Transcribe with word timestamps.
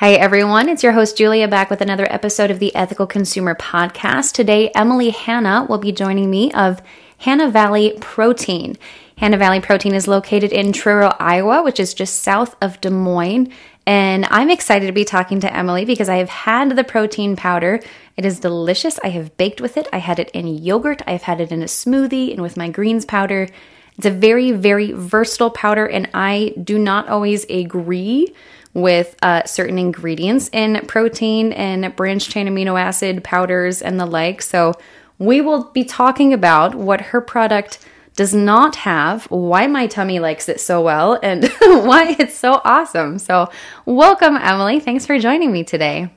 Hi, 0.00 0.12
everyone. 0.12 0.68
It's 0.68 0.84
your 0.84 0.92
host, 0.92 1.18
Julia, 1.18 1.48
back 1.48 1.70
with 1.70 1.80
another 1.80 2.06
episode 2.08 2.52
of 2.52 2.60
the 2.60 2.72
Ethical 2.72 3.04
Consumer 3.04 3.56
Podcast. 3.56 4.32
Today, 4.32 4.70
Emily 4.72 5.10
Hanna 5.10 5.66
will 5.68 5.78
be 5.78 5.90
joining 5.90 6.30
me 6.30 6.52
of 6.52 6.80
Hanna 7.18 7.50
Valley 7.50 7.98
Protein. 8.00 8.76
Hanna 9.16 9.38
Valley 9.38 9.60
Protein 9.60 9.94
is 9.94 10.06
located 10.06 10.52
in 10.52 10.72
Truro, 10.72 11.16
Iowa, 11.18 11.64
which 11.64 11.80
is 11.80 11.94
just 11.94 12.22
south 12.22 12.54
of 12.62 12.80
Des 12.80 12.90
Moines. 12.90 13.52
And 13.86 14.24
I'm 14.26 14.50
excited 14.50 14.86
to 14.86 14.92
be 14.92 15.04
talking 15.04 15.40
to 15.40 15.52
Emily 15.52 15.84
because 15.84 16.08
I 16.08 16.18
have 16.18 16.28
had 16.28 16.76
the 16.76 16.84
protein 16.84 17.34
powder. 17.34 17.80
It 18.16 18.24
is 18.24 18.38
delicious. 18.38 19.00
I 19.02 19.08
have 19.08 19.36
baked 19.36 19.60
with 19.60 19.76
it. 19.76 19.88
I 19.92 19.98
had 19.98 20.20
it 20.20 20.30
in 20.30 20.46
yogurt. 20.46 21.02
I've 21.08 21.22
had 21.22 21.40
it 21.40 21.50
in 21.50 21.60
a 21.60 21.64
smoothie 21.64 22.30
and 22.30 22.40
with 22.40 22.56
my 22.56 22.68
greens 22.68 23.04
powder. 23.04 23.48
It's 23.96 24.06
a 24.06 24.12
very, 24.12 24.52
very 24.52 24.92
versatile 24.92 25.50
powder, 25.50 25.84
and 25.84 26.08
I 26.14 26.54
do 26.62 26.78
not 26.78 27.08
always 27.08 27.44
agree 27.46 28.32
with 28.74 29.16
uh, 29.22 29.44
certain 29.44 29.78
ingredients 29.78 30.50
in 30.52 30.84
protein 30.86 31.52
and 31.52 31.94
branched 31.96 32.30
chain 32.30 32.46
amino 32.46 32.80
acid 32.80 33.24
powders 33.24 33.82
and 33.82 33.98
the 33.98 34.06
like. 34.06 34.42
So, 34.42 34.74
we 35.18 35.40
will 35.40 35.64
be 35.64 35.84
talking 35.84 36.32
about 36.32 36.74
what 36.74 37.00
her 37.00 37.20
product 37.20 37.84
does 38.14 38.34
not 38.34 38.74
have, 38.76 39.26
why 39.26 39.66
my 39.66 39.86
tummy 39.86 40.18
likes 40.18 40.48
it 40.48 40.60
so 40.60 40.82
well, 40.82 41.18
and 41.22 41.44
why 41.60 42.16
it's 42.18 42.36
so 42.36 42.60
awesome. 42.64 43.18
So, 43.18 43.50
welcome, 43.84 44.36
Emily. 44.36 44.80
Thanks 44.80 45.06
for 45.06 45.18
joining 45.18 45.52
me 45.52 45.62
today. 45.64 46.10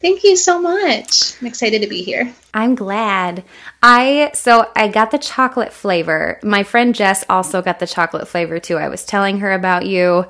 Thank 0.00 0.24
you 0.24 0.36
so 0.36 0.60
much. 0.60 1.40
I'm 1.40 1.46
excited 1.46 1.80
to 1.82 1.88
be 1.88 2.02
here. 2.02 2.32
I'm 2.52 2.74
glad. 2.74 3.44
I 3.82 4.32
so 4.34 4.70
I 4.76 4.88
got 4.88 5.10
the 5.10 5.18
chocolate 5.18 5.72
flavor. 5.72 6.38
My 6.42 6.62
friend 6.62 6.94
Jess 6.94 7.24
also 7.30 7.62
got 7.62 7.78
the 7.78 7.86
chocolate 7.86 8.28
flavor 8.28 8.58
too. 8.58 8.76
I 8.76 8.88
was 8.88 9.06
telling 9.06 9.38
her 9.38 9.52
about 9.52 9.86
you 9.86 10.26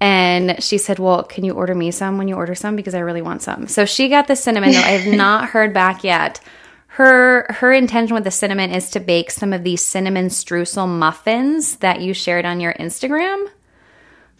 and 0.00 0.62
she 0.62 0.78
said, 0.78 0.98
"Well, 0.98 1.22
can 1.22 1.44
you 1.44 1.52
order 1.52 1.74
me 1.74 1.90
some 1.90 2.18
when 2.18 2.28
you 2.28 2.34
order 2.34 2.54
some 2.54 2.76
because 2.76 2.94
I 2.94 3.00
really 3.00 3.22
want 3.22 3.42
some." 3.42 3.66
So 3.68 3.84
she 3.84 4.08
got 4.08 4.26
the 4.26 4.36
cinnamon 4.36 4.72
though. 4.72 4.78
I 4.78 4.90
have 4.98 5.14
not 5.16 5.50
heard 5.50 5.72
back 5.72 6.04
yet. 6.04 6.40
Her 6.88 7.46
her 7.50 7.72
intention 7.72 8.14
with 8.14 8.24
the 8.24 8.30
cinnamon 8.30 8.70
is 8.70 8.90
to 8.90 9.00
bake 9.00 9.30
some 9.30 9.52
of 9.52 9.64
these 9.64 9.84
cinnamon 9.84 10.28
streusel 10.28 10.88
muffins 10.88 11.76
that 11.76 12.00
you 12.00 12.14
shared 12.14 12.44
on 12.44 12.60
your 12.60 12.74
Instagram. 12.74 13.46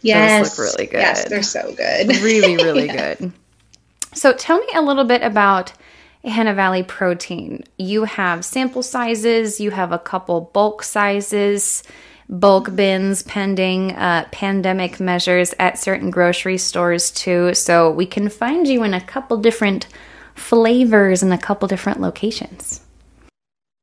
Yes. 0.01 0.49
Those 0.49 0.59
look 0.59 0.67
really 0.67 0.91
good. 0.91 0.99
Yes, 0.99 1.29
they're 1.29 1.43
so 1.43 1.73
good. 1.73 2.07
Really, 2.21 2.55
really 2.55 2.85
yeah. 2.87 3.15
good. 3.15 3.31
So 4.13 4.33
tell 4.33 4.59
me 4.59 4.67
a 4.73 4.81
little 4.81 5.05
bit 5.05 5.21
about 5.21 5.73
Hanna 6.23 6.53
Valley 6.53 6.83
Protein. 6.83 7.63
You 7.77 8.05
have 8.05 8.45
sample 8.45 8.83
sizes, 8.83 9.59
you 9.59 9.71
have 9.71 9.91
a 9.91 9.99
couple 9.99 10.41
bulk 10.53 10.83
sizes 10.83 11.83
bulk 12.29 12.75
bins 12.75 13.23
pending 13.23 13.93
uh, 13.93 14.27
pandemic 14.31 14.99
measures 14.99 15.53
at 15.59 15.79
certain 15.79 16.11
grocery 16.11 16.57
stores 16.57 17.11
too. 17.11 17.53
So 17.53 17.91
we 17.91 18.05
can 18.05 18.29
find 18.29 18.67
you 18.67 18.83
in 18.83 18.93
a 18.93 19.01
couple 19.01 19.37
different 19.37 19.87
flavors 20.35 21.23
in 21.23 21.31
a 21.31 21.37
couple 21.37 21.67
different 21.67 21.99
locations. 21.99 22.81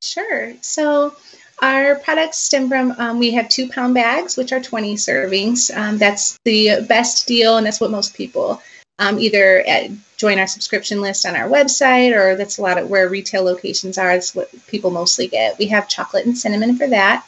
Sure. 0.03 0.53
So 0.61 1.17
our 1.63 1.97
products 1.97 2.39
stem 2.39 2.69
from 2.69 2.95
um, 2.99 3.19
we 3.19 3.33
have 3.33 3.49
two 3.49 3.69
pound 3.69 3.95
bags, 3.95 4.37
which 4.37 4.53
are 4.53 4.61
20 4.61 4.97
servings. 4.97 5.75
Um, 5.75 5.99
that's 5.99 6.39
the 6.45 6.85
best 6.89 7.27
deal, 7.27 7.57
and 7.57 7.67
that's 7.67 7.81
what 7.81 7.91
most 7.91 8.15
people 8.15 8.63
um, 8.99 9.19
either 9.19 9.61
at, 9.67 9.91
join 10.17 10.39
our 10.39 10.47
subscription 10.47 11.01
list 11.01 11.27
on 11.27 11.35
our 11.35 11.49
website, 11.49 12.15
or 12.15 12.37
that's 12.37 12.59
a 12.59 12.63
lot 12.63 12.79
of 12.79 12.89
where 12.89 13.09
retail 13.09 13.43
locations 13.43 13.99
are. 13.99 14.13
That's 14.13 14.35
what 14.35 14.51
people 14.67 14.91
mostly 14.91 15.27
get. 15.27 15.59
We 15.59 15.67
have 15.67 15.89
chocolate 15.89 16.27
and 16.27 16.37
cinnamon 16.37 16.77
for 16.77 16.87
that. 16.89 17.27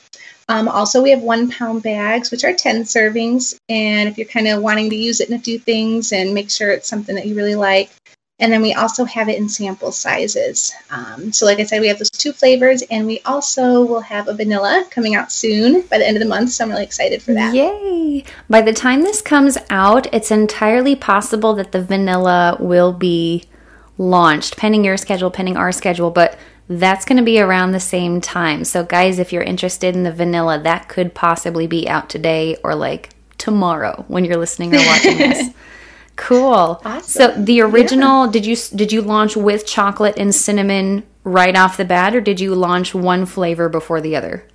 Um, 0.49 0.69
also, 0.69 1.03
we 1.03 1.11
have 1.11 1.23
one 1.23 1.51
pound 1.51 1.83
bags, 1.83 2.31
which 2.31 2.45
are 2.45 2.53
10 2.53 2.83
servings. 2.85 3.59
And 3.69 4.09
if 4.09 4.17
you're 4.17 4.29
kind 4.29 4.47
of 4.47 4.63
wanting 4.63 4.91
to 4.91 4.97
use 4.97 5.21
it 5.21 5.29
in 5.29 5.35
a 5.35 5.41
few 5.41 5.59
things 5.59 6.13
and 6.13 6.35
make 6.35 6.51
sure 6.51 6.71
it's 6.71 6.89
something 6.89 7.17
that 7.17 7.27
you 7.27 7.35
really 7.35 7.57
like. 7.57 7.91
And 8.39 8.53
then 8.53 8.61
we 8.61 8.75
also 8.75 9.05
have 9.07 9.31
it 9.31 9.39
in 9.39 9.49
sample 9.49 9.91
sizes. 9.91 10.73
Um, 10.91 11.33
so, 11.33 11.47
like 11.47 11.59
I 11.59 11.65
said, 11.65 11.81
we 11.81 11.89
have 11.89 11.99
those 11.99 12.11
two 12.11 12.33
flavors, 12.33 12.83
and 12.91 13.07
we 13.07 13.21
also 13.25 13.83
will 13.87 14.01
have 14.01 14.29
a 14.29 14.35
vanilla 14.35 14.87
coming 14.91 15.15
out 15.15 15.33
soon 15.33 15.81
by 15.83 15.97
the 15.97 16.07
end 16.07 16.19
of 16.19 16.23
the 16.23 16.29
month. 16.29 16.51
So, 16.51 16.63
I'm 16.63 16.71
really 16.71 16.85
excited 16.85 17.23
for 17.23 17.33
that. 17.33 17.55
Yay! 17.55 18.25
By 18.51 18.61
the 18.61 18.75
time 18.75 19.03
this 19.03 19.23
comes 19.23 19.57
out, 19.71 20.13
it's 20.13 20.31
entirely 20.31 20.95
possible 20.95 21.55
that 21.55 21.73
the 21.73 21.83
vanilla 21.83 22.59
will 22.61 22.93
be 22.93 23.45
launched, 23.97 24.59
pending 24.59 24.85
your 24.85 24.99
schedule, 24.99 25.31
pending 25.31 25.57
our 25.57 25.73
schedule. 25.73 26.11
But 26.11 26.39
that's 26.69 27.05
going 27.05 27.19
to 27.19 27.25
be 27.25 27.41
around 27.41 27.73
the 27.73 27.81
same 27.81 28.21
time. 28.21 28.65
So, 28.65 28.85
guys, 28.85 29.19
if 29.19 29.33
you're 29.33 29.43
interested 29.43 29.95
in 29.95 30.03
the 30.03 30.13
vanilla, 30.13 30.61
that 30.63 30.89
could 30.89 31.15
possibly 31.15 31.67
be 31.67 31.89
out 31.89 32.11
today 32.11 32.57
or 32.65 32.75
like 32.75 33.11
tomorrow 33.39 34.05
when 34.09 34.25
you're 34.25 34.37
listening 34.37 34.75
or 34.75 34.79
watching 34.79 35.19
this. 35.19 35.51
Cool. 36.17 36.81
Awesome. 36.85 37.03
So 37.03 37.35
the 37.37 37.61
original 37.61 38.25
yeah. 38.25 38.33
did 38.33 38.47
you 38.47 38.57
did 38.75 38.91
you 38.91 39.03
launch 39.03 39.37
with 39.37 39.67
chocolate 39.67 40.17
and 40.19 40.35
cinnamon 40.35 41.05
right 41.25 41.55
off 41.55 41.77
the 41.77 41.85
bat 41.85 42.15
or 42.15 42.21
did 42.21 42.41
you 42.41 42.55
launch 42.55 42.95
one 42.95 43.27
flavor 43.27 43.69
before 43.69 44.01
the 44.01 44.17
other? 44.17 44.47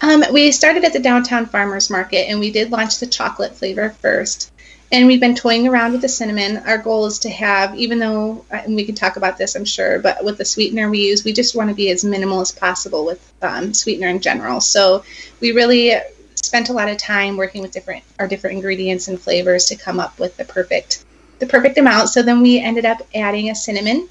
Um, 0.00 0.24
we 0.32 0.50
started 0.50 0.82
at 0.82 0.92
the 0.92 0.98
downtown 0.98 1.46
farmers 1.46 1.88
market 1.88 2.28
and 2.28 2.40
we 2.40 2.50
did 2.50 2.72
launch 2.72 2.98
the 2.98 3.06
chocolate 3.06 3.54
flavor 3.54 3.90
first. 3.90 4.51
And 4.92 5.06
we've 5.06 5.20
been 5.20 5.34
toying 5.34 5.66
around 5.66 5.92
with 5.92 6.02
the 6.02 6.08
cinnamon. 6.08 6.58
Our 6.58 6.76
goal 6.76 7.06
is 7.06 7.20
to 7.20 7.30
have, 7.30 7.74
even 7.74 7.98
though, 7.98 8.44
uh, 8.52 8.56
and 8.56 8.76
we 8.76 8.84
can 8.84 8.94
talk 8.94 9.16
about 9.16 9.38
this, 9.38 9.56
I'm 9.56 9.64
sure, 9.64 9.98
but 9.98 10.22
with 10.22 10.36
the 10.36 10.44
sweetener 10.44 10.90
we 10.90 11.08
use, 11.08 11.24
we 11.24 11.32
just 11.32 11.56
want 11.56 11.70
to 11.70 11.74
be 11.74 11.90
as 11.90 12.04
minimal 12.04 12.42
as 12.42 12.52
possible 12.52 13.06
with 13.06 13.32
um, 13.40 13.72
sweetener 13.72 14.08
in 14.08 14.20
general. 14.20 14.60
So 14.60 15.02
we 15.40 15.52
really 15.52 15.94
spent 16.34 16.68
a 16.68 16.74
lot 16.74 16.90
of 16.90 16.98
time 16.98 17.38
working 17.38 17.62
with 17.62 17.72
different 17.72 18.04
our 18.18 18.28
different 18.28 18.56
ingredients 18.56 19.08
and 19.08 19.18
flavors 19.18 19.64
to 19.66 19.76
come 19.76 19.98
up 19.98 20.18
with 20.18 20.36
the 20.36 20.44
perfect 20.44 21.06
the 21.38 21.46
perfect 21.46 21.78
amount. 21.78 22.10
So 22.10 22.22
then 22.22 22.42
we 22.42 22.60
ended 22.60 22.84
up 22.84 23.00
adding 23.14 23.48
a 23.48 23.54
cinnamon 23.54 24.08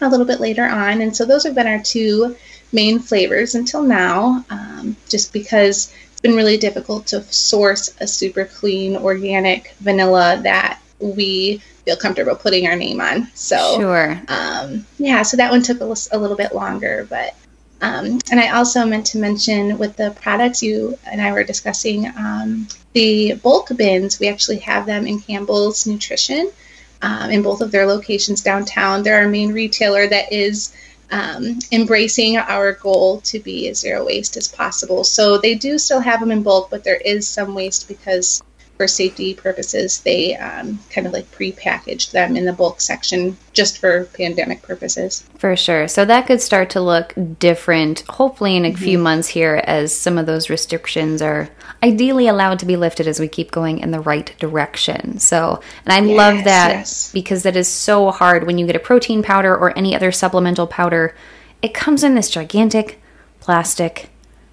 a 0.00 0.08
little 0.08 0.26
bit 0.26 0.40
later 0.40 0.64
on, 0.64 1.02
and 1.02 1.16
so 1.16 1.24
those 1.24 1.44
have 1.44 1.54
been 1.54 1.68
our 1.68 1.82
two 1.82 2.36
main 2.72 2.98
flavors 2.98 3.54
until 3.54 3.82
now. 3.84 4.44
Um, 4.50 4.96
just 5.08 5.32
because 5.32 5.94
been 6.22 6.34
really 6.34 6.56
difficult 6.56 7.06
to 7.08 7.22
source 7.32 7.94
a 8.00 8.06
super 8.06 8.44
clean 8.44 8.96
organic 8.96 9.74
vanilla 9.80 10.40
that 10.42 10.80
we 10.98 11.58
feel 11.84 11.96
comfortable 11.96 12.36
putting 12.36 12.66
our 12.66 12.76
name 12.76 13.00
on. 13.00 13.28
So, 13.34 13.76
sure. 13.80 14.20
Um, 14.28 14.86
yeah, 14.98 15.22
so 15.22 15.36
that 15.38 15.50
one 15.50 15.62
took 15.62 15.80
a, 15.80 15.94
a 16.12 16.18
little 16.18 16.36
bit 16.36 16.54
longer, 16.54 17.06
but 17.08 17.34
um, 17.82 18.18
and 18.30 18.38
I 18.38 18.50
also 18.50 18.84
meant 18.84 19.06
to 19.06 19.18
mention 19.18 19.78
with 19.78 19.96
the 19.96 20.14
products 20.20 20.62
you 20.62 20.98
and 21.06 21.20
I 21.20 21.32
were 21.32 21.44
discussing 21.44 22.06
um, 22.08 22.68
the 22.92 23.34
bulk 23.34 23.74
bins. 23.74 24.20
We 24.20 24.28
actually 24.28 24.58
have 24.58 24.84
them 24.84 25.06
in 25.06 25.20
Campbell's 25.20 25.86
Nutrition 25.86 26.50
um, 27.00 27.30
in 27.30 27.42
both 27.42 27.62
of 27.62 27.70
their 27.70 27.86
locations 27.86 28.42
downtown. 28.42 29.02
They're 29.02 29.22
our 29.22 29.28
main 29.28 29.52
retailer 29.52 30.06
that 30.06 30.32
is 30.32 30.74
um, 31.10 31.58
embracing 31.72 32.36
our 32.36 32.72
goal 32.72 33.20
to 33.22 33.38
be 33.38 33.68
as 33.68 33.80
zero 33.80 34.06
waste 34.06 34.36
as 34.36 34.48
possible. 34.48 35.04
So 35.04 35.38
they 35.38 35.54
do 35.54 35.78
still 35.78 36.00
have 36.00 36.20
them 36.20 36.30
in 36.30 36.42
bulk, 36.42 36.70
but 36.70 36.84
there 36.84 36.96
is 36.96 37.28
some 37.28 37.54
waste 37.54 37.88
because 37.88 38.42
for 38.80 38.88
safety 38.88 39.34
purposes, 39.34 40.00
they 40.00 40.34
um, 40.36 40.78
kind 40.88 41.06
of 41.06 41.12
like 41.12 41.30
pre-packaged 41.32 42.14
them 42.14 42.34
in 42.34 42.46
the 42.46 42.52
bulk 42.54 42.80
section 42.80 43.36
just 43.52 43.76
for 43.76 44.06
pandemic 44.06 44.62
purposes. 44.62 45.22
For 45.36 45.54
sure. 45.54 45.86
So 45.86 46.06
that 46.06 46.26
could 46.26 46.40
start 46.40 46.70
to 46.70 46.80
look 46.80 47.12
different, 47.38 48.00
hopefully, 48.08 48.56
in 48.56 48.64
a 48.64 48.70
mm-hmm. 48.70 48.82
few 48.82 48.98
months 48.98 49.28
here 49.28 49.62
as 49.64 49.94
some 49.94 50.16
of 50.16 50.24
those 50.24 50.48
restrictions 50.48 51.20
are 51.20 51.50
ideally 51.82 52.26
allowed 52.26 52.58
to 52.60 52.64
be 52.64 52.78
lifted 52.78 53.06
as 53.06 53.20
we 53.20 53.28
keep 53.28 53.50
going 53.50 53.80
in 53.80 53.90
the 53.90 54.00
right 54.00 54.34
direction. 54.38 55.18
So, 55.18 55.60
and 55.84 55.92
I 55.92 56.00
yes, 56.00 56.16
love 56.16 56.44
that 56.44 56.70
yes. 56.70 57.12
because 57.12 57.42
that 57.42 57.56
is 57.56 57.68
so 57.68 58.10
hard 58.10 58.46
when 58.46 58.56
you 58.56 58.64
get 58.64 58.76
a 58.76 58.80
protein 58.80 59.22
powder 59.22 59.54
or 59.54 59.76
any 59.76 59.94
other 59.94 60.10
supplemental 60.10 60.66
powder. 60.66 61.14
It 61.60 61.74
comes 61.74 62.02
in 62.02 62.14
this 62.14 62.30
gigantic 62.30 62.98
plastic 63.40 64.08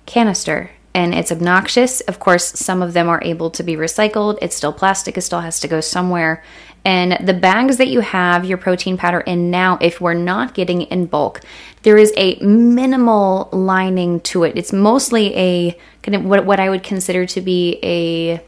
canister 0.06 0.72
and 0.98 1.14
it's 1.14 1.32
obnoxious. 1.32 2.02
Of 2.02 2.18
course, 2.18 2.44
some 2.44 2.82
of 2.82 2.94
them 2.94 3.08
are 3.08 3.22
able 3.24 3.52
to 3.52 3.62
be 3.62 3.76
recycled. 3.76 4.40
It's 4.42 4.56
still 4.56 4.74
plastic, 4.74 5.16
it 5.16 5.22
still 5.22 5.42
has 5.42 5.60
to 5.60 5.68
go 5.68 5.80
somewhere. 5.80 6.44
And 6.84 7.20
the 7.24 7.36
bags 7.36 7.78
that 7.78 7.90
you 7.90 8.00
have 8.00 8.46
your 8.46 8.58
protein 8.58 8.98
powder 8.98 9.20
in 9.20 9.52
now, 9.52 9.78
if 9.80 10.02
we're 10.02 10.16
not 10.16 10.56
getting 10.56 10.82
it 10.82 10.90
in 10.90 11.06
bulk, 11.06 11.42
there 11.84 11.98
is 11.98 12.12
a 12.18 12.40
minimal 12.40 13.48
lining 13.52 14.22
to 14.22 14.44
it. 14.44 14.58
It's 14.58 14.74
mostly 14.74 15.36
a 15.36 15.78
kind 16.02 16.16
of 16.16 16.26
what, 16.26 16.46
what 16.46 16.60
I 16.60 16.68
would 16.68 16.82
consider 16.82 17.28
to 17.28 17.42
be 17.42 17.80
a 17.84 18.44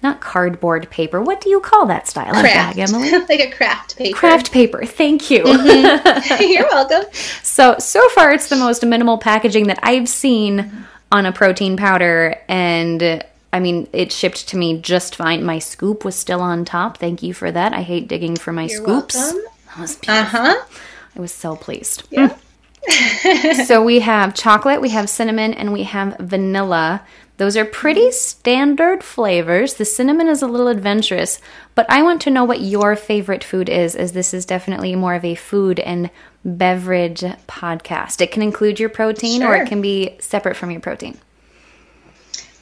not 0.00 0.20
cardboard 0.20 0.88
paper. 0.90 1.20
What 1.20 1.40
do 1.40 1.50
you 1.50 1.58
call 1.58 1.86
that 1.86 2.06
style 2.06 2.30
craft. 2.30 2.76
bag, 2.76 2.78
Emily? 2.78 3.10
like 3.28 3.40
a 3.40 3.50
craft 3.50 3.96
paper. 3.96 4.16
Craft 4.16 4.52
paper. 4.52 4.86
Thank 4.86 5.32
you. 5.32 5.42
Mm-hmm. 5.42 6.42
You're 6.52 6.68
welcome. 6.70 7.10
So 7.42 7.74
so 7.80 8.08
far, 8.10 8.30
it's 8.30 8.48
the 8.48 8.56
most 8.56 8.86
minimal 8.86 9.18
packaging 9.18 9.66
that 9.66 9.80
I've 9.82 10.08
seen 10.08 10.86
on 11.10 11.26
a 11.26 11.32
protein 11.32 11.76
powder 11.76 12.36
and 12.48 13.24
I 13.52 13.60
mean, 13.60 13.88
it 13.92 14.12
shipped 14.12 14.48
to 14.48 14.56
me 14.56 14.78
just 14.80 15.16
fine. 15.16 15.42
My 15.42 15.58
scoop 15.58 16.04
was 16.04 16.14
still 16.14 16.40
on 16.40 16.64
top. 16.64 16.98
Thank 16.98 17.22
you 17.22 17.32
for 17.32 17.50
that. 17.50 17.72
I 17.72 17.82
hate 17.82 18.06
digging 18.06 18.36
for 18.36 18.52
my 18.52 18.66
You're 18.66 18.82
scoops. 18.82 19.14
Welcome. 19.14 19.42
That 19.68 19.82
was 19.82 19.96
beautiful. 19.96 20.40
Uh-huh. 20.40 20.64
I 21.14 21.20
was 21.20 21.30
so 21.30 21.54
pleased. 21.54 22.02
Yeah. 22.10 22.34
so 23.66 23.84
we 23.84 24.00
have 24.00 24.34
chocolate, 24.34 24.80
we 24.80 24.88
have 24.88 25.10
cinnamon, 25.10 25.52
and 25.52 25.72
we 25.72 25.82
have 25.84 26.16
vanilla. 26.18 27.02
Those 27.38 27.56
are 27.56 27.64
pretty 27.64 28.10
standard 28.10 29.04
flavors. 29.04 29.74
The 29.74 29.84
cinnamon 29.84 30.26
is 30.26 30.42
a 30.42 30.48
little 30.48 30.66
adventurous, 30.66 31.40
but 31.76 31.86
I 31.88 32.02
want 32.02 32.20
to 32.22 32.30
know 32.30 32.42
what 32.42 32.60
your 32.60 32.96
favorite 32.96 33.44
food 33.44 33.68
is, 33.68 33.94
as 33.94 34.12
this 34.12 34.34
is 34.34 34.44
definitely 34.44 34.96
more 34.96 35.14
of 35.14 35.24
a 35.24 35.36
food 35.36 35.78
and 35.78 36.10
beverage 36.44 37.20
podcast. 37.46 38.20
It 38.20 38.32
can 38.32 38.42
include 38.42 38.80
your 38.80 38.88
protein 38.88 39.42
sure. 39.42 39.50
or 39.50 39.56
it 39.56 39.68
can 39.68 39.80
be 39.80 40.16
separate 40.18 40.56
from 40.56 40.72
your 40.72 40.80
protein. 40.80 41.16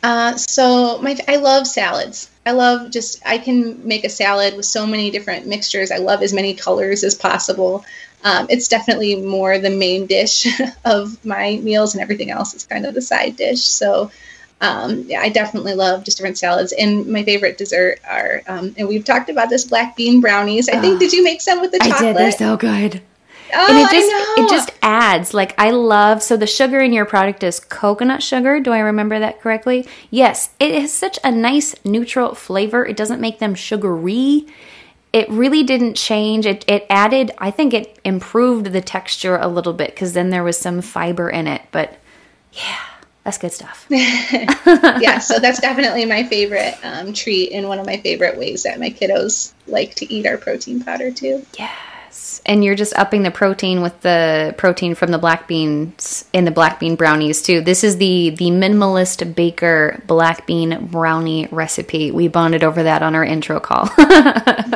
Uh, 0.03 0.37
so 0.37 1.01
my 1.01 1.17
I 1.27 1.37
love 1.37 1.67
salads. 1.67 2.31
I 2.45 2.53
love 2.53 2.91
just 2.91 3.23
I 3.27 3.39
can 3.39 3.89
make 3.89 4.05
a 4.05 4.11
salad 4.11 4.57
with 4.57 4.67
so 4.67 4.87
many 4.87 5.11
different 5.11 5.47
mixtures. 5.47 5.91
I 5.91 5.97
love 5.97 6.23
as 6.23 6.35
many 6.35 6.53
colors 6.53 7.03
as 7.03 7.15
possible. 7.15 7.83
Um, 8.23 8.47
it's 8.51 8.69
definitely 8.69 9.17
more 9.17 9.59
the 9.59 9.71
main 9.71 10.05
dish 10.05 10.47
of 10.85 11.25
my 11.25 11.59
meals, 11.63 11.95
and 11.95 12.03
everything 12.03 12.31
else 12.31 12.53
is 12.53 12.65
kind 12.67 12.85
of 12.85 12.93
the 12.93 13.01
side 13.01 13.37
dish. 13.37 13.65
So 13.65 14.11
um, 14.61 15.05
yeah, 15.07 15.21
I 15.21 15.29
definitely 15.29 15.75
love 15.75 16.05
just 16.05 16.17
different 16.17 16.39
salads. 16.39 16.73
And 16.73 17.07
my 17.07 17.23
favorite 17.25 17.59
dessert 17.59 18.01
are, 18.09 18.43
um, 18.47 18.75
and 18.79 18.89
we've 18.89 19.05
talked 19.05 19.29
about 19.29 19.51
this 19.51 19.65
black 19.65 19.97
bean 19.97 20.21
brownies. 20.21 20.69
I 20.69 20.81
think 20.81 20.99
did 20.99 21.13
you 21.13 21.23
make 21.23 21.41
some 21.41 21.61
with 21.61 21.73
the 21.73 21.79
chocolate? 21.79 21.97
I 21.97 22.03
did. 22.03 22.17
They're 22.17 22.33
so 22.33 22.57
good. 22.57 23.03
Oh, 23.55 23.67
and 23.69 23.79
it 23.79 23.91
just 23.91 24.39
it 24.39 24.51
just 24.51 24.71
adds 24.83 25.33
like 25.33 25.55
I 25.59 25.71
love 25.71 26.23
so 26.23 26.37
the 26.37 26.49
sugar 26.49 26.81
in 26.81 26.93
your 26.93 27.05
product 27.05 27.45
is 27.45 27.61
coconut 27.61 28.23
sugar. 28.23 28.59
Do 28.59 28.73
I 28.73 28.81
remember 28.81 29.19
that 29.21 29.41
correctly? 29.41 29.87
Yes, 30.11 30.51
it 30.59 30.75
has 30.81 30.93
such 30.93 31.19
a 31.23 31.31
nice 31.31 31.75
neutral 31.85 32.35
flavor. 32.35 32.85
It 32.85 32.97
doesn't 32.97 33.21
make 33.21 33.39
them 33.39 33.55
sugary. 33.55 34.47
It 35.13 35.31
really 35.31 35.63
didn't 35.63 35.95
change. 35.95 36.45
It 36.45 36.65
it 36.67 36.87
added. 36.91 37.31
I 37.39 37.53
think 37.53 37.73
it 37.73 38.01
improved 38.05 38.73
the 38.73 38.81
texture 38.81 39.37
a 39.37 39.47
little 39.49 39.73
bit 39.73 39.91
because 39.91 40.13
then 40.13 40.31
there 40.31 40.45
was 40.45 40.59
some 40.59 40.81
fiber 40.81 41.31
in 41.31 41.47
it. 41.47 41.63
But 41.71 41.99
yeah, 42.53 42.83
that's 43.27 43.39
good 43.39 43.53
stuff. 43.53 43.87
yeah, 43.91 45.19
so 45.19 45.41
that's 45.41 45.61
definitely 45.61 46.05
my 46.05 46.23
favorite 46.23 46.79
um, 46.85 47.13
treat 47.13 47.51
and 47.51 47.67
one 47.67 47.81
of 47.81 47.85
my 47.85 47.97
favorite 47.97 48.39
ways 48.39 48.63
that 48.63 48.79
my 48.79 48.89
kiddos 48.89 49.53
like 49.67 49.97
to 49.97 50.13
eat 50.13 50.27
our 50.27 50.37
protein 50.37 50.81
powder 50.81 51.11
too. 51.11 51.45
Yeah 51.59 51.75
and 52.47 52.65
you're 52.65 52.75
just 52.75 52.97
upping 52.97 53.23
the 53.23 53.31
protein 53.31 53.83
with 53.83 54.01
the 54.01 54.55
protein 54.57 54.95
from 54.95 55.11
the 55.11 55.19
black 55.19 55.49
beans 55.49 56.25
in 56.33 56.45
the 56.45 56.51
black 56.51 56.79
bean 56.79 56.95
brownies 56.95 57.43
too. 57.43 57.61
This 57.61 57.85
is 57.85 57.99
the 57.99 58.31
the 58.31 58.47
minimalist 58.47 59.35
baker 59.35 60.03
black 60.07 60.47
bean 60.47 60.87
brownie 60.87 61.49
recipe. 61.51 62.11
We 62.11 62.29
bonded 62.29 62.63
over 62.63 62.85
that 62.85 63.03
on 63.03 63.15
our 63.15 63.25
intro 63.25 63.61
call. 63.61 63.91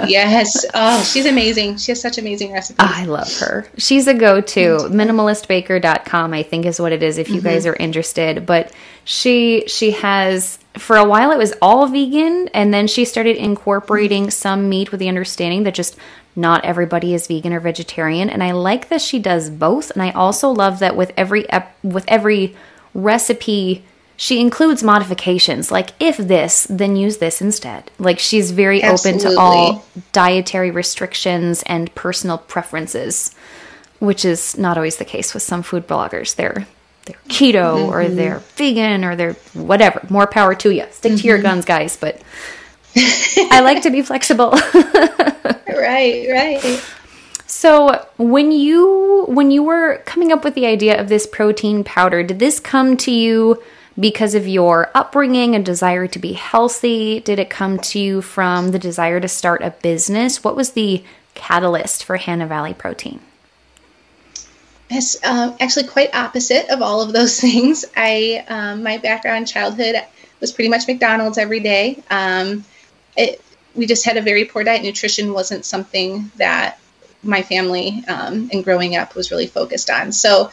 yes. 0.09 0.65
Oh, 0.75 1.03
she's 1.03 1.27
amazing. 1.27 1.79
She 1.79 1.93
has 1.93 2.01
such 2.01 2.19
amazing 2.19 2.53
recipes. 2.53 2.79
I 2.81 3.05
love 3.05 3.33
her. 3.39 3.67
She's 3.79 4.07
a 4.07 4.15
go-to. 4.15 4.89
Minimalistbaker.com 4.91 6.35
I 6.35 6.43
think 6.43 6.67
is 6.67 6.81
what 6.81 6.93
it 6.93 7.03
is 7.03 7.19
if 7.19 7.29
you 7.29 7.37
mm-hmm. 7.37 7.47
guys 7.47 7.67
are 7.67 7.77
interested, 7.77 8.47
but 8.47 8.73
she 9.05 9.65
she 9.67 9.93
has 9.93 10.59
for 10.75 10.97
a 10.97 11.05
while 11.05 11.33
it 11.33 11.39
was 11.39 11.53
all 11.61 11.89
vegan 11.89 12.49
and 12.55 12.73
then 12.73 12.87
she 12.87 13.05
started 13.05 13.37
incorporating 13.37 14.31
some 14.31 14.69
meat 14.69 14.93
with 14.93 15.01
the 15.01 15.09
understanding 15.09 15.65
that 15.65 15.75
just 15.75 15.97
not 16.37 16.65
everybody 16.65 17.15
is 17.15 17.27
vegan 17.27 17.53
or 17.53 17.61
vegetarian 17.61 18.31
and 18.31 18.43
I 18.43 18.53
like 18.53 18.89
that 18.89 19.01
she 19.01 19.19
does 19.19 19.51
both 19.51 19.91
and 19.91 20.03
I 20.03 20.11
also 20.11 20.51
love 20.51 20.79
that 20.79 20.97
with 20.97 21.13
every 21.17 21.49
ep- 21.51 21.77
with 21.83 22.05
every 22.09 22.57
recipe 22.95 23.85
she 24.17 24.41
includes 24.41 24.83
modifications 24.83 25.71
like 25.71 25.91
if 25.99 26.17
this 26.17 26.67
then 26.71 26.95
use 26.95 27.19
this 27.19 27.41
instead 27.41 27.91
like 27.99 28.19
she's 28.19 28.51
very 28.51 28.83
Absolutely. 28.83 29.27
open 29.27 29.35
to 29.35 29.41
all 29.41 29.85
dietary 30.13 30.71
restrictions 30.71 31.63
and 31.67 31.93
personal 31.95 32.39
preferences 32.39 33.35
which 33.99 34.25
is 34.25 34.57
not 34.57 34.77
always 34.77 34.97
the 34.97 35.05
case 35.05 35.35
with 35.35 35.43
some 35.43 35.63
food 35.63 35.87
bloggers 35.89 36.35
they're 36.37 36.67
they're 37.07 37.19
keto 37.29 37.77
mm-hmm. 37.77 37.93
or 37.93 38.09
they're 38.09 38.39
vegan 38.57 39.05
or 39.05 39.17
they're 39.17 39.35
whatever 39.55 40.07
more 40.11 40.27
power 40.27 40.55
to 40.55 40.71
you 40.71 40.85
stick 40.91 41.13
mm-hmm. 41.13 41.21
to 41.21 41.27
your 41.27 41.39
mm-hmm. 41.39 41.45
guns 41.45 41.65
guys 41.65 41.97
but 41.97 42.21
I 43.53 43.61
like 43.63 43.83
to 43.83 43.91
be 43.91 44.03
flexible. 44.03 44.51
right, 45.69 46.27
right. 46.31 46.83
So, 47.47 48.07
when 48.17 48.53
you 48.53 49.27
when 49.29 49.51
you 49.51 49.63
were 49.63 50.03
coming 50.07 50.33
up 50.33 50.45
with 50.45 50.55
the 50.55 50.67
idea 50.67 51.01
of 51.01 51.09
this 51.09 51.27
protein 51.27 51.85
powder, 51.85 52.23
did 52.23 52.39
this 52.39 52.61
come 52.61 52.97
to 52.99 53.11
you 53.11 53.63
because 53.99 54.35
of 54.35 54.49
your 54.49 54.91
upbringing 54.95 55.55
and 55.55 55.65
desire 55.65 56.07
to 56.07 56.19
be 56.19 56.33
healthy? 56.33 57.21
Did 57.21 57.39
it 57.39 57.51
come 57.51 57.79
to 57.79 57.99
you 57.99 58.23
from 58.23 58.71
the 58.71 58.79
desire 58.79 59.21
to 59.21 59.29
start 59.29 59.63
a 59.63 59.71
business? 59.71 60.43
What 60.43 60.57
was 60.57 60.73
the 60.73 61.05
catalyst 61.35 62.05
for 62.05 62.17
Hannah 62.17 62.47
Valley 62.47 62.75
Protein? 62.75 63.21
It's 64.89 65.23
uh, 65.23 65.57
actually 65.61 65.87
quite 65.87 66.15
opposite 66.15 66.69
of 66.71 66.83
all 66.83 67.01
of 67.01 67.13
those 67.13 67.41
things. 67.41 67.85
I 67.97 68.45
um, 68.49 68.83
my 68.83 68.99
background 68.99 69.49
childhood 69.49 69.97
was 70.41 70.53
pretty 70.53 70.71
much 70.71 70.87
McDonald's 70.89 71.39
every 71.39 71.61
day. 71.61 72.03
Um, 72.11 72.65
it, 73.21 73.45
we 73.75 73.87
just 73.87 74.05
had 74.05 74.17
a 74.17 74.23
very 74.23 74.45
poor 74.47 74.65
diet. 74.65 74.83
Nutrition 74.83 75.33
wasn't 75.33 75.65
something 75.65 76.31
that 76.37 76.79
my 77.23 77.43
family 77.43 78.03
um, 78.09 78.49
and 78.53 78.65
growing 78.65 78.97
up 78.97 79.15
was 79.15 79.31
really 79.31 79.47
focused 79.47 79.91
on. 79.91 80.13
So, 80.13 80.51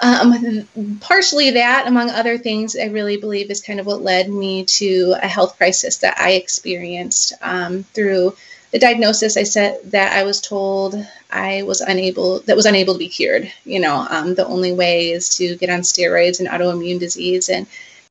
um, 0.00 0.66
partially 1.00 1.52
that, 1.52 1.86
among 1.86 2.10
other 2.10 2.36
things, 2.36 2.76
I 2.76 2.86
really 2.86 3.18
believe 3.18 3.50
is 3.50 3.62
kind 3.62 3.78
of 3.78 3.86
what 3.86 4.02
led 4.02 4.28
me 4.28 4.64
to 4.64 5.14
a 5.22 5.28
health 5.28 5.56
crisis 5.56 5.98
that 5.98 6.18
I 6.18 6.32
experienced 6.32 7.34
um, 7.40 7.84
through 7.84 8.34
the 8.72 8.80
diagnosis. 8.80 9.36
I 9.36 9.44
said 9.44 9.78
that 9.92 10.12
I 10.12 10.24
was 10.24 10.40
told 10.40 10.96
I 11.30 11.62
was 11.62 11.80
unable, 11.80 12.40
that 12.40 12.56
was 12.56 12.66
unable 12.66 12.94
to 12.94 12.98
be 12.98 13.08
cured. 13.08 13.52
You 13.64 13.78
know, 13.78 14.04
um, 14.10 14.34
the 14.34 14.46
only 14.46 14.72
way 14.72 15.12
is 15.12 15.36
to 15.36 15.56
get 15.56 15.70
on 15.70 15.80
steroids 15.82 16.40
and 16.40 16.48
autoimmune 16.48 16.98
disease, 16.98 17.48
and 17.48 17.68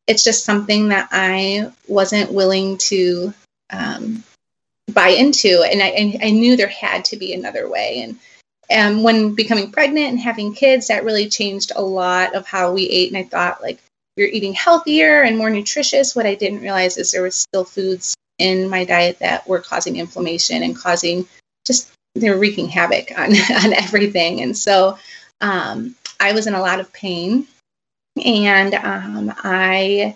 it's 0.08 0.24
just 0.24 0.46
something 0.46 0.90
that 0.90 1.10
I 1.12 1.72
wasn't 1.90 2.32
willing 2.32 2.78
to 2.90 3.34
um, 3.72 4.24
buy 4.94 5.10
into. 5.10 5.64
And 5.64 5.82
I, 5.82 6.20
I 6.22 6.32
knew 6.32 6.56
there 6.56 6.68
had 6.68 7.06
to 7.06 7.18
be 7.18 7.34
another 7.34 7.70
way. 7.70 8.02
And 8.02 8.20
and 8.70 9.04
when 9.04 9.36
becoming 9.36 9.72
pregnant 9.72 10.08
and 10.08 10.20
having 10.20 10.54
kids, 10.54 10.88
that 10.88 11.04
really 11.04 11.28
changed 11.28 11.74
a 11.76 11.82
lot 11.82 12.36
of 12.36 12.48
how 12.48 12.72
we 12.72 12.88
ate. 12.88 13.10
And 13.10 13.18
I 13.18 13.24
thought, 13.24 13.62
like, 13.62 13.80
we 14.16 14.24
are 14.24 14.28
eating 14.28 14.54
healthier 14.54 15.24
and 15.24 15.38
more 15.38 15.50
nutritious. 15.50 16.16
What 16.16 16.26
I 16.26 16.36
didn't 16.36 16.62
realize 16.62 16.98
is 16.98 17.12
there 17.12 17.22
was 17.22 17.36
still 17.36 17.66
foods 17.66 18.16
in 18.40 18.70
my 18.70 18.86
diet 18.86 19.20
that 19.20 19.46
were 19.48 19.60
causing 19.60 19.98
inflammation 19.98 20.64
and 20.64 20.76
causing 20.76 21.28
just 21.66 21.92
they 22.16 22.30
were 22.30 22.38
wreaking 22.38 22.70
havoc 22.70 23.12
on 23.18 23.32
on 23.66 23.74
everything. 23.74 24.42
And 24.42 24.58
so 24.58 24.98
um, 25.42 25.96
I 26.20 26.34
was 26.34 26.48
in 26.48 26.54
a 26.54 26.62
lot 26.62 26.80
of 26.80 26.94
pain, 26.94 27.48
and 28.24 28.74
um, 28.74 29.34
I 29.44 30.16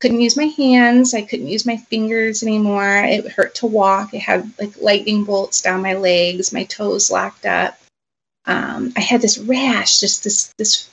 couldn't 0.00 0.20
use 0.20 0.36
my 0.36 0.44
hands. 0.44 1.14
I 1.14 1.22
couldn't 1.22 1.48
use 1.48 1.66
my 1.66 1.76
fingers 1.76 2.42
anymore. 2.42 3.02
It 3.04 3.32
hurt 3.32 3.56
to 3.56 3.66
walk. 3.66 4.10
I 4.14 4.18
had 4.18 4.50
like 4.60 4.80
lightning 4.80 5.24
bolts 5.24 5.62
down 5.62 5.82
my 5.82 5.94
legs. 5.94 6.52
My 6.52 6.64
toes 6.64 7.10
locked 7.10 7.46
up. 7.46 7.78
Um, 8.46 8.92
I 8.96 9.00
had 9.00 9.20
this 9.20 9.38
rash, 9.38 10.00
just 10.00 10.24
this 10.24 10.54
this 10.56 10.88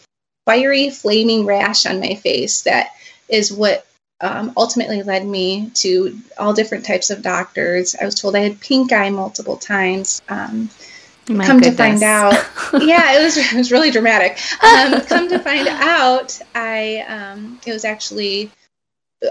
fiery, 0.46 0.90
flaming 0.90 1.46
rash 1.46 1.86
on 1.86 2.00
my 2.00 2.16
face. 2.16 2.64
That 2.64 2.92
is 3.30 3.52
what 3.52 3.86
um, 4.22 4.54
ultimately 4.58 5.04
led 5.04 5.26
me 5.26 5.70
to 5.76 6.18
all 6.38 6.54
different 6.54 6.86
types 6.86 7.10
of 7.10 7.22
doctors. 7.22 7.96
I 7.96 8.06
was 8.06 8.16
told 8.16 8.36
I 8.36 8.40
had 8.40 8.60
pink 8.60 8.92
eye 8.92 9.10
multiple 9.10 9.58
times. 9.58 10.22
Um, 10.30 10.70
come 11.28 11.38
goodness. 11.38 11.68
to 11.68 11.72
find 11.72 12.04
out, 12.04 12.34
yeah, 12.82 13.20
it 13.20 13.24
was 13.24 13.38
it 13.38 13.54
was 13.54 13.72
really 13.72 13.92
dramatic. 13.92 14.38
Um, 14.64 15.02
come 15.02 15.30
to 15.30 15.40
find 15.40 15.68
out, 15.68 16.40
I 16.56 17.06
um, 17.08 17.60
it 17.66 17.72
was 17.72 17.86
actually 17.86 18.52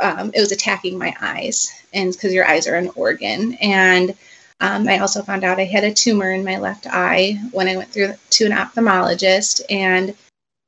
um, 0.00 0.32
it 0.34 0.40
was 0.40 0.52
attacking 0.52 0.98
my 0.98 1.14
eyes, 1.20 1.72
and 1.92 2.12
because 2.12 2.32
your 2.32 2.46
eyes 2.46 2.66
are 2.66 2.76
an 2.76 2.90
organ. 2.94 3.54
And 3.54 4.16
um, 4.60 4.88
I 4.88 4.98
also 4.98 5.22
found 5.22 5.44
out 5.44 5.60
I 5.60 5.64
had 5.64 5.84
a 5.84 5.92
tumor 5.92 6.30
in 6.30 6.44
my 6.44 6.58
left 6.58 6.86
eye 6.86 7.40
when 7.52 7.68
I 7.68 7.76
went 7.76 7.90
through 7.90 8.14
to 8.30 8.44
an 8.46 8.52
ophthalmologist, 8.52 9.62
and 9.68 10.14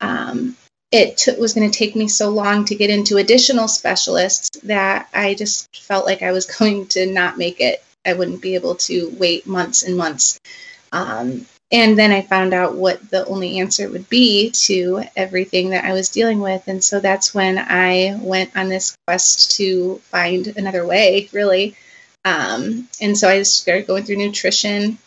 um, 0.01 0.57
it 0.93 1.19
t- 1.19 1.39
was 1.39 1.55
going 1.55 1.71
to 1.71 1.79
take 1.79 1.97
me 1.97 2.09
so 2.09 2.31
long 2.31 2.65
to 2.67 2.75
get 2.75 2.91
into 2.91 3.17
additional 3.17 3.69
specialists 3.69 4.51
that 4.65 5.09
I 5.15 5.35
just 5.35 5.77
felt 5.77 6.07
like 6.07 6.23
I 6.23 6.33
was 6.33 6.47
going 6.59 6.87
to 6.89 7.07
not 7.07 7.39
make 7.39 7.61
it. 7.61 7.83
I 8.05 8.13
wouldn't 8.13 8.43
be 8.43 8.55
able 8.55 8.77
to 8.77 9.15
wait 9.19 9.47
months 9.47 9.83
and 9.83 9.97
months. 9.97 10.39
Um, 10.93 11.47
and 11.73 11.99
then 11.99 12.13
I 12.13 12.23
found 12.23 12.55
out 12.55 12.77
what 12.77 13.11
the 13.11 13.27
only 13.27 13.59
answer 13.59 13.89
would 13.89 14.09
be 14.09 14.51
to 14.51 15.03
everything 15.17 15.71
that 15.71 15.85
I 15.85 15.95
was 15.95 16.11
dealing 16.11 16.41
with. 16.41 16.63
And 16.69 16.83
so 16.83 17.01
that's 17.01 17.35
when 17.35 17.59
I 17.59 18.19
went 18.21 18.57
on 18.57 18.69
this 18.69 18.97
quest 19.07 19.57
to 19.57 19.97
find 20.05 20.47
another 20.57 20.87
way, 20.87 21.29
really. 21.33 21.75
Um, 22.25 22.89
and 23.01 23.19
so 23.19 23.29
I 23.29 23.43
started 23.43 23.87
going 23.87 24.05
through 24.05 24.17
nutrition 24.17 24.99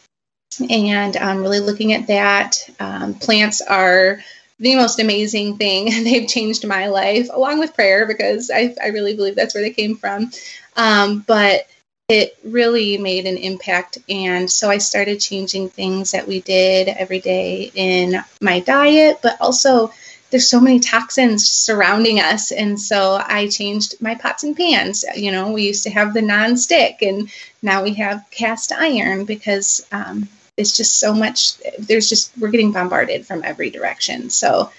and 0.70 1.16
um, 1.16 1.42
really 1.42 1.62
looking 1.62 1.94
at 1.94 2.08
that. 2.08 2.70
Um, 2.80 3.14
plants 3.14 3.62
are 3.62 4.20
the 4.60 4.76
most 4.76 5.00
amazing 5.00 5.58
thing. 5.58 5.86
They've 6.04 6.28
changed 6.28 6.68
my 6.68 6.88
life 6.88 7.30
along 7.32 7.60
with 7.60 7.74
prayer 7.74 8.06
because 8.06 8.52
I, 8.54 8.76
I 8.84 8.88
really 8.88 9.16
believe 9.16 9.36
that's 9.36 9.54
where 9.54 9.64
they 9.64 9.72
came 9.72 9.96
from. 9.96 10.32
Um, 10.76 11.24
but 11.26 11.68
it 12.10 12.36
really 12.44 12.98
made 12.98 13.28
an 13.28 13.38
impact. 13.38 14.00
And 14.10 14.52
so 14.52 14.70
I 14.70 14.80
started 14.80 15.22
changing 15.22 15.70
things 15.70 16.12
that 16.12 16.28
we 16.28 16.42
did 16.42 16.88
every 16.88 17.20
day 17.20 17.72
in 17.76 18.24
my 18.42 18.60
diet, 18.62 19.20
but 19.22 19.40
also 19.40 19.94
there's 20.32 20.50
so 20.50 20.60
many 20.60 20.80
toxins 20.80 21.48
surrounding 21.48 22.20
us. 22.20 22.52
And 22.52 22.80
so 22.80 23.22
I 23.24 23.48
changed 23.48 24.02
my 24.02 24.16
pots 24.16 24.44
and 24.44 24.58
pans. 24.58 25.06
You 25.16 25.32
know, 25.32 25.52
we 25.52 25.68
used 25.68 25.84
to 25.84 25.92
have 25.92 26.14
the 26.14 26.22
non-stick 26.24 26.98
and 27.04 27.32
now 27.62 27.84
we 27.84 27.94
have 27.96 28.26
cast 28.32 28.72
iron 28.72 29.26
because 29.26 29.86
um, 29.92 30.28
it's 30.58 30.76
just 30.76 31.00
so 31.00 31.14
much, 31.14 31.58
there's 31.78 32.10
just, 32.10 32.32
we're 32.40 32.50
getting 32.50 32.72
bombarded 32.72 33.28
from 33.28 33.44
every 33.44 33.70
direction. 33.70 34.32
So 34.32 34.72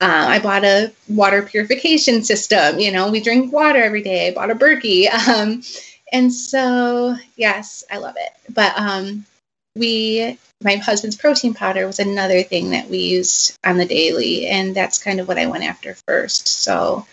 uh, 0.00 0.26
I 0.28 0.38
bought 0.38 0.64
a 0.64 0.92
water 1.08 1.42
purification 1.42 2.24
system. 2.24 2.78
You 2.78 2.92
know, 2.92 3.10
we 3.10 3.20
drink 3.20 3.52
water 3.52 3.82
every 3.82 4.02
day. 4.02 4.28
I 4.28 4.34
bought 4.34 4.50
a 4.50 4.54
Berkey. 4.54 5.08
Um, 5.34 5.62
and 6.14 6.32
so, 6.32 7.16
yes, 7.36 7.84
I 7.90 7.98
love 7.98 8.14
it. 8.16 8.30
But 8.54 8.78
um, 8.78 9.26
we, 9.74 10.38
my 10.62 10.76
husband's 10.76 11.16
protein 11.16 11.54
powder 11.54 11.86
was 11.86 11.98
another 11.98 12.42
thing 12.42 12.70
that 12.70 12.88
we 12.88 12.98
used 12.98 13.58
on 13.64 13.76
the 13.76 13.84
daily. 13.84 14.46
And 14.46 14.74
that's 14.74 15.02
kind 15.02 15.18
of 15.18 15.26
what 15.26 15.38
I 15.38 15.46
went 15.46 15.64
after 15.64 15.94
first. 16.06 16.46
So 16.46 17.04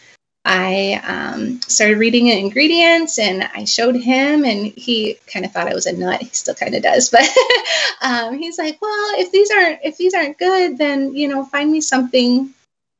I 0.45 1.01
um, 1.03 1.61
started 1.61 1.97
reading 1.97 2.25
the 2.25 2.37
ingredients 2.37 3.17
and 3.17 3.43
I 3.43 3.65
showed 3.65 3.95
him, 3.95 4.43
and 4.43 4.65
he 4.67 5.17
kind 5.27 5.45
of 5.45 5.51
thought 5.51 5.67
I 5.67 5.75
was 5.75 5.85
a 5.85 5.93
nut. 5.93 6.21
He 6.21 6.29
still 6.29 6.55
kind 6.55 6.73
of 6.73 6.81
does, 6.81 7.09
but 7.09 7.27
um, 8.01 8.39
he's 8.39 8.57
like, 8.57 8.81
"Well, 8.81 9.19
if 9.19 9.31
these 9.31 9.51
aren't 9.51 9.81
if 9.83 9.97
these 9.97 10.15
aren't 10.15 10.39
good, 10.39 10.79
then 10.79 11.15
you 11.15 11.27
know, 11.27 11.45
find 11.45 11.71
me 11.71 11.79
something 11.79 12.55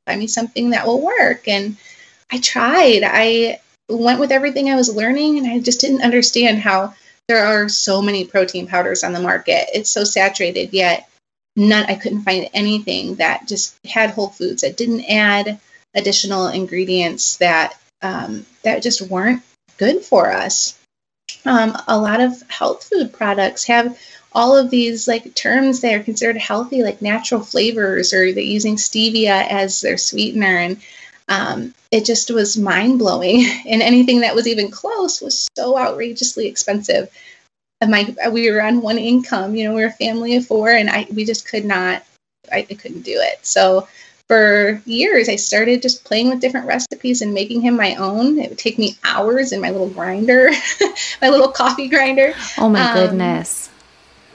find 0.06 0.20
me 0.20 0.28
something 0.28 0.70
that 0.70 0.86
will 0.86 1.02
work. 1.02 1.48
And 1.48 1.76
I 2.30 2.38
tried. 2.38 3.02
I 3.04 3.60
went 3.92 4.20
with 4.20 4.32
everything 4.32 4.70
I 4.70 4.76
was 4.76 4.94
learning, 4.94 5.38
and 5.38 5.46
I 5.46 5.58
just 5.60 5.80
didn't 5.80 6.02
understand 6.02 6.58
how 6.58 6.94
there 7.28 7.44
are 7.44 7.68
so 7.68 8.02
many 8.02 8.24
protein 8.24 8.66
powders 8.66 9.04
on 9.04 9.12
the 9.12 9.20
market. 9.20 9.68
It's 9.74 9.90
so 9.90 10.04
saturated, 10.04 10.72
yet 10.72 11.08
none. 11.56 11.86
I 11.86 11.94
couldn't 11.94 12.22
find 12.22 12.48
anything 12.52 13.16
that 13.16 13.46
just 13.46 13.74
had 13.86 14.10
whole 14.10 14.28
foods 14.28 14.62
that 14.62 14.76
didn't 14.76 15.04
add 15.04 15.60
additional 15.94 16.48
ingredients 16.48 17.36
that 17.36 17.74
um, 18.00 18.44
that 18.62 18.82
just 18.82 19.02
weren't 19.02 19.42
good 19.78 20.02
for 20.02 20.32
us. 20.32 20.78
Um, 21.44 21.76
a 21.88 21.98
lot 21.98 22.20
of 22.20 22.42
health 22.48 22.84
food 22.84 23.12
products 23.12 23.64
have 23.64 23.98
all 24.32 24.56
of 24.56 24.70
these 24.70 25.06
like 25.06 25.34
terms 25.34 25.80
that 25.80 25.94
are 25.94 26.02
considered 26.02 26.36
healthy, 26.36 26.82
like 26.82 27.02
natural 27.02 27.42
flavors, 27.42 28.12
or 28.12 28.32
they're 28.32 28.42
using 28.42 28.76
stevia 28.76 29.46
as 29.48 29.80
their 29.80 29.98
sweetener, 29.98 30.56
and 30.56 30.82
um, 31.28 31.74
it 31.92 32.06
just 32.06 32.30
was 32.30 32.56
mind 32.56 32.98
blowing. 32.98 33.44
And 33.66 33.80
anything 33.80 34.20
that 34.20 34.34
was 34.34 34.48
even 34.48 34.70
close 34.70 35.20
was 35.20 35.46
so 35.56 35.78
outrageously 35.78 36.46
expensive. 36.48 37.08
And 37.80 37.90
my 37.90 38.14
we 38.30 38.50
were 38.50 38.62
on 38.62 38.80
one 38.80 38.98
income, 38.98 39.54
you 39.54 39.64
know, 39.64 39.74
we 39.74 39.82
were 39.82 39.88
a 39.88 39.92
family 39.92 40.36
of 40.36 40.46
four, 40.46 40.70
and 40.70 40.90
I 40.90 41.06
we 41.14 41.24
just 41.24 41.46
could 41.46 41.64
not, 41.64 42.02
I, 42.50 42.66
I 42.68 42.74
couldn't 42.74 43.02
do 43.02 43.18
it. 43.18 43.44
So 43.44 43.88
for 44.28 44.80
years, 44.84 45.28
I 45.28 45.36
started 45.36 45.82
just 45.82 46.04
playing 46.04 46.30
with 46.30 46.40
different 46.40 46.66
recipes 46.66 47.22
and 47.22 47.34
making 47.34 47.60
him 47.60 47.76
my 47.76 47.94
own. 47.96 48.38
It 48.38 48.50
would 48.50 48.58
take 48.58 48.78
me 48.78 48.96
hours 49.04 49.52
in 49.52 49.60
my 49.60 49.70
little 49.70 49.88
grinder, 49.88 50.50
my 51.22 51.28
little 51.28 51.48
coffee 51.48 51.88
grinder. 51.88 52.34
Oh 52.58 52.68
my 52.68 52.80
um, 52.80 52.94
goodness. 52.94 53.68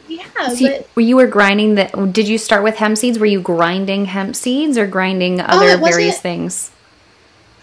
Yeah, 0.08 0.24
so 0.54 0.68
but, 0.68 0.88
you, 0.96 1.04
you 1.04 1.16
were 1.16 1.28
grinding 1.28 1.76
that. 1.76 2.14
Did 2.14 2.28
you 2.28 2.38
start 2.38 2.64
with 2.64 2.76
hemp 2.76 2.98
seeds? 2.98 3.20
Were 3.20 3.26
you 3.26 3.42
grinding 3.42 4.06
hemp 4.06 4.36
seeds 4.36 4.78
or 4.78 4.88
grinding 4.88 5.42
oh, 5.42 5.46
other 5.46 5.72
oh, 5.72 5.78
various 5.78 6.20
things? 6.20 6.72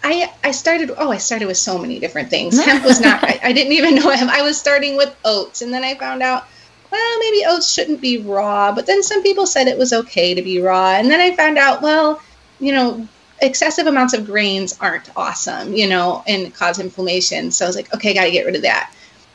I 0.05 0.31
I 0.43 0.51
started. 0.51 0.91
Oh, 0.95 1.11
I 1.11 1.17
started 1.17 1.47
with 1.47 1.57
so 1.57 1.79
many 1.79 1.99
different 1.99 2.29
things. 2.29 2.63
hemp 2.65 2.85
was 2.85 3.01
not. 3.01 3.23
I, 3.23 3.39
I 3.43 3.53
didn't 3.53 3.73
even 3.73 3.95
know 3.95 4.09
hemp. 4.11 4.31
I 4.31 4.43
was 4.43 4.57
starting 4.57 4.97
with 4.97 5.15
oats, 5.25 5.61
and 5.61 5.73
then 5.73 5.83
I 5.83 5.95
found 5.95 6.21
out. 6.21 6.45
Well, 6.91 7.19
maybe 7.19 7.43
oats 7.47 7.73
shouldn't 7.73 7.99
be 7.99 8.19
raw, 8.19 8.73
but 8.73 8.85
then 8.85 9.01
some 9.01 9.23
people 9.23 9.47
said 9.47 9.67
it 9.67 9.77
was 9.77 9.91
okay 9.91 10.35
to 10.35 10.41
be 10.41 10.61
raw, 10.61 10.91
and 10.91 11.09
then 11.09 11.19
I 11.19 11.35
found 11.35 11.57
out. 11.57 11.81
Well, 11.81 12.21
you 12.59 12.71
know, 12.71 13.07
excessive 13.41 13.87
amounts 13.87 14.13
of 14.13 14.25
grains 14.25 14.77
aren't 14.79 15.09
awesome, 15.17 15.73
you 15.73 15.89
know, 15.89 16.23
and 16.27 16.53
cause 16.53 16.79
inflammation. 16.79 17.51
So 17.51 17.65
I 17.65 17.67
was 17.67 17.75
like, 17.75 17.93
okay, 17.93 18.13
got 18.13 18.25
to 18.25 18.31
get 18.31 18.45
rid 18.45 18.55
of 18.55 18.61
that. 18.61 18.93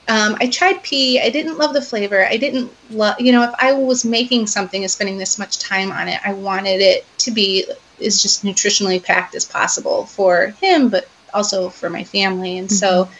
Um, 0.08 0.36
I 0.40 0.48
tried 0.48 0.82
pea. 0.82 1.20
I 1.20 1.30
didn't 1.30 1.58
love 1.58 1.74
the 1.74 1.82
flavor. 1.82 2.24
I 2.24 2.36
didn't 2.36 2.72
love, 2.90 3.20
you 3.20 3.32
know, 3.32 3.42
if 3.42 3.54
I 3.58 3.72
was 3.72 4.04
making 4.04 4.46
something 4.46 4.82
and 4.82 4.90
spending 4.90 5.18
this 5.18 5.38
much 5.38 5.58
time 5.58 5.92
on 5.92 6.08
it, 6.08 6.20
I 6.24 6.32
wanted 6.32 6.80
it 6.80 7.04
to 7.18 7.30
be 7.30 7.66
as 8.00 8.22
just 8.22 8.44
nutritionally 8.44 9.02
packed 9.02 9.34
as 9.34 9.44
possible 9.44 10.06
for 10.06 10.48
him, 10.60 10.88
but 10.88 11.08
also 11.32 11.68
for 11.68 11.90
my 11.90 12.04
family. 12.04 12.58
And 12.58 12.68
mm-hmm. 12.68 12.76
so 12.76 13.10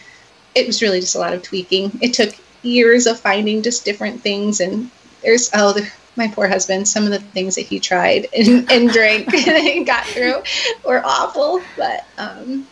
it 0.55 0.67
was 0.67 0.81
really 0.81 0.99
just 0.99 1.15
a 1.15 1.19
lot 1.19 1.33
of 1.33 1.43
tweaking. 1.43 1.99
It 2.01 2.13
took 2.13 2.35
years 2.61 3.07
of 3.07 3.19
finding 3.19 3.61
just 3.61 3.85
different 3.85 4.21
things. 4.21 4.59
And 4.59 4.91
there's, 5.21 5.49
oh, 5.53 5.73
the, 5.73 5.89
my 6.15 6.27
poor 6.27 6.47
husband, 6.47 6.87
some 6.87 7.05
of 7.05 7.11
the 7.11 7.19
things 7.19 7.55
that 7.55 7.61
he 7.61 7.79
tried 7.79 8.27
and, 8.37 8.71
and 8.71 8.89
drank 8.89 9.33
and 9.47 9.85
got 9.85 10.05
through 10.05 10.43
were 10.85 11.01
awful. 11.03 11.61
But 11.77 12.05
um, 12.17 12.67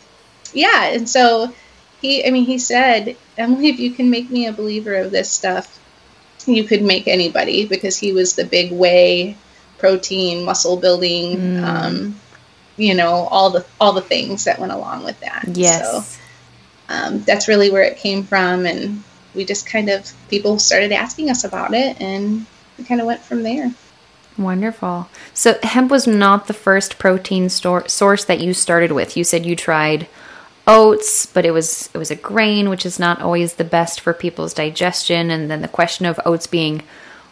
yeah, 0.53 0.85
and 0.87 1.07
so 1.07 1.53
he, 2.01 2.25
I 2.25 2.31
mean, 2.31 2.45
he 2.45 2.59
said, 2.59 3.15
Emily, 3.37 3.69
if 3.69 3.79
you 3.79 3.91
can 3.91 4.09
make 4.09 4.29
me 4.29 4.47
a 4.47 4.53
believer 4.53 4.95
of 4.95 5.11
this 5.11 5.31
stuff, 5.31 5.75
you 6.45 6.63
could 6.63 6.81
make 6.81 7.07
anybody 7.07 7.65
because 7.65 7.97
he 7.97 8.13
was 8.13 8.35
the 8.35 8.45
big 8.45 8.71
whey, 8.71 9.37
protein, 9.79 10.43
muscle 10.43 10.77
building, 10.77 11.37
mm. 11.37 11.63
um, 11.63 12.19
you 12.77 12.93
know, 12.93 13.27
all 13.31 13.49
the 13.49 13.65
all 13.79 13.93
the 13.93 14.01
things 14.01 14.45
that 14.45 14.59
went 14.59 14.71
along 14.71 15.03
with 15.03 15.19
that. 15.21 15.45
Yes. 15.53 15.83
So 15.83 16.19
um, 16.89 17.21
that's 17.23 17.47
really 17.47 17.71
where 17.71 17.83
it 17.83 17.97
came 17.97 18.23
from, 18.23 18.65
and 18.65 19.03
we 19.33 19.45
just 19.45 19.65
kind 19.65 19.89
of 19.89 20.11
people 20.29 20.59
started 20.59 20.91
asking 20.91 21.29
us 21.29 21.43
about 21.43 21.73
it, 21.73 21.99
and 22.01 22.45
we 22.77 22.83
kind 22.83 23.01
of 23.01 23.07
went 23.07 23.21
from 23.21 23.43
there. 23.43 23.71
Wonderful. 24.37 25.09
So 25.33 25.57
hemp 25.63 25.91
was 25.91 26.07
not 26.07 26.47
the 26.47 26.53
first 26.53 26.97
protein 26.97 27.49
store, 27.49 27.87
source 27.89 28.23
that 28.23 28.39
you 28.39 28.53
started 28.53 28.93
with. 28.93 29.17
You 29.17 29.25
said 29.25 29.45
you 29.45 29.55
tried 29.55 30.07
oats, 30.65 31.25
but 31.25 31.45
it 31.45 31.51
was 31.51 31.89
it 31.93 31.97
was 31.97 32.11
a 32.11 32.15
grain, 32.15 32.69
which 32.69 32.85
is 32.85 32.99
not 32.99 33.21
always 33.21 33.55
the 33.55 33.63
best 33.65 33.99
for 33.99 34.13
people's 34.13 34.53
digestion. 34.53 35.29
And 35.29 35.51
then 35.51 35.61
the 35.61 35.67
question 35.67 36.05
of 36.05 36.19
oats 36.25 36.47
being 36.47 36.83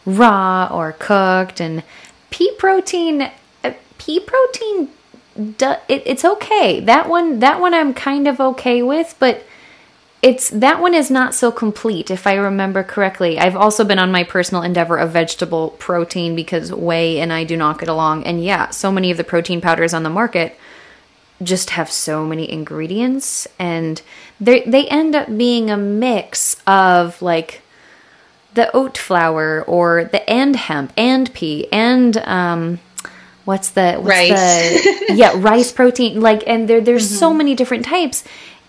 raw 0.06 0.68
or 0.72 0.94
cooked, 1.00 1.62
and 1.62 1.84
pea 2.30 2.52
protein. 2.58 3.32
Uh, 3.64 3.74
pea 3.98 4.20
protein, 4.20 4.90
it's 5.38 6.26
okay. 6.26 6.80
That 6.80 7.10
one, 7.10 7.40
that 7.40 7.60
one, 7.60 7.74
I'm 7.74 7.94
kind 7.94 8.28
of 8.28 8.40
okay 8.40 8.82
with, 8.82 9.16
but 9.20 9.46
it's 10.22 10.50
that 10.50 10.82
one 10.82 10.96
is 10.96 11.12
not 11.12 11.36
so 11.36 11.52
complete 11.52 12.10
if 12.10 12.26
i 12.26 12.34
remember 12.34 12.84
correctly 12.84 13.38
i've 13.38 13.56
also 13.56 13.84
been 13.84 14.00
on 14.00 14.12
my 14.12 14.24
personal 14.24 14.64
endeavor 14.64 14.98
of 14.98 15.12
vegetable 15.12 15.70
protein 15.78 16.36
because 16.36 16.74
whey 16.74 17.20
and 17.20 17.32
i 17.32 17.44
do 17.44 17.56
not 17.56 17.80
get 17.80 17.88
along 17.88 18.24
and 18.26 18.44
yeah 18.44 18.70
so 18.70 18.92
many 18.92 19.12
of 19.12 19.18
the 19.18 19.24
protein 19.24 19.62
powders 19.62 19.94
on 19.94 20.04
the 20.04 20.10
market 20.10 20.58
just 21.44 21.72
have 21.72 21.92
so 21.92 22.26
many 22.26 22.52
ingredients 22.52 23.48
and 23.60 24.02
they 24.40 24.64
they 24.64 24.88
end 24.88 25.16
up 25.16 25.28
being 25.38 25.70
a 25.70 25.78
mix 25.78 26.58
of 26.66 27.22
like 27.22 27.62
the 28.58 28.76
oat 28.76 28.98
flour 28.98 29.64
or 29.64 30.06
the 30.06 30.28
and 30.30 30.56
hemp 30.56 30.92
and 30.98 31.34
pea 31.34 31.68
and 31.72 32.18
um 32.18 32.80
what's 33.46 33.70
the 33.70 33.94
what's 33.94 34.08
rice 34.08 34.84
the, 34.84 35.06
yeah 35.16 35.32
rice 35.36 35.72
protein 35.72 36.20
like 36.20 36.44
and 36.48 36.68
there 36.68 36.82
there's 36.82 37.08
mm-hmm. 37.08 37.20
so 37.20 37.34
many 37.34 37.56
different 37.56 37.86
types 37.86 38.24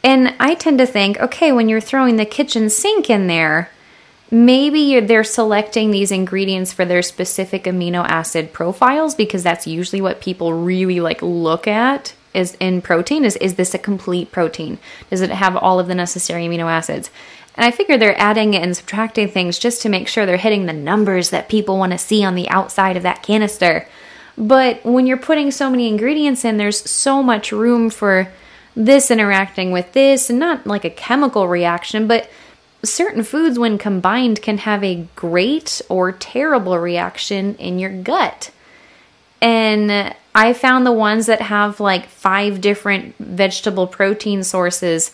and 0.04 0.34
I 0.38 0.54
tend 0.54 0.78
to 0.78 0.86
think 0.86 1.18
okay 1.18 1.50
when 1.52 1.68
you're 1.68 1.80
throwing 1.80 2.16
the 2.16 2.26
kitchen 2.26 2.70
sink 2.70 3.08
in 3.08 3.26
there 3.28 3.70
maybe 4.30 5.00
they're 5.00 5.24
selecting 5.24 5.90
these 5.90 6.12
ingredients 6.12 6.70
for 6.72 6.84
their 6.84 7.02
specific 7.02 7.64
amino 7.64 8.04
acid 8.06 8.52
profiles 8.52 9.14
because 9.14 9.42
that's 9.42 9.66
usually 9.66 10.02
what 10.02 10.20
people 10.20 10.52
really 10.52 11.00
like 11.00 11.22
look 11.22 11.66
at 11.66 12.14
is 12.34 12.56
in 12.60 12.82
protein 12.82 13.24
is 13.24 13.36
is 13.36 13.54
this 13.54 13.74
a 13.74 13.78
complete 13.78 14.30
protein? 14.30 14.78
Does 15.10 15.22
it 15.22 15.30
have 15.30 15.56
all 15.56 15.80
of 15.80 15.88
the 15.88 15.94
necessary 15.94 16.46
amino 16.46 16.70
acids? 16.70 17.10
And 17.58 17.64
I 17.64 17.72
figure 17.72 17.98
they're 17.98 18.18
adding 18.20 18.54
and 18.54 18.76
subtracting 18.76 19.28
things 19.28 19.58
just 19.58 19.82
to 19.82 19.88
make 19.88 20.06
sure 20.06 20.24
they're 20.24 20.36
hitting 20.36 20.66
the 20.66 20.72
numbers 20.72 21.30
that 21.30 21.48
people 21.48 21.76
want 21.76 21.90
to 21.90 21.98
see 21.98 22.22
on 22.22 22.36
the 22.36 22.48
outside 22.48 22.96
of 22.96 23.02
that 23.02 23.24
canister. 23.24 23.88
But 24.36 24.84
when 24.84 25.08
you're 25.08 25.16
putting 25.16 25.50
so 25.50 25.68
many 25.68 25.88
ingredients 25.88 26.44
in, 26.44 26.56
there's 26.56 26.88
so 26.88 27.20
much 27.20 27.50
room 27.50 27.90
for 27.90 28.28
this 28.76 29.10
interacting 29.10 29.72
with 29.72 29.92
this, 29.92 30.30
and 30.30 30.38
not 30.38 30.68
like 30.68 30.84
a 30.84 30.90
chemical 30.90 31.48
reaction, 31.48 32.06
but 32.06 32.30
certain 32.84 33.24
foods, 33.24 33.58
when 33.58 33.76
combined, 33.76 34.40
can 34.40 34.58
have 34.58 34.84
a 34.84 35.08
great 35.16 35.82
or 35.88 36.12
terrible 36.12 36.78
reaction 36.78 37.56
in 37.56 37.80
your 37.80 37.90
gut. 37.90 38.52
And 39.42 40.14
I 40.32 40.52
found 40.52 40.86
the 40.86 40.92
ones 40.92 41.26
that 41.26 41.40
have 41.40 41.80
like 41.80 42.06
five 42.06 42.60
different 42.60 43.16
vegetable 43.18 43.88
protein 43.88 44.44
sources. 44.44 45.12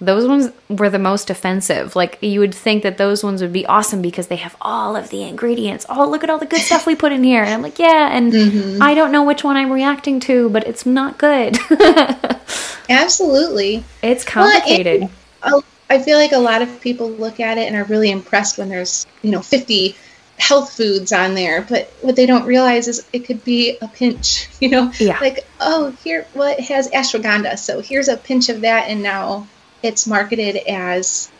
Those 0.00 0.26
ones 0.26 0.50
were 0.68 0.90
the 0.90 0.98
most 0.98 1.30
offensive. 1.30 1.94
Like 1.96 2.18
you 2.20 2.40
would 2.40 2.54
think 2.54 2.82
that 2.82 2.98
those 2.98 3.22
ones 3.22 3.40
would 3.42 3.52
be 3.52 3.64
awesome 3.66 4.02
because 4.02 4.26
they 4.26 4.36
have 4.36 4.56
all 4.60 4.96
of 4.96 5.10
the 5.10 5.22
ingredients. 5.22 5.86
Oh, 5.88 6.08
look 6.08 6.24
at 6.24 6.30
all 6.30 6.38
the 6.38 6.46
good 6.46 6.60
stuff 6.60 6.86
we 6.86 6.94
put 6.94 7.12
in 7.12 7.22
here. 7.22 7.42
And 7.42 7.54
I'm 7.54 7.62
like, 7.62 7.78
yeah, 7.78 8.14
and 8.14 8.32
mm-hmm. 8.32 8.82
I 8.82 8.94
don't 8.94 9.12
know 9.12 9.24
which 9.24 9.44
one 9.44 9.56
I'm 9.56 9.70
reacting 9.70 10.20
to, 10.20 10.48
but 10.50 10.66
it's 10.66 10.84
not 10.84 11.18
good. 11.18 11.56
Absolutely. 12.88 13.84
It's 14.02 14.24
complicated. 14.24 15.08
Well, 15.44 15.64
I 15.88 16.00
feel 16.00 16.18
like 16.18 16.32
a 16.32 16.38
lot 16.38 16.62
of 16.62 16.80
people 16.80 17.10
look 17.10 17.40
at 17.40 17.58
it 17.58 17.66
and 17.68 17.76
are 17.76 17.84
really 17.84 18.10
impressed 18.10 18.58
when 18.58 18.68
there's, 18.68 19.06
you 19.22 19.30
know, 19.30 19.40
50 19.40 19.96
health 20.38 20.72
foods 20.72 21.12
on 21.12 21.34
there, 21.34 21.62
but 21.62 21.92
what 22.00 22.16
they 22.16 22.26
don't 22.26 22.44
realize 22.44 22.88
is 22.88 23.06
it 23.12 23.20
could 23.20 23.44
be 23.44 23.78
a 23.80 23.88
pinch, 23.88 24.48
you 24.60 24.68
know? 24.68 24.92
Yeah. 24.98 25.18
Like, 25.20 25.46
oh, 25.60 25.90
here, 26.02 26.26
well, 26.34 26.52
it 26.52 26.60
has 26.64 26.90
ashwagandha, 26.90 27.58
so 27.58 27.80
here's 27.80 28.08
a 28.08 28.16
pinch 28.16 28.48
of 28.48 28.62
that, 28.62 28.88
and 28.88 29.02
now 29.02 29.46
it's 29.84 30.06
marketed 30.06 30.56
as, 30.68 31.30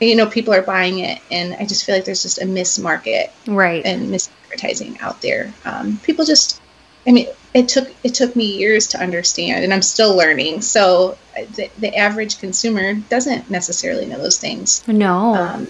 you 0.00 0.16
know, 0.16 0.26
people 0.26 0.52
are 0.52 0.62
buying 0.62 0.98
it, 0.98 1.20
and 1.30 1.54
I 1.54 1.64
just 1.64 1.84
feel 1.84 1.94
like 1.94 2.04
there's 2.04 2.22
just 2.22 2.42
a 2.42 2.44
mismarket 2.44 3.30
right 3.46 3.84
and 3.86 4.12
misadvertising 4.12 5.00
out 5.00 5.22
there. 5.22 5.52
Um, 5.64 5.98
people 6.02 6.24
just, 6.24 6.60
I 7.06 7.12
mean, 7.12 7.28
it 7.54 7.68
took 7.68 7.88
it 8.02 8.14
took 8.14 8.34
me 8.34 8.58
years 8.58 8.88
to 8.88 9.00
understand, 9.00 9.64
and 9.64 9.72
I'm 9.72 9.82
still 9.82 10.16
learning. 10.16 10.62
So 10.62 11.16
the, 11.34 11.70
the 11.78 11.96
average 11.96 12.40
consumer 12.40 12.94
doesn't 12.94 13.50
necessarily 13.50 14.06
know 14.06 14.18
those 14.18 14.38
things. 14.38 14.86
no 14.88 15.34
Um, 15.34 15.68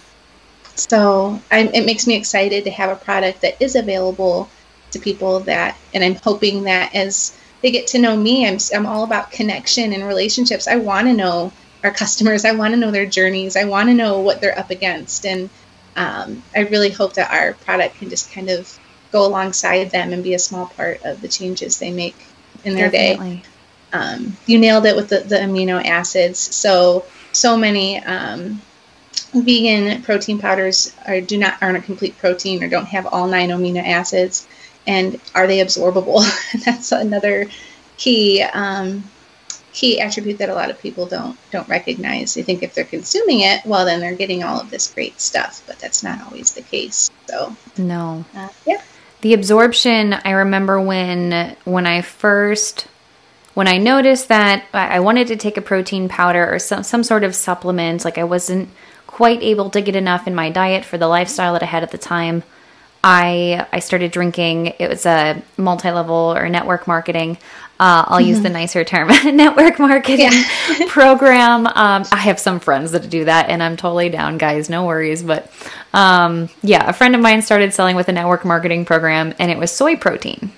so 0.75 1.41
I'm, 1.51 1.69
it 1.69 1.85
makes 1.85 2.07
me 2.07 2.17
excited 2.17 2.65
to 2.65 2.71
have 2.71 2.91
a 2.91 2.97
product 2.97 3.43
that 3.43 3.61
is 3.61 3.77
available 3.77 4.49
to 4.93 4.99
people 4.99 5.41
that, 5.41 5.77
and 5.93 6.03
I'm 6.03 6.15
hoping 6.15 6.65
that 6.65 6.95
as 6.95 7.37
they 7.61 7.71
get 7.71 7.89
to 7.89 7.99
know 7.99 8.17
me, 8.17 8.49
I'm, 8.49 8.59
I'm 8.75 8.87
all 8.87 9.05
about 9.05 9.31
connection 9.31 9.93
and 9.93 10.05
relationships. 10.07 10.67
I 10.67 10.77
want 10.77 11.07
to 11.09 11.13
know 11.13 11.53
our 11.83 11.91
customers. 11.91 12.45
I 12.45 12.53
want 12.53 12.75
to 12.75 12.81
know 12.81 12.91
their 12.91 13.07
journeys. 13.07 13.57
I 13.57 13.65
want 13.65 13.89
to 13.89 13.95
know 13.95 14.21
what 14.21 14.41
they're 14.41 14.59
up 14.59 14.71
against. 14.71 15.25
And 15.25 15.51
um, 15.97 16.43
I 16.55 16.61
really 16.61 16.91
hope 16.91 17.15
that 17.15 17.33
our 17.33 17.55
product 17.55 17.97
can 17.97 18.11
just 18.11 18.33
kind 18.33 18.51
of 18.51 18.79
go 19.13 19.27
alongside 19.27 19.91
them 19.91 20.13
and 20.13 20.23
be 20.23 20.35
a 20.35 20.39
small 20.39 20.67
part 20.67 21.03
of 21.05 21.21
the 21.21 21.29
changes 21.29 21.79
they 21.79 21.91
make 21.91 22.17
in 22.65 22.75
their 22.75 22.91
day 22.91 23.13
definitely 23.15 23.43
um, 23.93 24.37
you 24.47 24.59
nailed 24.59 24.87
it 24.87 24.97
with 24.97 25.09
the, 25.09 25.21
the 25.21 25.37
amino 25.37 25.85
acids. 25.85 26.39
So 26.39 27.05
so 27.33 27.57
many 27.57 28.03
um, 28.03 28.61
vegan 29.33 30.03
protein 30.03 30.39
powders 30.39 30.95
are 31.07 31.21
do 31.21 31.39
not 31.39 31.59
aren't 31.61 31.79
a 31.79 31.83
complete 31.83 32.19
protein 32.19 32.63
or 32.63 32.69
don't 32.69 32.87
have 32.87 33.07
all 33.07 33.27
nine 33.27 33.51
amino 33.51 33.85
acids, 33.85 34.47
and 34.87 35.21
are 35.35 35.47
they 35.47 35.59
absorbable? 35.59 36.25
That's 36.65 36.93
another 36.93 37.47
key 37.97 38.43
um, 38.43 39.05
key 39.73 40.01
attribute 40.01 40.39
that 40.39 40.49
a 40.49 40.55
lot 40.55 40.71
of 40.71 40.81
people 40.81 41.07
don't 41.07 41.39
don't 41.51 41.69
recognize. 41.69 42.35
They 42.35 42.43
think 42.43 42.63
if 42.63 42.75
they're 42.75 42.85
consuming 42.85 43.41
it, 43.41 43.65
well, 43.65 43.85
then 43.85 44.01
they're 44.01 44.15
getting 44.15 44.43
all 44.43 44.61
of 44.61 44.71
this 44.71 44.93
great 44.93 45.21
stuff, 45.21 45.63
but 45.67 45.79
that's 45.79 46.03
not 46.03 46.21
always 46.27 46.53
the 46.53 46.63
case. 46.63 47.11
So 47.27 47.57
no 47.77 48.25
uh, 48.35 48.49
yeah. 48.67 48.83
the 49.21 49.35
absorption 49.35 50.13
i 50.13 50.31
remember 50.31 50.81
when 50.81 51.57
when 51.65 51.87
i 51.87 52.01
first 52.01 52.87
when 53.55 53.69
i 53.69 53.79
noticed 53.79 54.29
that 54.29 54.65
i 54.73 55.01
wanted 55.01 55.27
to 55.29 55.37
take 55.37 55.57
a 55.57 55.63
protein 55.63 56.09
powder 56.09 56.53
or 56.53 56.59
some, 56.59 56.83
some 56.83 57.03
sort 57.03 57.25
of 57.25 57.35
supplement 57.35 58.05
like 58.05 58.19
i 58.19 58.25
wasn't 58.25 58.69
quite 59.07 59.43
able 59.43 59.71
to 59.71 59.81
get 59.81 59.97
enough 59.97 60.27
in 60.27 60.35
my 60.35 60.51
diet 60.51 60.85
for 60.85 60.99
the 60.99 61.09
lifestyle 61.09 61.53
that 61.53 61.63
i 61.63 61.67
had 61.67 61.83
at 61.83 61.91
the 61.91 61.99
time 61.99 62.43
i 63.03 63.67
i 63.73 63.79
started 63.79 64.11
drinking 64.11 64.67
it 64.79 64.89
was 64.89 65.07
a 65.07 65.43
multi-level 65.57 66.35
or 66.37 66.49
network 66.49 66.87
marketing 66.87 67.39
uh, 67.81 68.05
i'll 68.09 68.21
use 68.21 68.43
the 68.43 68.51
nicer 68.51 68.85
term 68.85 69.09
network 69.25 69.79
marketing 69.79 70.31
program. 70.89 71.67
Um, 71.67 72.05
i 72.13 72.19
have 72.19 72.39
some 72.39 72.61
friends 72.61 72.93
that 72.93 73.09
do 73.09 73.25
that 73.25 73.49
and 73.49 73.63
i'm 73.63 73.77
totally 73.77 74.11
down 74.11 74.37
guys. 74.37 74.69
No 74.69 74.85
worries. 74.85 75.23
But 75.23 75.51
um, 75.95 76.51
yeah 76.63 76.89
a 76.89 76.93
friend 76.93 77.17
of 77.17 77.23
mine 77.23 77.41
started 77.41 77.73
selling 77.73 77.97
with 77.97 78.09
a 78.09 78.13
network 78.13 78.45
marketing 78.45 78.85
program 78.85 79.35
and 79.39 79.51
it 79.51 79.59
was 79.59 79.73
soy 79.73 79.97
protein. 79.97 80.53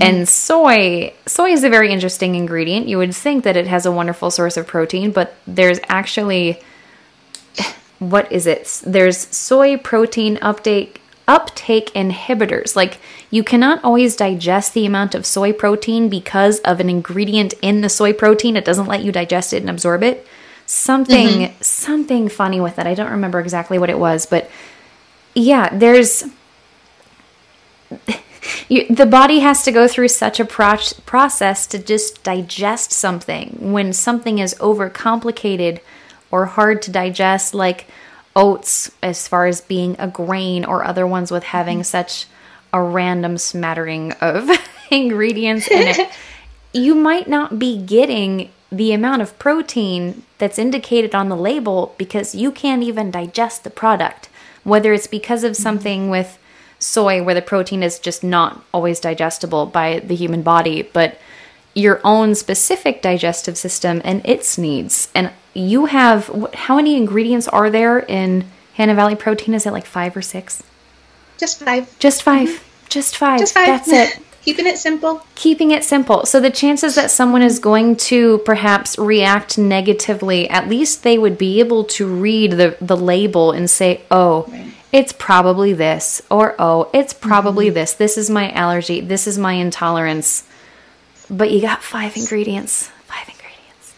And 0.00 0.28
soy 0.28 1.12
soy 1.26 1.50
is 1.50 1.62
a 1.62 1.68
very 1.68 1.92
interesting 1.92 2.34
ingredient. 2.34 2.88
You 2.88 2.98
would 2.98 3.14
think 3.14 3.44
that 3.44 3.56
it 3.56 3.68
has 3.68 3.86
a 3.86 3.92
wonderful 3.92 4.30
source 4.30 4.56
of 4.56 4.66
protein 4.66 5.12
but 5.12 5.36
there's 5.46 5.78
actually 5.88 6.58
what 7.98 8.32
is 8.32 8.46
it? 8.46 8.80
There's 8.84 9.18
soy 9.18 9.76
protein 9.76 10.38
uptake 10.40 11.02
uptake 11.28 11.92
inhibitors. 11.94 12.74
Like 12.76 12.98
you 13.34 13.42
cannot 13.42 13.82
always 13.82 14.14
digest 14.14 14.74
the 14.74 14.86
amount 14.86 15.12
of 15.12 15.26
soy 15.26 15.52
protein 15.52 16.08
because 16.08 16.60
of 16.60 16.78
an 16.78 16.88
ingredient 16.88 17.52
in 17.62 17.80
the 17.80 17.88
soy 17.88 18.12
protein. 18.12 18.56
It 18.56 18.64
doesn't 18.64 18.86
let 18.86 19.02
you 19.02 19.10
digest 19.10 19.52
it 19.52 19.60
and 19.60 19.68
absorb 19.68 20.04
it. 20.04 20.24
Something 20.66 21.28
mm-hmm. 21.28 21.60
something 21.60 22.28
funny 22.28 22.60
with 22.60 22.78
it. 22.78 22.86
I 22.86 22.94
don't 22.94 23.10
remember 23.10 23.40
exactly 23.40 23.76
what 23.76 23.90
it 23.90 23.98
was 23.98 24.24
but 24.24 24.48
yeah 25.34 25.68
there's 25.76 26.24
you, 28.68 28.86
the 28.88 29.04
body 29.04 29.40
has 29.40 29.64
to 29.64 29.72
go 29.72 29.88
through 29.88 30.08
such 30.08 30.38
a 30.38 30.44
pro- 30.44 30.76
process 31.04 31.66
to 31.66 31.78
just 31.80 32.22
digest 32.22 32.92
something 32.92 33.72
when 33.72 33.92
something 33.92 34.38
is 34.38 34.54
overcomplicated 34.60 35.80
or 36.30 36.46
hard 36.46 36.82
to 36.82 36.92
digest 36.92 37.52
like 37.52 37.86
oats 38.36 38.92
as 39.02 39.26
far 39.26 39.46
as 39.46 39.60
being 39.60 39.96
a 39.98 40.06
grain 40.06 40.64
or 40.64 40.84
other 40.84 41.04
ones 41.06 41.32
with 41.32 41.42
having 41.42 41.78
mm-hmm. 41.78 41.82
such 41.98 42.26
a 42.74 42.82
random 42.82 43.38
smattering 43.38 44.12
of 44.20 44.50
ingredients 44.90 45.66
in 45.68 45.88
it 45.88 46.10
you 46.74 46.94
might 46.94 47.26
not 47.26 47.58
be 47.58 47.80
getting 47.80 48.50
the 48.70 48.92
amount 48.92 49.22
of 49.22 49.38
protein 49.38 50.22
that's 50.36 50.58
indicated 50.58 51.14
on 51.14 51.30
the 51.30 51.36
label 51.36 51.94
because 51.96 52.34
you 52.34 52.52
can't 52.52 52.82
even 52.82 53.10
digest 53.10 53.64
the 53.64 53.70
product 53.70 54.28
whether 54.64 54.92
it's 54.92 55.06
because 55.06 55.44
of 55.44 55.52
mm-hmm. 55.52 55.62
something 55.62 56.10
with 56.10 56.38
soy 56.78 57.22
where 57.22 57.34
the 57.34 57.42
protein 57.42 57.82
is 57.82 57.98
just 57.98 58.24
not 58.24 58.62
always 58.72 59.00
digestible 59.00 59.66
by 59.66 60.00
the 60.00 60.14
human 60.14 60.42
body, 60.42 60.82
but 60.82 61.18
your 61.74 62.00
own 62.04 62.34
specific 62.34 63.02
digestive 63.02 63.56
system 63.56 64.00
and 64.04 64.24
its 64.24 64.58
needs. 64.58 65.08
And 65.14 65.30
you 65.54 65.86
have 65.86 66.26
how 66.54 66.76
many 66.76 66.96
ingredients 66.96 67.48
are 67.48 67.70
there 67.70 68.00
in 68.00 68.44
Hannah 68.74 68.94
Valley 68.94 69.16
protein? 69.16 69.54
Is 69.54 69.66
it 69.66 69.72
like 69.72 69.86
five 69.86 70.16
or 70.16 70.22
six? 70.22 70.62
Just 71.38 71.60
five. 71.60 71.98
Just 71.98 72.22
5 72.22 72.48
mm-hmm. 72.48 72.64
Just 72.88 73.16
five. 73.16 73.40
Just 73.40 73.54
five. 73.54 73.66
That's 73.66 73.88
it. 73.88 74.22
Keeping 74.44 74.66
it 74.66 74.76
simple. 74.76 75.22
Keeping 75.34 75.70
it 75.70 75.84
simple. 75.84 76.26
So 76.26 76.38
the 76.38 76.50
chances 76.50 76.96
that 76.96 77.10
someone 77.10 77.40
is 77.40 77.58
going 77.58 77.96
to 77.96 78.38
perhaps 78.38 78.98
react 78.98 79.56
negatively, 79.56 80.48
at 80.50 80.68
least 80.68 81.02
they 81.02 81.16
would 81.16 81.38
be 81.38 81.60
able 81.60 81.84
to 81.84 82.06
read 82.06 82.52
the, 82.52 82.76
the 82.78 82.96
label 82.96 83.52
and 83.52 83.70
say, 83.70 84.02
oh, 84.10 84.44
Right. 84.48 84.70
it's 84.92 85.14
probably 85.14 85.72
this, 85.72 86.20
or 86.30 86.54
oh, 86.58 86.90
it's 86.92 87.14
probably 87.14 87.66
mm-hmm. 87.66 87.74
this. 87.74 87.94
This 87.94 88.18
is 88.18 88.28
my 88.28 88.50
allergy. 88.50 89.00
This 89.00 89.26
is 89.26 89.38
my 89.38 89.54
intolerance. 89.54 90.46
But 91.30 91.50
you 91.50 91.62
got 91.62 91.82
five 91.82 92.14
ingredients. 92.14 92.90
Five 93.06 93.26
ingredients. 93.28 93.94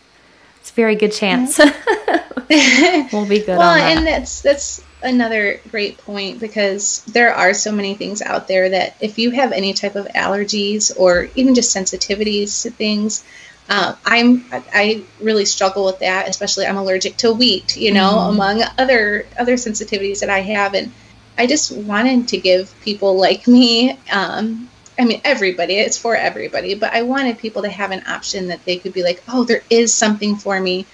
It's 0.61 0.71
a 0.71 0.75
very 0.75 0.95
good 0.95 1.13
chance. 1.13 1.59
Mm-hmm. 1.59 3.09
we'll 3.17 3.27
be 3.27 3.41
good 3.41 3.59
well, 3.59 3.73
on 3.73 3.79
that. 3.79 3.97
and 3.97 4.07
that's 4.07 4.43
that's 4.43 4.81
another 5.03 5.61
great 5.71 5.99
point 5.99 6.41
because 6.41 7.05
there 7.05 7.35
are 7.35 7.55
so 7.55 7.73
many 7.73 7.95
things 7.95 8.23
out 8.23 8.49
there 8.49 8.71
that 8.71 8.97
if 9.01 9.19
you 9.19 9.31
have 9.31 9.53
any 9.53 9.73
type 9.73 9.95
of 9.95 10.07
allergies 10.09 10.93
or 10.99 11.29
even 11.35 11.55
just 11.55 11.75
sensitivities 11.75 12.63
to 12.63 12.71
things, 12.71 13.25
uh, 13.69 13.95
I'm 14.05 14.45
I 14.53 15.03
really 15.21 15.45
struggle 15.45 15.85
with 15.85 15.99
that. 16.01 16.29
Especially 16.29 16.67
I'm 16.67 16.77
allergic 16.77 17.17
to 17.19 17.33
wheat, 17.33 17.77
you 17.77 17.93
know, 17.93 18.19
among 18.19 18.63
other 18.79 19.27
other 19.39 19.55
sensitivities 19.55 20.21
that 20.21 20.31
I 20.31 20.41
have, 20.41 20.75
and 20.75 20.93
I 21.37 21.47
just 21.47 21.73
wanted 21.73 22.29
to 22.29 22.39
give 22.39 22.73
people 22.83 23.17
like 23.17 23.47
me. 23.49 23.99
Um, 24.11 24.71
I 24.99 25.05
mean, 25.05 25.21
everybody, 25.25 25.75
it's 25.75 25.99
for 25.99 26.17
everybody, 26.17 26.75
but 26.75 26.95
I 26.95 27.03
wanted 27.03 27.39
people 27.39 27.63
to 27.63 27.69
have 27.69 27.91
an 27.91 28.05
option 28.07 28.49
that 28.49 28.65
they 28.65 28.79
could 28.79 28.95
be 28.95 29.03
like, 29.03 29.23
oh, 29.29 29.45
there 29.45 29.63
is 29.69 29.93
something 29.93 30.37
for 30.37 30.59
me 30.59 30.87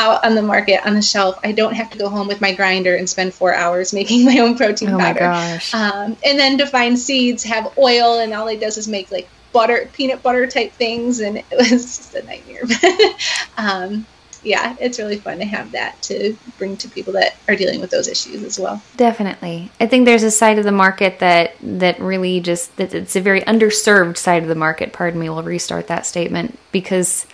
out 0.00 0.24
on 0.24 0.34
the 0.34 0.42
market 0.42 0.84
on 0.86 0.94
the 0.94 1.02
shelf. 1.02 1.38
I 1.44 1.52
don't 1.52 1.74
have 1.74 1.90
to 1.90 1.98
go 1.98 2.08
home 2.08 2.26
with 2.26 2.40
my 2.40 2.52
grinder 2.52 2.96
and 2.96 3.08
spend 3.08 3.34
four 3.34 3.54
hours 3.54 3.92
making 3.92 4.24
my 4.24 4.38
own 4.38 4.56
protein 4.56 4.90
Oh 4.90 4.98
my 4.98 5.12
powder. 5.12 5.20
gosh. 5.20 5.74
Um, 5.74 6.16
and 6.24 6.38
then 6.38 6.58
to 6.58 6.66
find 6.66 6.98
seeds 6.98 7.44
have 7.44 7.76
oil, 7.78 8.18
and 8.20 8.32
all 8.32 8.48
it 8.48 8.60
does 8.60 8.76
is 8.78 8.88
make 8.88 9.10
like 9.10 9.28
butter, 9.52 9.88
peanut 9.92 10.22
butter 10.22 10.46
type 10.46 10.72
things, 10.72 11.20
and 11.20 11.38
it 11.38 11.44
was 11.56 11.68
just 11.70 12.14
a 12.14 12.22
nightmare. 12.24 12.62
um, 13.56 14.06
yeah, 14.42 14.76
it's 14.78 14.98
really 14.98 15.16
fun 15.16 15.38
to 15.38 15.44
have 15.46 15.72
that 15.72 16.00
to 16.02 16.36
bring 16.58 16.76
to 16.76 16.88
people 16.88 17.14
that 17.14 17.34
are 17.48 17.56
dealing 17.56 17.80
with 17.80 17.90
those 17.90 18.08
issues 18.08 18.42
as 18.42 18.58
well. 18.58 18.82
Definitely. 18.96 19.70
I 19.80 19.86
think 19.86 20.04
there's 20.04 20.22
a 20.22 20.30
side 20.30 20.58
of 20.58 20.64
the 20.64 20.72
market 20.72 21.20
that 21.20 21.54
that 21.62 21.98
really 21.98 22.40
just 22.40 22.76
that 22.76 22.94
it's 22.94 23.16
a 23.16 23.20
very 23.22 23.40
underserved 23.42 24.18
side 24.18 24.42
of 24.42 24.48
the 24.48 24.54
market. 24.54 24.92
Pardon 24.92 25.18
me, 25.18 25.30
we'll 25.30 25.42
restart 25.42 25.86
that 25.86 26.04
statement 26.04 26.58
because 26.72 27.26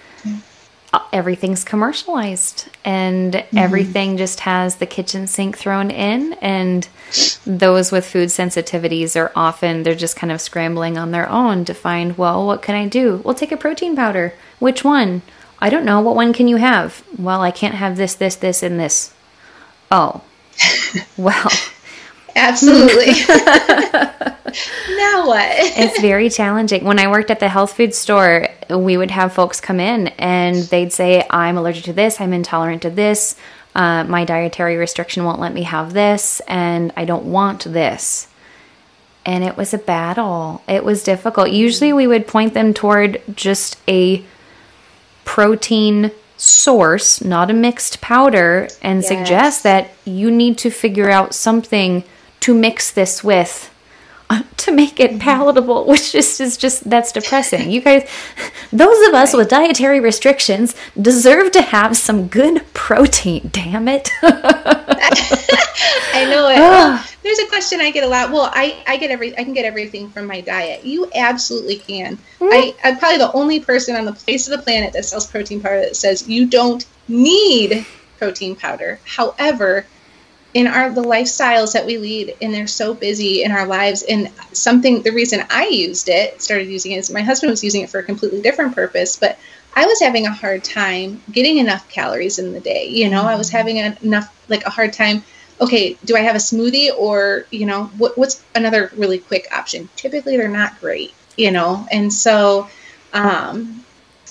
everything's 1.12 1.64
commercialized 1.64 2.68
and 2.84 3.34
mm-hmm. 3.34 3.58
everything 3.58 4.16
just 4.16 4.40
has 4.40 4.76
the 4.76 4.86
kitchen 4.86 5.26
sink 5.26 5.56
thrown 5.56 5.90
in 5.90 6.32
and 6.34 6.88
those 7.44 7.92
with 7.92 8.06
food 8.06 8.28
sensitivities 8.28 9.18
are 9.18 9.32
often 9.34 9.82
they're 9.82 9.94
just 9.94 10.16
kind 10.16 10.32
of 10.32 10.40
scrambling 10.40 10.96
on 10.96 11.10
their 11.10 11.28
own 11.28 11.64
to 11.64 11.74
find 11.74 12.16
well 12.18 12.46
what 12.46 12.62
can 12.62 12.74
i 12.74 12.86
do? 12.86 13.20
Well 13.24 13.34
take 13.34 13.52
a 13.52 13.56
protein 13.56 13.96
powder. 13.96 14.34
Which 14.58 14.84
one? 14.84 15.22
I 15.60 15.68
don't 15.68 15.84
know. 15.84 16.00
What 16.00 16.16
one 16.16 16.32
can 16.32 16.48
you 16.48 16.56
have? 16.56 17.04
Well 17.18 17.40
i 17.42 17.50
can't 17.50 17.74
have 17.74 17.96
this 17.96 18.14
this 18.14 18.36
this 18.36 18.62
and 18.62 18.78
this. 18.78 19.12
Oh. 19.90 20.22
Well 21.16 21.50
Absolutely. 22.36 23.12
now 24.96 25.26
what? 25.26 25.46
it's 25.52 26.00
very 26.00 26.30
challenging. 26.30 26.84
When 26.84 26.98
I 26.98 27.10
worked 27.10 27.30
at 27.30 27.40
the 27.40 27.48
health 27.48 27.74
food 27.74 27.94
store, 27.94 28.48
we 28.68 28.96
would 28.96 29.10
have 29.10 29.32
folks 29.32 29.60
come 29.60 29.80
in 29.80 30.08
and 30.18 30.56
they'd 30.56 30.92
say, 30.92 31.26
I'm 31.30 31.56
allergic 31.56 31.84
to 31.84 31.92
this, 31.92 32.20
I'm 32.20 32.32
intolerant 32.32 32.82
to 32.82 32.90
this, 32.90 33.36
uh, 33.74 34.04
my 34.04 34.24
dietary 34.24 34.76
restriction 34.76 35.24
won't 35.24 35.40
let 35.40 35.54
me 35.54 35.62
have 35.62 35.92
this, 35.92 36.40
and 36.48 36.92
I 36.96 37.04
don't 37.04 37.26
want 37.26 37.64
this. 37.64 38.26
And 39.24 39.44
it 39.44 39.56
was 39.56 39.72
a 39.74 39.78
battle. 39.78 40.62
It 40.66 40.84
was 40.84 41.04
difficult. 41.04 41.50
Usually, 41.50 41.92
we 41.92 42.06
would 42.06 42.26
point 42.26 42.54
them 42.54 42.74
toward 42.74 43.22
just 43.34 43.78
a 43.86 44.24
protein 45.24 46.10
source, 46.36 47.22
not 47.22 47.50
a 47.50 47.54
mixed 47.54 48.00
powder, 48.00 48.68
and 48.82 49.02
yes. 49.02 49.08
suggest 49.08 49.62
that 49.62 49.90
you 50.04 50.30
need 50.30 50.58
to 50.58 50.70
figure 50.70 51.10
out 51.10 51.34
something 51.34 52.02
to 52.40 52.54
mix 52.54 52.90
this 52.90 53.22
with 53.22 53.70
uh, 54.30 54.42
to 54.56 54.70
make 54.70 55.00
it 55.00 55.10
mm-hmm. 55.10 55.18
palatable, 55.18 55.84
which 55.86 56.12
just 56.12 56.40
is 56.40 56.56
just 56.56 56.88
that's 56.88 57.12
depressing. 57.12 57.70
You 57.70 57.80
guys, 57.80 58.08
those 58.72 59.08
of 59.08 59.14
us 59.14 59.34
right. 59.34 59.40
with 59.40 59.48
dietary 59.48 60.00
restrictions 60.00 60.74
deserve 61.00 61.52
to 61.52 61.62
have 61.62 61.96
some 61.96 62.28
good 62.28 62.64
protein. 62.72 63.50
Damn 63.52 63.88
it! 63.88 64.08
I 64.22 66.26
know 66.30 66.48
it. 66.48 66.58
Ah. 66.58 66.60
well, 66.60 67.04
there's 67.22 67.38
a 67.40 67.46
question 67.48 67.80
I 67.80 67.90
get 67.90 68.04
a 68.04 68.08
lot. 68.08 68.30
Well, 68.30 68.50
I, 68.52 68.82
I 68.86 68.96
get 68.96 69.10
every 69.10 69.36
I 69.36 69.44
can 69.44 69.52
get 69.52 69.64
everything 69.64 70.10
from 70.10 70.26
my 70.26 70.40
diet. 70.40 70.84
You 70.84 71.10
absolutely 71.14 71.76
can. 71.76 72.16
Mm-hmm. 72.16 72.44
I, 72.44 72.74
I'm 72.84 72.98
probably 72.98 73.18
the 73.18 73.32
only 73.32 73.60
person 73.60 73.96
on 73.96 74.04
the 74.04 74.14
face 74.14 74.48
of 74.48 74.56
the 74.56 74.62
planet 74.62 74.92
that 74.92 75.04
sells 75.04 75.26
protein 75.26 75.60
powder 75.60 75.80
that 75.80 75.96
says 75.96 76.28
you 76.28 76.46
don't 76.46 76.86
need 77.08 77.84
protein 78.18 78.54
powder. 78.54 79.00
However, 79.04 79.86
in 80.54 80.66
our 80.66 80.90
the 80.90 81.02
lifestyles 81.02 81.72
that 81.72 81.86
we 81.86 81.98
lead 81.98 82.36
and 82.42 82.52
they're 82.52 82.66
so 82.66 82.92
busy 82.94 83.42
in 83.42 83.52
our 83.52 83.66
lives. 83.66 84.02
And 84.02 84.30
something 84.52 85.02
the 85.02 85.12
reason 85.12 85.44
i 85.50 85.66
used 85.68 86.08
it 86.08 86.42
started 86.42 86.68
using 86.68 86.92
it 86.92 86.98
is 86.98 87.10
my 87.10 87.22
husband 87.22 87.50
was 87.50 87.62
using 87.62 87.82
it 87.82 87.90
for 87.90 88.00
a 88.00 88.02
completely 88.02 88.42
different 88.42 88.74
purpose 88.74 89.16
but 89.16 89.38
i 89.74 89.86
was 89.86 90.00
having 90.00 90.26
a 90.26 90.32
hard 90.32 90.64
time 90.64 91.22
getting 91.30 91.58
enough 91.58 91.88
calories 91.88 92.38
in 92.38 92.52
the 92.52 92.60
day. 92.60 92.86
You 92.88 93.08
know 93.08 93.22
i 93.22 93.36
was 93.36 93.50
having 93.50 93.76
enough 93.76 94.34
like 94.48 94.64
a 94.66 94.70
hard 94.70 94.92
time 94.92 95.22
okay 95.60 95.96
do 96.04 96.16
i 96.16 96.20
have 96.20 96.34
a 96.34 96.38
smoothie 96.38 96.90
or 96.96 97.46
you 97.50 97.66
know 97.66 97.84
what, 97.96 98.18
what's 98.18 98.42
another 98.54 98.90
really 98.96 99.18
quick 99.18 99.46
option? 99.52 99.88
Typically 99.96 100.36
they're 100.36 100.48
not 100.48 100.80
great 100.80 101.14
you 101.36 101.50
know? 101.50 101.86
And 101.90 102.12
so 102.12 102.68
um 103.12 103.79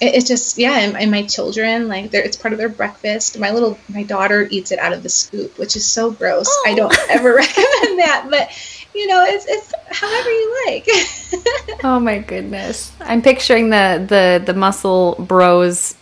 it, 0.02 0.16
it's 0.16 0.28
just 0.28 0.58
yeah 0.58 0.80
and, 0.80 0.98
and, 0.98 1.12
my 1.12 1.24
children 1.24 1.88
like 1.88 2.14
it's 2.14 2.38
part 2.38 2.54
of 2.54 2.58
their 2.58 2.70
breakfast. 2.70 3.40
My 3.40 3.52
little 3.52 3.78
my 3.90 4.04
daughter 4.04 4.48
eats 4.50 4.72
it 4.72 4.80
out 4.80 4.94
of 4.94 5.04
the 5.04 5.10
scoop 5.10 5.58
which 5.58 5.76
is 5.76 5.86
so 5.86 6.12
gross. 6.12 6.48
Oh. 6.50 6.64
i 6.68 6.74
don't 6.74 6.94
oh. 6.96 7.08
ever 7.10 7.36
recommend 7.36 8.00
that 8.00 8.28
but 8.30 8.50
you 8.94 9.08
know 9.08 9.24
it's 9.28 9.46
it's 9.48 9.74
however 9.90 10.30
you 10.30 10.64
like. 10.68 10.88
Oh 11.82 12.00
my 12.00 12.20
goodness. 12.20 12.92
I'm 13.00 13.22
picturing 13.22 13.70
the 13.70 14.04
the 14.06 14.44
the 14.46 14.54
muscle 14.54 15.16
bros 15.18 15.96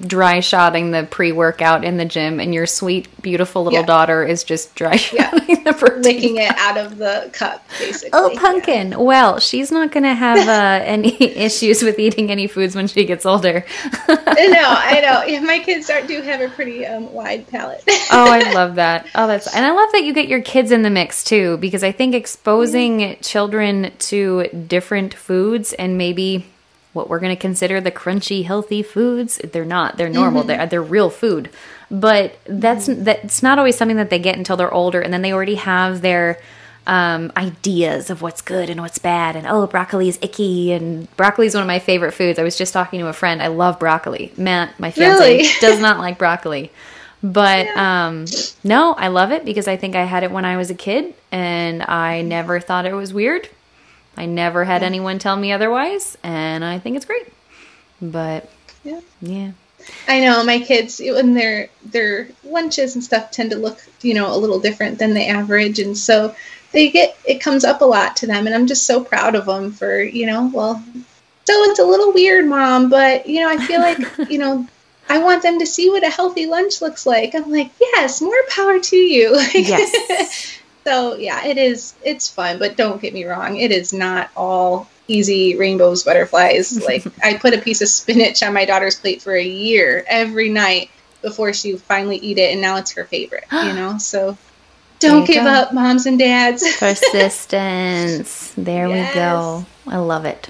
dry 0.00 0.40
shotting 0.40 0.90
the 0.90 1.04
pre 1.04 1.32
workout 1.32 1.84
in 1.84 1.96
the 1.96 2.04
gym, 2.04 2.40
and 2.40 2.54
your 2.54 2.66
sweet, 2.66 3.08
beautiful 3.22 3.64
little 3.64 3.80
yeah. 3.80 3.86
daughter 3.86 4.24
is 4.24 4.44
just 4.44 4.74
dry 4.74 4.96
shotting 4.96 5.56
yeah. 5.56 5.62
the 5.62 5.72
protein. 5.72 6.02
Licking 6.02 6.36
it 6.38 6.52
out 6.58 6.78
of 6.78 6.98
the 6.98 7.30
cup, 7.32 7.66
basically. 7.78 8.10
Oh, 8.12 8.34
pumpkin. 8.36 8.92
Yeah. 8.92 8.96
Well, 8.96 9.38
she's 9.38 9.70
not 9.70 9.92
going 9.92 10.04
to 10.04 10.14
have 10.14 10.48
uh, 10.48 10.84
any 10.86 11.22
issues 11.22 11.82
with 11.82 11.98
eating 11.98 12.30
any 12.30 12.46
foods 12.46 12.74
when 12.74 12.86
she 12.86 13.04
gets 13.04 13.26
older. 13.26 13.64
no, 14.08 14.16
I 14.18 15.00
know. 15.02 15.24
Yeah, 15.24 15.40
my 15.52 15.58
kids 15.58 15.90
are, 15.90 16.02
do 16.06 16.22
have 16.22 16.40
a 16.40 16.48
pretty 16.48 16.86
um, 16.86 17.12
wide 17.12 17.46
palate. 17.48 17.82
oh, 17.88 18.30
I 18.30 18.52
love 18.52 18.76
that. 18.76 19.06
Oh, 19.14 19.26
that's, 19.26 19.54
and 19.54 19.64
I 19.64 19.72
love 19.72 19.92
that 19.92 20.04
you 20.04 20.12
get 20.12 20.28
your 20.28 20.42
kids 20.42 20.70
in 20.70 20.82
the 20.82 20.90
mix 20.90 21.24
too, 21.24 21.56
because 21.58 21.84
I 21.84 21.92
think 21.92 22.14
exposing 22.14 22.98
mm-hmm. 22.98 23.20
children 23.20 23.92
to 23.98 24.44
different 24.48 25.14
foods 25.14 25.72
and 25.72 25.98
maybe 25.98 26.46
what 26.92 27.08
we're 27.08 27.20
going 27.20 27.34
to 27.34 27.40
consider 27.40 27.80
the 27.80 27.90
crunchy 27.90 28.44
healthy 28.44 28.82
foods 28.82 29.38
they're 29.52 29.64
not 29.64 29.96
they're 29.96 30.08
normal 30.08 30.42
mm-hmm. 30.42 30.48
they're, 30.48 30.66
they're 30.66 30.82
real 30.82 31.10
food 31.10 31.50
but 31.90 32.36
that's 32.46 32.88
mm-hmm. 32.88 33.04
that's 33.04 33.42
not 33.42 33.58
always 33.58 33.76
something 33.76 33.96
that 33.96 34.10
they 34.10 34.18
get 34.18 34.36
until 34.36 34.56
they're 34.56 34.72
older 34.72 35.00
and 35.00 35.12
then 35.12 35.22
they 35.22 35.32
already 35.32 35.56
have 35.56 36.00
their 36.00 36.40
um, 36.84 37.30
ideas 37.36 38.10
of 38.10 38.22
what's 38.22 38.42
good 38.42 38.68
and 38.68 38.80
what's 38.80 38.98
bad 38.98 39.36
and 39.36 39.46
oh 39.46 39.66
broccoli 39.66 40.08
is 40.08 40.18
icky 40.20 40.72
and 40.72 41.14
broccoli 41.16 41.46
is 41.46 41.54
one 41.54 41.62
of 41.62 41.68
my 41.68 41.78
favorite 41.78 42.12
foods 42.12 42.38
i 42.38 42.42
was 42.42 42.58
just 42.58 42.72
talking 42.72 42.98
to 43.00 43.06
a 43.06 43.12
friend 43.12 43.40
i 43.40 43.46
love 43.46 43.78
broccoli 43.78 44.32
matt 44.36 44.78
my 44.80 44.90
fiance 44.90 45.20
really? 45.20 45.48
does 45.60 45.80
not 45.80 45.98
like 45.98 46.18
broccoli 46.18 46.72
but 47.22 47.66
yeah. 47.66 48.08
um, 48.08 48.24
no 48.64 48.94
i 48.94 49.06
love 49.06 49.30
it 49.30 49.44
because 49.44 49.68
i 49.68 49.76
think 49.76 49.94
i 49.94 50.02
had 50.02 50.24
it 50.24 50.30
when 50.32 50.44
i 50.44 50.56
was 50.56 50.70
a 50.70 50.74
kid 50.74 51.14
and 51.30 51.82
i 51.84 52.20
never 52.22 52.58
thought 52.58 52.84
it 52.84 52.94
was 52.94 53.14
weird 53.14 53.48
I 54.16 54.26
never 54.26 54.64
had 54.64 54.82
yeah. 54.82 54.86
anyone 54.86 55.18
tell 55.18 55.36
me 55.36 55.52
otherwise, 55.52 56.16
and 56.22 56.64
I 56.64 56.78
think 56.78 56.96
it's 56.96 57.06
great. 57.06 57.32
But 58.00 58.50
yeah, 58.84 59.00
yeah. 59.20 59.52
I 60.06 60.20
know 60.20 60.44
my 60.44 60.60
kids 60.60 61.00
when 61.00 61.34
their 61.34 61.68
their 61.84 62.28
lunches 62.44 62.94
and 62.94 63.02
stuff 63.02 63.30
tend 63.30 63.50
to 63.50 63.56
look, 63.56 63.80
you 64.02 64.14
know, 64.14 64.34
a 64.34 64.38
little 64.38 64.60
different 64.60 64.98
than 64.98 65.14
the 65.14 65.26
average, 65.26 65.78
and 65.78 65.96
so 65.96 66.34
they 66.72 66.90
get 66.90 67.16
it 67.24 67.40
comes 67.40 67.64
up 67.64 67.80
a 67.80 67.86
lot 67.86 68.16
to 68.16 68.26
them, 68.26 68.46
and 68.46 68.54
I'm 68.54 68.66
just 68.66 68.86
so 68.86 69.02
proud 69.02 69.34
of 69.34 69.46
them 69.46 69.72
for 69.72 70.00
you 70.02 70.26
know, 70.26 70.50
well, 70.52 70.82
so 71.44 71.52
it's 71.64 71.78
a 71.78 71.84
little 71.84 72.12
weird, 72.12 72.46
mom, 72.46 72.90
but 72.90 73.26
you 73.26 73.40
know, 73.40 73.48
I 73.48 73.58
feel 73.66 73.80
like 73.80 73.98
you 74.30 74.38
know. 74.38 74.66
I 75.08 75.18
want 75.18 75.42
them 75.42 75.58
to 75.58 75.66
see 75.66 75.90
what 75.90 76.04
a 76.04 76.08
healthy 76.08 76.46
lunch 76.46 76.80
looks 76.80 77.04
like. 77.04 77.34
I'm 77.34 77.50
like, 77.50 77.70
yes, 77.78 78.22
more 78.22 78.32
power 78.48 78.78
to 78.78 78.96
you. 78.96 79.36
yes. 79.52 80.58
So 80.84 81.16
yeah, 81.16 81.44
it 81.46 81.58
is. 81.58 81.94
It's 82.04 82.28
fun, 82.28 82.58
but 82.58 82.76
don't 82.76 83.00
get 83.00 83.14
me 83.14 83.24
wrong. 83.24 83.56
It 83.56 83.70
is 83.70 83.92
not 83.92 84.30
all 84.36 84.88
easy 85.08 85.56
rainbows, 85.56 86.02
butterflies. 86.02 86.82
like 86.84 87.04
I 87.22 87.34
put 87.34 87.54
a 87.54 87.58
piece 87.58 87.82
of 87.82 87.88
spinach 87.88 88.42
on 88.42 88.54
my 88.54 88.64
daughter's 88.64 88.98
plate 88.98 89.22
for 89.22 89.34
a 89.34 89.44
year 89.44 90.04
every 90.06 90.48
night 90.48 90.90
before 91.20 91.52
she 91.52 91.76
finally 91.76 92.16
eat 92.16 92.38
it, 92.38 92.52
and 92.52 92.60
now 92.60 92.76
it's 92.76 92.92
her 92.92 93.04
favorite. 93.04 93.44
You 93.52 93.72
know, 93.74 93.98
so 93.98 94.36
don't 94.98 95.26
give 95.26 95.44
go. 95.44 95.50
up, 95.50 95.72
moms 95.72 96.06
and 96.06 96.18
dads. 96.18 96.62
Persistence. 96.78 98.52
There 98.56 98.88
yes. 98.88 99.14
we 99.14 99.14
go. 99.14 99.66
I 99.86 99.98
love 99.98 100.24
it. 100.24 100.48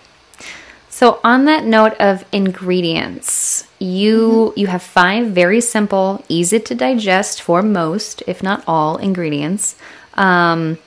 So 0.89 1.21
on 1.25 1.47
that 1.47 1.65
note 1.65 1.95
of 1.99 2.25
ingredients, 2.33 3.67
you 3.79 4.51
mm-hmm. 4.51 4.61
you 4.61 4.67
have 4.69 4.83
five 4.83 5.29
very 5.29 5.61
simple, 5.61 6.25
easy 6.29 6.61
to 6.61 6.75
digest 6.75 7.41
for 7.43 7.63
most, 7.63 8.23
if 8.27 8.43
not 8.43 8.63
all, 8.67 8.99
ingredients. 8.99 9.77
Um, 10.15 10.79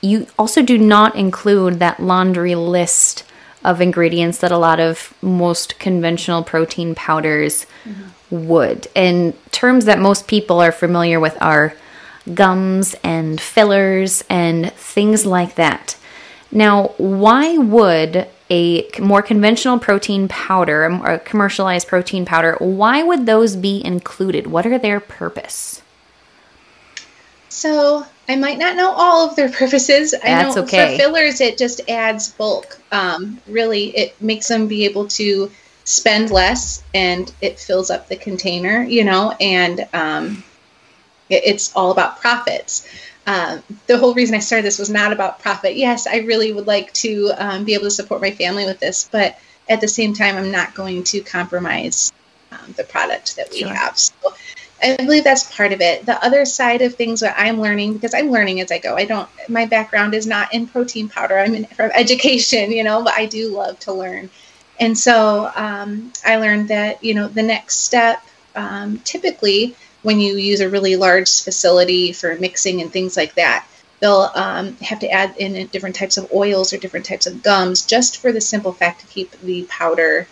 you 0.00 0.26
also 0.38 0.62
do 0.62 0.78
not 0.78 1.14
include 1.16 1.78
that 1.78 2.00
laundry 2.00 2.54
list 2.54 3.24
of 3.64 3.80
ingredients 3.80 4.38
that 4.38 4.50
a 4.50 4.58
lot 4.58 4.80
of 4.80 5.14
most 5.20 5.78
conventional 5.78 6.42
protein 6.42 6.94
powders 6.94 7.66
mm-hmm. 7.84 8.46
would. 8.48 8.86
And 8.96 9.34
terms 9.52 9.84
that 9.84 9.98
most 9.98 10.26
people 10.26 10.60
are 10.60 10.72
familiar 10.72 11.20
with 11.20 11.40
are 11.42 11.74
gums 12.32 12.94
and 13.02 13.40
fillers 13.40 14.24
and 14.30 14.72
things 14.72 15.26
like 15.26 15.56
that. 15.56 15.96
Now, 16.50 16.88
why 16.96 17.58
would 17.58 18.26
a 18.50 18.88
more 18.98 19.22
conventional 19.22 19.78
protein 19.78 20.26
powder, 20.26 20.84
a 20.84 21.18
commercialized 21.18 21.86
protein 21.86 22.24
powder, 22.24 22.56
why 22.58 23.02
would 23.02 23.26
those 23.26 23.54
be 23.54 23.84
included? 23.84 24.48
What 24.48 24.66
are 24.66 24.78
their 24.78 24.98
purpose? 24.98 25.82
So, 27.50 28.06
I 28.28 28.36
might 28.36 28.58
not 28.58 28.76
know 28.76 28.92
all 28.92 29.28
of 29.28 29.36
their 29.36 29.50
purposes. 29.50 30.14
I 30.14 30.18
That's 30.18 30.56
know 30.56 30.62
okay. 30.62 30.96
for 30.96 31.02
fillers, 31.02 31.40
it 31.40 31.58
just 31.58 31.80
adds 31.88 32.30
bulk. 32.30 32.80
Um, 32.92 33.40
really, 33.48 33.96
it 33.96 34.20
makes 34.22 34.48
them 34.48 34.68
be 34.68 34.84
able 34.84 35.08
to 35.08 35.50
spend 35.84 36.30
less, 36.30 36.82
and 36.94 37.30
it 37.40 37.58
fills 37.58 37.90
up 37.90 38.08
the 38.08 38.16
container. 38.16 38.84
You 38.84 39.04
know, 39.04 39.34
and 39.40 39.86
um, 39.92 40.44
it, 41.28 41.42
it's 41.44 41.74
all 41.74 41.90
about 41.90 42.20
profits. 42.20 42.88
Um, 43.26 43.62
the 43.86 43.98
whole 43.98 44.14
reason 44.14 44.36
I 44.36 44.38
started 44.38 44.64
this 44.64 44.78
was 44.78 44.90
not 44.90 45.12
about 45.12 45.40
profit. 45.40 45.76
Yes, 45.76 46.06
I 46.06 46.18
really 46.18 46.52
would 46.52 46.68
like 46.68 46.92
to 46.94 47.32
um, 47.36 47.64
be 47.64 47.74
able 47.74 47.84
to 47.84 47.90
support 47.90 48.20
my 48.20 48.30
family 48.30 48.64
with 48.64 48.78
this, 48.78 49.08
but 49.10 49.38
at 49.68 49.80
the 49.80 49.88
same 49.88 50.14
time, 50.14 50.36
I'm 50.36 50.50
not 50.50 50.74
going 50.74 51.04
to 51.04 51.20
compromise 51.20 52.12
um, 52.52 52.74
the 52.76 52.84
product 52.84 53.36
that 53.36 53.50
we 53.50 53.60
sure. 53.60 53.74
have. 53.74 53.98
So 53.98 54.12
I 54.82 54.96
believe 54.96 55.24
that's 55.24 55.54
part 55.54 55.72
of 55.72 55.80
it. 55.80 56.06
The 56.06 56.22
other 56.24 56.44
side 56.44 56.82
of 56.82 56.94
things 56.94 57.20
that 57.20 57.34
I'm 57.38 57.60
learning, 57.60 57.94
because 57.94 58.14
I'm 58.14 58.30
learning 58.30 58.60
as 58.60 58.72
I 58.72 58.78
go. 58.78 58.96
I 58.96 59.04
don't. 59.04 59.28
My 59.48 59.66
background 59.66 60.14
is 60.14 60.26
not 60.26 60.54
in 60.54 60.66
protein 60.66 61.08
powder. 61.08 61.38
I'm 61.38 61.54
in 61.54 61.64
from 61.76 61.90
education, 61.92 62.72
you 62.72 62.84
know, 62.84 63.02
but 63.02 63.14
I 63.14 63.26
do 63.26 63.50
love 63.50 63.78
to 63.80 63.92
learn. 63.92 64.30
And 64.78 64.96
so 64.96 65.50
um, 65.54 66.12
I 66.24 66.36
learned 66.36 66.68
that 66.68 67.04
you 67.04 67.14
know 67.14 67.28
the 67.28 67.42
next 67.42 67.78
step, 67.78 68.24
um, 68.54 68.98
typically 69.00 69.76
when 70.02 70.20
you 70.20 70.36
use 70.36 70.60
a 70.60 70.68
really 70.68 70.96
large 70.96 71.42
facility 71.42 72.12
for 72.12 72.34
mixing 72.36 72.80
and 72.80 72.90
things 72.90 73.16
like 73.16 73.34
that, 73.34 73.66
they'll 74.00 74.30
um, 74.34 74.74
have 74.78 75.00
to 75.00 75.10
add 75.10 75.36
in 75.36 75.66
different 75.66 75.96
types 75.96 76.16
of 76.16 76.32
oils 76.32 76.72
or 76.72 76.78
different 76.78 77.06
types 77.06 77.26
of 77.26 77.42
gums 77.42 77.84
just 77.84 78.18
for 78.18 78.32
the 78.32 78.40
simple 78.40 78.72
fact 78.72 79.00
to 79.00 79.06
keep 79.06 79.30
the 79.42 79.64
powder 79.68 80.26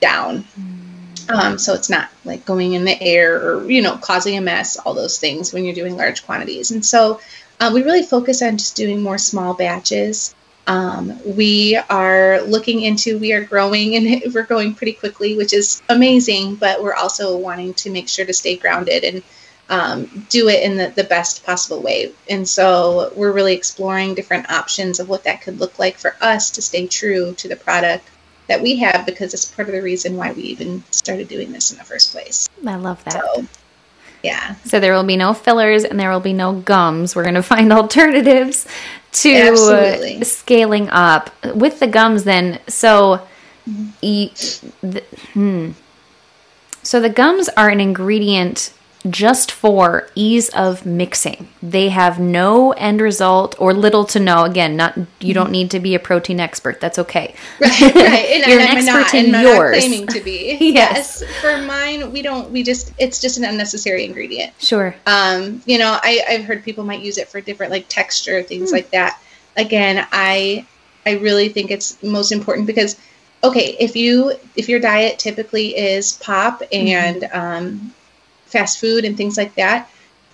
down. 0.00 0.44
Mm. 0.58 0.89
Um, 1.32 1.58
so 1.58 1.74
it's 1.74 1.90
not 1.90 2.08
like 2.24 2.44
going 2.44 2.72
in 2.72 2.84
the 2.84 3.00
air 3.00 3.40
or, 3.40 3.70
you 3.70 3.82
know, 3.82 3.96
causing 3.96 4.36
a 4.36 4.40
mess, 4.40 4.76
all 4.76 4.94
those 4.94 5.18
things 5.18 5.52
when 5.52 5.64
you're 5.64 5.74
doing 5.74 5.96
large 5.96 6.26
quantities. 6.26 6.72
And 6.72 6.84
so 6.84 7.20
uh, 7.60 7.70
we 7.72 7.82
really 7.82 8.02
focus 8.02 8.42
on 8.42 8.56
just 8.56 8.74
doing 8.76 9.00
more 9.00 9.18
small 9.18 9.54
batches. 9.54 10.34
Um, 10.66 11.18
we 11.24 11.76
are 11.88 12.40
looking 12.42 12.82
into, 12.82 13.18
we 13.18 13.32
are 13.32 13.44
growing 13.44 13.94
and 13.94 14.22
we're 14.34 14.44
growing 14.44 14.74
pretty 14.74 14.94
quickly, 14.94 15.36
which 15.36 15.52
is 15.52 15.82
amazing, 15.88 16.56
but 16.56 16.82
we're 16.82 16.94
also 16.94 17.36
wanting 17.36 17.74
to 17.74 17.90
make 17.90 18.08
sure 18.08 18.26
to 18.26 18.34
stay 18.34 18.56
grounded 18.56 19.04
and 19.04 19.22
um, 19.68 20.26
do 20.28 20.48
it 20.48 20.64
in 20.64 20.76
the, 20.76 20.88
the 20.88 21.04
best 21.04 21.44
possible 21.46 21.80
way. 21.80 22.12
And 22.28 22.48
so 22.48 23.12
we're 23.14 23.32
really 23.32 23.54
exploring 23.54 24.14
different 24.14 24.50
options 24.50 24.98
of 24.98 25.08
what 25.08 25.24
that 25.24 25.42
could 25.42 25.60
look 25.60 25.78
like 25.78 25.96
for 25.96 26.16
us 26.20 26.50
to 26.52 26.62
stay 26.62 26.88
true 26.88 27.34
to 27.34 27.46
the 27.46 27.54
product 27.54 28.09
that 28.50 28.60
we 28.60 28.76
have 28.76 29.06
because 29.06 29.32
it's 29.32 29.44
part 29.44 29.68
of 29.68 29.74
the 29.74 29.80
reason 29.80 30.16
why 30.16 30.32
we 30.32 30.42
even 30.42 30.82
started 30.90 31.28
doing 31.28 31.52
this 31.52 31.70
in 31.70 31.78
the 31.78 31.84
first 31.84 32.10
place. 32.10 32.48
I 32.66 32.74
love 32.74 33.02
that. 33.04 33.12
So, 33.12 33.46
yeah. 34.24 34.56
So 34.64 34.80
there 34.80 34.92
will 34.92 35.04
be 35.04 35.16
no 35.16 35.34
fillers 35.34 35.84
and 35.84 36.00
there 36.00 36.10
will 36.10 36.18
be 36.18 36.32
no 36.32 36.54
gums. 36.54 37.14
We're 37.14 37.22
going 37.22 37.34
to 37.36 37.44
find 37.44 37.72
alternatives 37.72 38.66
to 39.12 39.32
Absolutely. 39.32 40.24
scaling 40.24 40.88
up 40.90 41.30
with 41.54 41.78
the 41.78 41.86
gums. 41.86 42.24
Then, 42.24 42.58
so, 42.66 43.24
e- 44.02 44.32
the, 44.80 45.04
hmm. 45.32 45.70
so 46.82 46.98
the 46.98 47.08
gums 47.08 47.48
are 47.50 47.68
an 47.68 47.80
ingredient 47.80 48.74
just 49.08 49.50
for 49.50 50.08
ease 50.14 50.48
of 50.50 50.84
mixing. 50.84 51.48
They 51.62 51.88
have 51.88 52.20
no 52.20 52.72
end 52.72 53.00
result 53.00 53.54
or 53.58 53.72
little 53.72 54.04
to 54.06 54.20
no. 54.20 54.44
Again, 54.44 54.76
not 54.76 54.98
you 55.20 55.32
don't 55.32 55.50
need 55.50 55.70
to 55.70 55.80
be 55.80 55.94
a 55.94 55.98
protein 55.98 56.40
expert. 56.40 56.80
That's 56.80 56.98
okay. 56.98 57.34
Right, 57.60 57.80
right. 57.80 57.94
And, 57.94 58.44
You're 58.46 58.60
and 58.60 58.70
an 58.70 58.88
I'm 58.88 58.88
expert 58.88 59.14
not, 59.14 59.14
in 59.14 59.34
I'm 59.34 59.44
yours. 59.44 59.78
claiming 59.78 60.06
to 60.08 60.20
be. 60.20 60.56
Yes. 60.80 61.22
For 61.40 61.58
mine, 61.58 62.12
we 62.12 62.22
don't. 62.22 62.50
We 62.50 62.62
just. 62.62 62.92
It's 62.98 63.20
just 63.20 63.38
an 63.38 63.44
unnecessary 63.44 64.04
ingredient. 64.04 64.52
Sure. 64.58 64.94
Um, 65.06 65.62
you 65.66 65.78
know, 65.78 65.98
I, 66.02 66.22
I've 66.28 66.44
heard 66.44 66.62
people 66.62 66.84
might 66.84 67.00
use 67.00 67.18
it 67.18 67.28
for 67.28 67.40
different 67.40 67.72
like 67.72 67.86
texture 67.88 68.42
things 68.42 68.72
like 68.72 68.90
that. 68.90 69.20
Again, 69.56 70.06
I 70.12 70.66
I 71.06 71.12
really 71.12 71.48
think 71.48 71.70
it's 71.70 72.02
most 72.02 72.32
important 72.32 72.66
because 72.66 72.96
okay, 73.42 73.76
if 73.80 73.96
you 73.96 74.32
if 74.56 74.68
your 74.68 74.80
diet 74.80 75.18
typically 75.18 75.76
is 75.76 76.14
pop 76.18 76.62
and 76.72 77.24
um, 77.32 77.94
fast 78.50 78.78
food 78.80 79.04
and 79.04 79.16
things 79.16 79.36
like 79.36 79.54
that, 79.54 79.88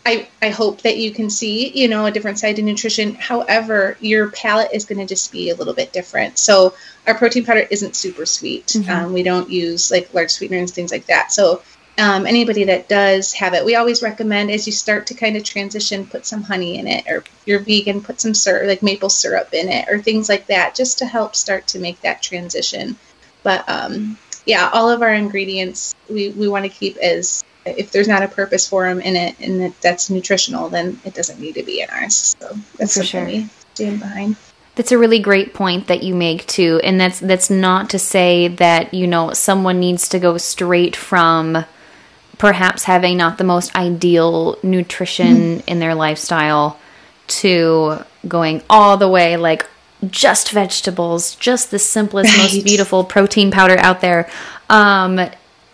I 0.05 0.29
I 0.40 0.50
hope 0.50 0.83
that 0.83 0.96
you 0.98 1.11
can 1.11 1.31
see 1.31 1.68
you 1.68 1.88
know 1.88 2.07
a 2.07 2.11
different 2.11 2.38
side 2.38 2.57
to 2.57 2.62
nutrition. 2.62 3.14
However, 3.14 3.96
your 4.00 4.31
palate 4.31 4.70
is 4.72 4.85
going 4.85 4.98
to 4.98 5.07
just 5.07 5.33
be 5.33 5.50
a 5.50 5.57
little 5.57 5.74
bit 5.74 5.92
different. 5.92 6.38
So 6.38 6.74
our 7.07 7.14
protein 7.14 7.44
powder 7.44 7.66
isn't 7.70 7.96
super 7.96 8.24
sweet. 8.26 8.66
Mhm. 8.68 8.88
Um, 8.88 9.12
we 9.12 9.22
don't 9.22 9.50
use 9.50 9.90
like 9.90 10.14
large 10.14 10.31
sweeteners 10.31 10.70
things 10.72 10.92
like 10.92 11.07
that. 11.07 11.33
So 11.33 11.62
um, 11.98 12.26
anybody 12.26 12.64
that 12.64 12.88
does 12.88 13.33
have 13.33 13.55
it, 13.55 13.64
we 13.64 13.74
always 13.74 14.02
recommend 14.02 14.50
as 14.50 14.66
you 14.66 14.72
start 14.72 15.07
to 15.07 15.14
kind 15.14 15.37
of 15.37 15.44
transition, 15.44 16.07
put 16.07 16.26
some 16.26 16.42
honey 16.42 16.79
in 16.79 16.87
it, 16.87 17.07
or 17.09 17.24
you're 17.46 17.59
vegan, 17.61 18.02
put 18.02 18.20
some 18.20 18.35
syrup, 18.35 18.68
like 18.68 18.83
maple 18.83 19.09
syrup 19.09 19.55
in 19.55 19.68
it, 19.70 19.88
or 19.88 19.98
things 19.98 20.29
like 20.29 20.46
that, 20.46 20.74
just 20.74 20.98
to 20.98 21.07
help 21.07 21.35
start 21.35 21.66
to 21.68 21.79
make 21.79 21.98
that 22.02 22.22
transition. 22.22 22.96
But 23.42 23.66
um, 23.68 24.18
yeah, 24.44 24.68
all 24.72 24.90
of 24.90 25.00
our 25.02 25.12
ingredients 25.14 25.94
we, 26.09 26.29
we 26.31 26.48
want 26.48 26.64
to 26.64 26.68
keep 26.68 26.96
as 26.98 27.42
if 27.66 27.90
there's 27.90 28.09
not 28.09 28.22
a 28.22 28.29
purpose 28.29 28.68
for 28.68 28.88
them 28.88 29.00
in 29.00 29.16
it 29.16 29.38
and 29.40 29.61
that 29.61 29.81
that's 29.81 30.11
nutritional, 30.11 30.68
then 30.68 31.00
it 31.05 31.14
doesn't 31.14 31.40
need 31.40 31.55
to 31.55 31.62
be 31.62 31.81
in 31.81 31.90
ours. 31.90 32.37
So 32.38 32.57
that's 32.76 32.96
For 32.96 33.05
sure. 33.05 33.24
we 33.24 33.48
stand 33.74 34.00
behind. 34.00 34.37
That's 34.74 34.92
a 34.92 34.98
really 34.98 35.20
great 35.20 35.55
point 35.55 35.87
that 35.87 36.02
you 36.02 36.14
make 36.14 36.46
too, 36.46 36.81
and 36.85 37.00
that's 37.00 37.18
that's 37.18 37.48
not 37.48 37.88
to 37.90 37.98
say 37.98 38.48
that 38.48 38.92
you 38.92 39.07
know 39.07 39.33
someone 39.33 39.81
needs 39.81 40.09
to 40.11 40.18
go 40.18 40.37
straight 40.37 40.94
from 40.94 41.64
perhaps 42.37 42.85
having 42.85 43.16
not 43.16 43.38
the 43.38 43.44
most 43.44 43.74
ideal 43.74 44.59
nutrition 44.62 45.61
in 45.61 45.79
their 45.79 45.94
lifestyle 45.94 46.79
to 47.26 47.98
going 48.29 48.62
all 48.68 48.98
the 48.98 49.09
way 49.09 49.38
like 49.38 49.66
just 50.11 50.50
vegetables, 50.50 51.35
just 51.37 51.70
the 51.70 51.79
simplest, 51.79 52.37
most 52.37 52.64
beautiful 52.64 53.05
protein 53.05 53.50
powder 53.50 53.79
out 53.79 54.00
there. 54.00 54.29
Um, 54.68 55.20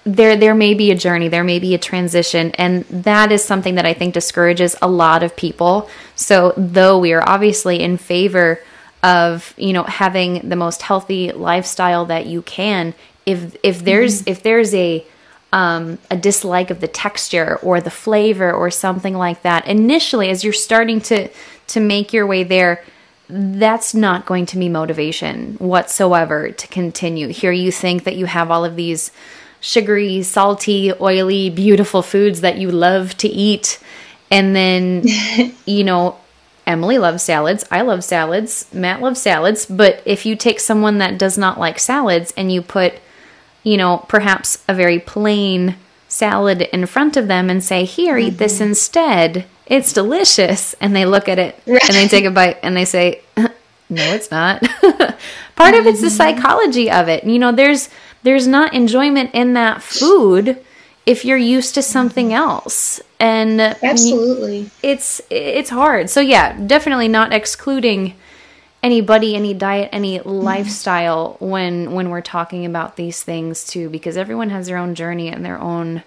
there 0.04 0.36
there 0.36 0.54
may 0.54 0.74
be 0.74 0.90
a 0.90 0.94
journey 0.94 1.28
there 1.28 1.44
may 1.44 1.58
be 1.58 1.74
a 1.74 1.78
transition 1.78 2.50
and 2.52 2.84
that 2.86 3.30
is 3.30 3.44
something 3.44 3.76
that 3.76 3.86
i 3.86 3.94
think 3.94 4.12
discourages 4.12 4.74
a 4.82 4.88
lot 4.88 5.22
of 5.22 5.36
people 5.36 5.88
so 6.16 6.52
though 6.56 6.98
we 6.98 7.12
are 7.12 7.22
obviously 7.28 7.80
in 7.80 7.96
favor 7.96 8.58
of 9.02 9.54
you 9.56 9.72
know 9.72 9.84
having 9.84 10.48
the 10.48 10.56
most 10.56 10.82
healthy 10.82 11.30
lifestyle 11.32 12.04
that 12.04 12.26
you 12.26 12.42
can 12.42 12.94
if 13.26 13.56
if 13.62 13.84
there's 13.84 14.26
if 14.26 14.42
there's 14.42 14.74
a 14.74 15.04
um, 15.54 15.98
a 16.10 16.16
dislike 16.16 16.70
of 16.70 16.80
the 16.80 16.88
texture 16.88 17.58
or 17.62 17.78
the 17.78 17.90
flavor 17.90 18.50
or 18.50 18.70
something 18.70 19.14
like 19.14 19.42
that 19.42 19.66
initially 19.68 20.30
as 20.30 20.42
you're 20.42 20.52
starting 20.52 21.00
to 21.02 21.28
to 21.68 21.78
make 21.78 22.12
your 22.12 22.26
way 22.26 22.42
there 22.42 22.82
that's 23.28 23.94
not 23.94 24.26
going 24.26 24.44
to 24.46 24.58
be 24.58 24.68
motivation 24.68 25.54
whatsoever 25.54 26.50
to 26.50 26.66
continue. 26.66 27.28
Here 27.28 27.52
you 27.52 27.72
think 27.72 28.04
that 28.04 28.16
you 28.16 28.26
have 28.26 28.50
all 28.50 28.64
of 28.64 28.76
these 28.76 29.10
sugary, 29.62 30.22
salty, 30.22 30.92
oily, 31.00 31.48
beautiful 31.48 32.02
foods 32.02 32.42
that 32.42 32.58
you 32.58 32.70
love 32.70 33.16
to 33.18 33.28
eat. 33.28 33.80
And 34.30 34.54
then, 34.54 35.04
you 35.64 35.84
know, 35.84 36.18
Emily 36.66 36.98
loves 36.98 37.22
salads. 37.22 37.64
I 37.70 37.80
love 37.80 38.04
salads. 38.04 38.66
Matt 38.74 39.00
loves 39.00 39.22
salads. 39.22 39.64
But 39.64 40.02
if 40.04 40.26
you 40.26 40.36
take 40.36 40.60
someone 40.60 40.98
that 40.98 41.16
does 41.16 41.38
not 41.38 41.58
like 41.58 41.78
salads 41.78 42.34
and 42.36 42.52
you 42.52 42.60
put, 42.60 42.94
you 43.62 43.76
know, 43.76 44.04
perhaps 44.08 44.62
a 44.68 44.74
very 44.74 44.98
plain 44.98 45.76
salad 46.08 46.62
in 46.62 46.84
front 46.86 47.16
of 47.16 47.28
them 47.28 47.48
and 47.48 47.64
say, 47.64 47.84
Here, 47.84 48.18
eat 48.18 48.38
this 48.38 48.54
mm-hmm. 48.54 48.64
instead. 48.64 49.46
It's 49.66 49.92
delicious. 49.92 50.74
And 50.74 50.94
they 50.94 51.06
look 51.06 51.28
at 51.28 51.38
it 51.38 51.58
and 51.66 51.94
they 51.94 52.08
take 52.08 52.24
a 52.24 52.30
bite 52.30 52.58
and 52.62 52.76
they 52.76 52.84
say, 52.84 53.22
No, 53.36 54.12
it's 54.12 54.30
not. 54.30 54.60
Part 55.56 55.74
of 55.74 55.86
it's 55.86 56.00
the 56.00 56.08
mm-hmm. 56.08 56.16
psychology 56.16 56.90
of 56.90 57.08
it. 57.08 57.24
You 57.24 57.38
know, 57.38 57.52
there's 57.52 57.88
there's 58.22 58.46
not 58.46 58.74
enjoyment 58.74 59.30
in 59.34 59.54
that 59.54 59.82
food 59.82 60.62
if 61.04 61.24
you're 61.24 61.36
used 61.36 61.74
to 61.74 61.82
something 61.82 62.32
else. 62.32 63.00
And 63.18 63.60
Absolutely. 63.60 64.70
it's 64.82 65.20
it's 65.30 65.70
hard. 65.70 66.10
So 66.10 66.20
yeah, 66.20 66.58
definitely 66.66 67.08
not 67.08 67.32
excluding 67.32 68.14
anybody, 68.82 69.36
any 69.36 69.54
diet, 69.54 69.88
any 69.92 70.20
lifestyle 70.20 71.36
when 71.38 71.92
when 71.92 72.10
we're 72.10 72.20
talking 72.20 72.64
about 72.64 72.96
these 72.96 73.22
things 73.22 73.64
too, 73.64 73.88
because 73.88 74.16
everyone 74.16 74.50
has 74.50 74.66
their 74.66 74.78
own 74.78 74.94
journey 74.94 75.28
and 75.28 75.44
their 75.44 75.58
own 75.58 76.02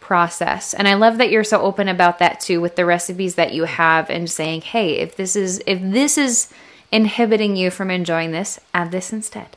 process. 0.00 0.74
And 0.74 0.88
I 0.88 0.94
love 0.94 1.18
that 1.18 1.30
you're 1.30 1.44
so 1.44 1.60
open 1.60 1.86
about 1.86 2.18
that 2.18 2.40
too 2.40 2.60
with 2.60 2.74
the 2.74 2.84
recipes 2.84 3.36
that 3.36 3.52
you 3.52 3.64
have 3.64 4.10
and 4.10 4.28
saying, 4.28 4.62
"Hey, 4.62 4.98
if 4.98 5.16
this 5.16 5.36
is 5.36 5.62
if 5.66 5.78
this 5.80 6.18
is 6.18 6.48
inhibiting 6.90 7.54
you 7.54 7.70
from 7.70 7.90
enjoying 7.90 8.32
this, 8.32 8.58
add 8.74 8.90
this 8.90 9.12
instead." 9.12 9.56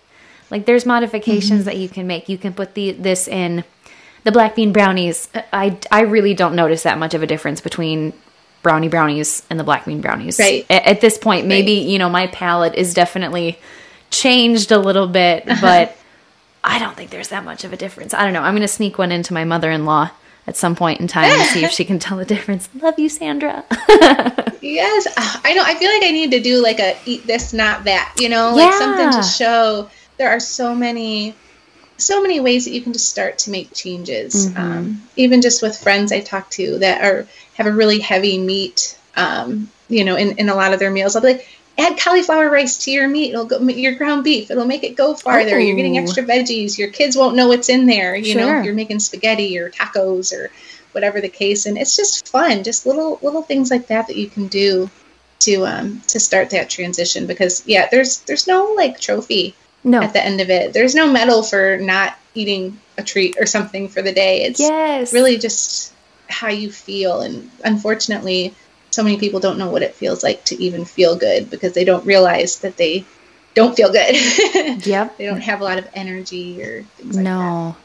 Like 0.54 0.68
there's 0.68 0.86
modifications 0.86 1.62
mm-hmm. 1.62 1.66
that 1.66 1.78
you 1.78 1.90
can 1.90 2.06
make. 2.06 2.30
You 2.30 2.38
can 2.38 2.54
put 2.54 2.76
the 2.76 2.92
this 2.92 3.28
in 3.28 3.64
the 4.24 4.32
black 4.32 4.56
bean 4.56 4.72
brownies. 4.72 5.28
Uh, 5.34 5.42
I 5.52 5.80
I 5.90 6.02
really 6.02 6.36
don't 6.36 6.56
notice 6.56 6.84
that 6.84 7.00
much 7.00 7.16
of 7.16 7.24
a 7.24 7.28
difference 7.28 7.60
between 7.60 8.14
brownie 8.62 8.88
brownies 8.88 9.42
and 9.50 9.60
the 9.60 9.64
black 9.64 9.88
bean 9.88 10.00
brownies. 10.00 10.38
Right. 10.38 10.64
A- 10.70 10.90
At, 10.90 11.02
this 11.02 11.18
point, 11.18 11.48
maybe 11.48 11.72
you 11.72 11.98
know 11.98 12.08
my 12.08 12.28
palate 12.28 12.76
is 12.76 12.94
definitely 12.94 13.58
changed 14.12 14.72
a 14.72 14.78
little 14.78 15.08
bit, 15.08 15.44
but 15.62 15.98
I 16.64 16.78
don't 16.78 16.96
think 16.96 17.10
there's 17.10 17.30
that 17.30 17.44
much 17.44 17.64
of 17.64 17.74
a 17.74 17.76
difference. 17.76 18.14
I 18.14 18.24
don't 18.24 18.34
know. 18.34 18.44
I'm 18.44 18.54
gonna 18.54 18.68
sneak 18.68 19.00
one 19.00 19.12
into 19.12 19.34
my 19.34 19.46
mother-in-law 19.46 20.12
at 20.46 20.56
some 20.56 20.76
point 20.76 21.00
in 21.00 21.08
time 21.08 21.32
and 21.32 21.50
see 21.50 21.66
if 21.66 21.72
she 21.72 21.84
can 21.84 21.98
tell 21.98 22.18
the 22.20 22.26
difference. 22.26 22.70
Love 22.80 23.00
you, 23.00 23.10
Sandra. 23.10 23.66
Yes, 24.64 25.08
I 25.18 25.54
know. 25.54 25.62
I 25.62 25.76
feel 25.76 25.92
like 25.92 26.04
I 26.04 26.12
need 26.12 26.32
to 26.32 26.40
do 26.40 26.64
like 26.64 26.80
a 26.80 26.96
eat 27.06 27.28
this, 27.28 27.52
not 27.52 27.84
that. 27.84 28.14
You 28.18 28.30
know, 28.30 28.56
like 28.56 28.74
something 28.74 29.12
to 29.12 29.22
show. 29.22 29.90
There 30.18 30.30
are 30.30 30.40
so 30.40 30.76
many, 30.76 31.36
so 31.98 32.22
many 32.22 32.40
ways 32.40 32.66
that 32.66 32.72
you 32.72 32.82
can 32.82 32.94
just 32.94 33.10
start 33.10 33.40
to 33.40 33.52
make 33.52 33.74
changes. 33.74 34.48
Mm-hmm. 34.48 34.58
Um, 34.58 35.02
even 35.16 35.42
just 35.42 35.62
with 35.62 35.78
friends 35.78 36.12
I 36.12 36.22
talk 36.22 36.50
to 36.52 36.80
that 36.80 37.04
are 37.04 37.28
have 37.56 37.68
a 37.68 37.72
really 37.72 38.00
heavy 38.00 38.38
meat. 38.38 38.98
Um, 39.16 39.70
you 39.90 40.04
know, 40.04 40.16
in, 40.16 40.38
in 40.38 40.50
a 40.50 40.56
lot 40.56 40.74
of 40.74 40.80
their 40.80 40.92
meals, 40.92 41.16
I'll 41.16 41.22
be 41.22 41.34
like, 41.34 41.48
add 41.78 42.00
cauliflower 42.00 42.50
rice 42.50 42.78
to 42.86 42.92
your 42.92 43.08
meat. 43.08 43.34
It'll 43.34 43.46
go 43.46 43.60
your 43.60 43.96
ground 43.96 44.24
beef. 44.24 44.52
It'll 44.52 44.66
make 44.66 44.84
it 44.84 44.96
go 44.96 45.16
farther. 45.16 45.60
You're 45.60 45.76
getting 45.76 45.98
extra 45.98 46.24
veggies. 46.24 46.78
Your 46.78 46.90
kids 46.90 47.16
won't 47.16 47.36
know 47.36 47.48
what's 47.48 47.70
in 47.70 47.86
there. 47.86 48.16
You 48.16 48.36
know, 48.36 48.48
Sure. 48.48 48.60
if 48.60 48.66
you're 48.66 48.74
making 48.76 49.00
spaghetti 49.00 49.58
or 49.58 49.70
tacos 49.70 50.34
or 50.34 50.52
whatever 50.92 51.22
the 51.22 51.30
case. 51.30 51.66
And 51.66 51.78
it's 51.78 51.96
just 51.96 52.28
fun. 52.28 52.64
Just 52.64 52.86
little 52.86 53.20
little 53.22 53.42
things 53.42 53.72
like 53.72 53.88
that 53.88 54.08
that 54.08 54.16
you 54.16 54.28
can 54.28 54.48
do 54.48 54.90
to 55.40 55.66
um 55.66 56.02
to 56.08 56.20
start 56.20 56.52
that 56.52 56.70
transition 56.70 57.28
because 57.28 57.64
yeah 57.68 57.90
there's 57.92 58.20
there's 58.22 58.48
no 58.48 58.74
like 58.78 58.98
trophy 59.00 59.54
No. 59.84 60.02
at 60.02 60.14
the 60.14 60.24
end 60.24 60.40
of 60.42 60.50
it 60.50 60.74
there's 60.74 60.96
no 60.96 61.12
medal 61.12 61.44
for 61.44 61.78
not 61.78 62.18
eating 62.34 62.80
a 62.98 63.04
treat 63.04 63.36
or 63.40 63.46
something 63.46 63.88
for 63.90 64.02
the 64.02 64.12
day 64.14 64.44
it's 64.44 64.60
yes. 64.60 65.12
really 65.14 65.38
just 65.38 65.94
how 66.30 66.48
you 66.50 66.72
feel 66.72 67.22
and 67.22 67.50
unfortunately 67.66 68.54
so 68.92 69.04
many 69.04 69.18
people 69.18 69.40
don't 69.40 69.58
know 69.58 69.70
what 69.72 69.82
it 69.82 69.94
feels 69.96 70.24
like 70.24 70.44
to 70.46 70.62
even 70.62 70.86
feel 70.86 71.16
good 71.16 71.50
because 71.50 71.74
they 71.74 71.84
don't 71.84 72.06
realize 72.06 72.60
that 72.60 72.78
they 72.78 73.04
don't 73.56 73.76
feel 73.76 73.92
good 73.92 74.16
Yep. 74.86 75.18
they 75.18 75.26
don't 75.26 75.42
have 75.42 75.62
a 75.62 75.64
lot 75.64 75.78
of 75.78 75.88
energy 75.94 76.62
or 76.64 76.84
things 76.84 77.16
like 77.16 77.24
that 77.26 77.30
No. 77.32 77.76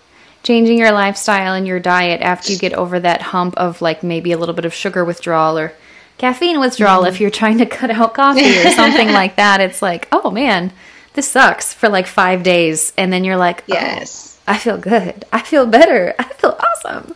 Changing 0.44 0.78
your 0.78 0.92
lifestyle 0.92 1.52
and 1.54 1.66
your 1.66 1.80
diet 1.80 2.20
after 2.22 2.52
you 2.52 2.58
get 2.58 2.72
over 2.72 3.00
that 3.00 3.20
hump 3.20 3.54
of 3.56 3.82
like 3.82 4.02
maybe 4.04 4.30
a 4.32 4.38
little 4.38 4.54
bit 4.54 4.64
of 4.64 4.72
sugar 4.72 5.04
withdrawal 5.04 5.58
or 5.58 5.72
caffeine 6.16 6.60
withdrawal 6.60 7.00
Mm-hmm. 7.02 7.08
if 7.14 7.20
you're 7.20 7.28
trying 7.30 7.58
to 7.58 7.66
cut 7.66 7.90
out 7.90 8.14
coffee 8.14 8.56
or 8.58 8.70
something 8.70 9.08
like 9.12 9.36
that. 9.36 9.60
It's 9.60 9.82
like, 9.82 10.06
oh 10.12 10.30
man, 10.30 10.72
this 11.14 11.28
sucks 11.30 11.72
for 11.72 11.88
like 11.88 12.06
five 12.06 12.42
days. 12.42 12.92
And 12.96 13.12
then 13.12 13.24
you're 13.24 13.36
like, 13.36 13.60
oh, 13.62 13.74
yes 13.74 14.28
I 14.48 14.56
feel 14.56 14.78
good. 14.78 15.26
I 15.30 15.42
feel 15.42 15.66
better. 15.66 16.14
I 16.18 16.24
feel 16.24 16.58
awesome. 16.58 17.14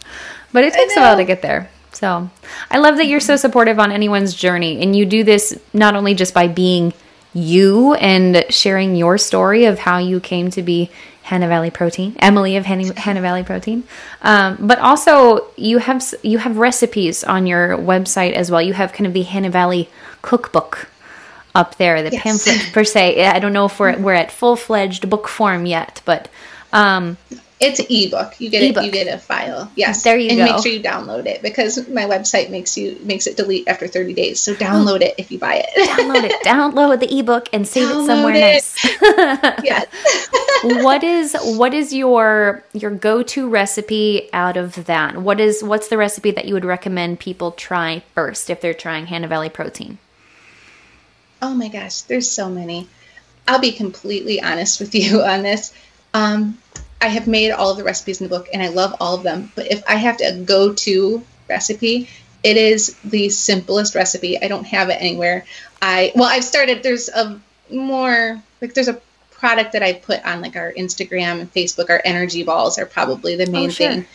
But 0.53 0.65
it 0.65 0.75
takes 0.75 0.95
a 0.97 1.01
while 1.01 1.17
to 1.17 1.25
get 1.25 1.41
there. 1.41 1.71
So 1.93 2.31
I 2.71 2.79
love 2.79 2.97
that 2.97 3.07
you're 3.07 3.21
so 3.21 3.37
supportive 3.37 3.79
on 3.79 3.91
anyone's 3.91 4.35
journey. 4.35 4.83
And 4.83 4.95
you 4.95 5.07
do 5.07 5.25
this 5.25 5.59
not 5.73 5.97
only 5.97 6.15
just 6.15 6.35
by 6.35 6.47
being 6.47 6.93
you 7.33 7.95
and 7.95 8.45
sharing 8.51 8.95
your 8.95 9.17
story 9.17 9.65
of 9.65 9.79
how 9.79 9.97
you 9.97 10.21
came 10.21 10.51
to 10.51 10.63
be 10.63 10.91
Hannah 11.23 11.49
Valley 11.49 11.71
Protein, 11.71 12.15
Emily 12.19 12.57
of 12.57 12.67
Hannah, 12.67 12.99
Hannah 13.01 13.23
Valley 13.23 13.45
Protein, 13.45 13.85
um, 14.21 14.59
but 14.61 14.79
also 14.81 15.47
you 15.57 15.79
have 15.79 16.03
you 16.23 16.37
have 16.39 16.59
recipes 16.59 17.25
on 17.25 17.47
your 17.47 17.79
website 17.79 18.33
as 18.33 18.51
well. 18.51 18.61
You 18.61 18.75
have 18.75 18.93
kind 18.93 19.07
of 19.07 19.15
the 19.15 19.23
Hannah 19.23 19.49
Valley 19.49 19.89
cookbook 20.21 20.89
up 21.55 21.77
there, 21.77 22.03
the 22.03 22.11
yes. 22.11 22.23
pamphlet 22.23 22.73
per 22.73 22.85
se. 22.85 23.25
I 23.25 23.39
don't 23.39 23.53
know 23.53 23.67
if 23.67 23.79
we're 23.79 23.99
we're 23.99 24.15
at 24.15 24.33
full 24.33 24.57
fledged 24.57 25.09
book 25.09 25.29
form 25.29 25.67
yet, 25.67 26.03
but 26.05 26.29
um, 26.73 27.19
it's 27.63 27.79
ebook. 27.79 28.41
You 28.41 28.51
get 28.51 28.63
it. 28.63 28.85
You 28.85 28.91
get 28.91 29.07
a 29.07 29.19
file. 29.19 29.71
Yes. 29.77 30.03
There 30.03 30.19
you 30.19 30.31
and 30.31 30.39
go. 30.39 30.45
And 30.45 30.53
make 30.53 30.63
sure 30.63 30.73
you 30.73 30.83
download 30.83 31.27
it 31.27 31.43
because 31.43 31.89
my 31.89 32.05
website 32.05 32.51
makes 32.51 32.77
you 32.77 32.99
makes 33.05 33.29
it 33.29 33.37
delete 33.37 33.69
after 33.69 33.87
30 33.87 34.15
days. 34.15 34.41
So 34.41 34.55
download 34.55 35.01
it 35.01 35.15
if 35.17 35.31
you 35.31 35.39
buy 35.39 35.65
it. 35.65 35.89
download 35.89 36.25
it. 36.25 36.33
Download 36.45 36.99
the 36.99 37.19
ebook 37.19 37.49
and 37.53 37.67
save 37.67 37.89
download 37.89 38.03
it 38.03 38.07
somewhere 38.07 38.35
it. 38.35 38.41
nice. 38.41 38.85
yes. 39.65 39.87
what 40.83 41.05
is 41.05 41.37
what 41.57 41.73
is 41.73 41.95
your 41.95 42.65
your 42.73 42.91
go 42.91 43.23
to 43.23 43.49
recipe 43.49 44.29
out 44.33 44.57
of 44.57 44.87
that? 44.87 45.19
What 45.19 45.39
is 45.39 45.63
what's 45.63 45.89
the 45.89 45.97
recipe 45.97 46.33
that 46.33 46.47
you 46.47 46.55
would 46.55 46.65
recommend 46.65 47.21
people 47.21 47.53
try 47.53 48.03
first 48.15 48.51
if 48.51 48.61
they're 48.61 48.75
trying 48.75 49.07
Hanna 49.07 49.29
Valley 49.29 49.49
protein? 49.49 49.99
Oh 51.43 51.53
my 51.53 51.69
gosh, 51.69 52.03
there's 52.03 52.31
so 52.31 52.49
many. 52.49 52.89
I'll 53.49 53.59
be 53.59 53.73
completely 53.73 54.41
honest 54.41 54.79
with 54.79 54.95
you 54.95 55.23
on 55.25 55.43
this. 55.43 55.75
Um, 56.15 56.59
I 57.01 57.09
have 57.09 57.27
made 57.27 57.51
all 57.51 57.73
of 57.73 57.77
the 57.77 57.85
recipes 57.85 58.21
in 58.21 58.29
the 58.29 58.35
book 58.35 58.49
and 58.53 58.63
I 58.63 58.69
love 58.69 58.95
all 59.01 59.17
of 59.17 59.25
them. 59.25 59.51
But 59.57 59.71
if 59.71 59.83
I 59.89 59.97
have 59.97 60.19
to 60.19 60.41
go 60.47 60.73
to 60.73 61.23
recipe, 61.49 62.09
it 62.45 62.57
is 62.57 62.97
the 63.05 63.29
simplest 63.29 63.97
recipe. 63.97 64.41
I 64.41 64.47
don't 64.47 64.65
have 64.65 64.89
it 64.89 64.99
anywhere. 65.01 65.45
I 65.81 66.13
well, 66.15 66.29
I've 66.29 66.45
started. 66.45 66.85
There's 66.85 67.09
a 67.09 67.41
more 67.71 68.41
like 68.61 68.75
there's 68.75 68.89
a 68.89 69.01
product 69.33 69.73
that 69.73 69.83
I 69.83 69.95
put 69.95 70.25
on 70.25 70.41
like 70.41 70.55
our 70.55 70.73
Instagram 70.73 71.41
and 71.41 71.53
Facebook. 71.53 71.91
Our 71.91 72.01
energy 72.05 72.45
balls 72.45 72.79
are 72.79 72.87
probably 72.87 73.35
the 73.35 73.47
main 73.47 73.67
oh, 73.67 73.71
sure. 73.71 73.89
thing. 73.89 74.07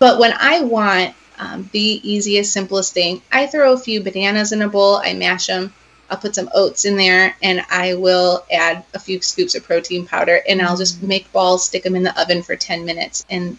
But 0.00 0.18
when 0.18 0.32
I 0.32 0.62
want 0.62 1.14
um, 1.38 1.70
the 1.72 2.00
easiest, 2.08 2.52
simplest 2.52 2.92
thing, 2.92 3.22
I 3.30 3.46
throw 3.46 3.72
a 3.72 3.78
few 3.78 4.02
bananas 4.02 4.50
in 4.50 4.62
a 4.62 4.68
bowl. 4.68 4.96
I 4.96 5.14
mash 5.14 5.46
them 5.46 5.72
I'll 6.12 6.18
put 6.18 6.34
some 6.34 6.50
oats 6.54 6.84
in 6.84 6.96
there 6.98 7.34
and 7.42 7.64
I 7.70 7.94
will 7.94 8.44
add 8.52 8.84
a 8.92 8.98
few 8.98 9.22
scoops 9.22 9.54
of 9.54 9.64
protein 9.64 10.06
powder 10.06 10.42
and 10.46 10.60
I'll 10.60 10.76
just 10.76 11.00
mm. 11.00 11.08
make 11.08 11.32
balls, 11.32 11.64
stick 11.64 11.84
them 11.84 11.96
in 11.96 12.02
the 12.02 12.20
oven 12.20 12.42
for 12.42 12.54
10 12.54 12.84
minutes 12.84 13.24
and 13.30 13.56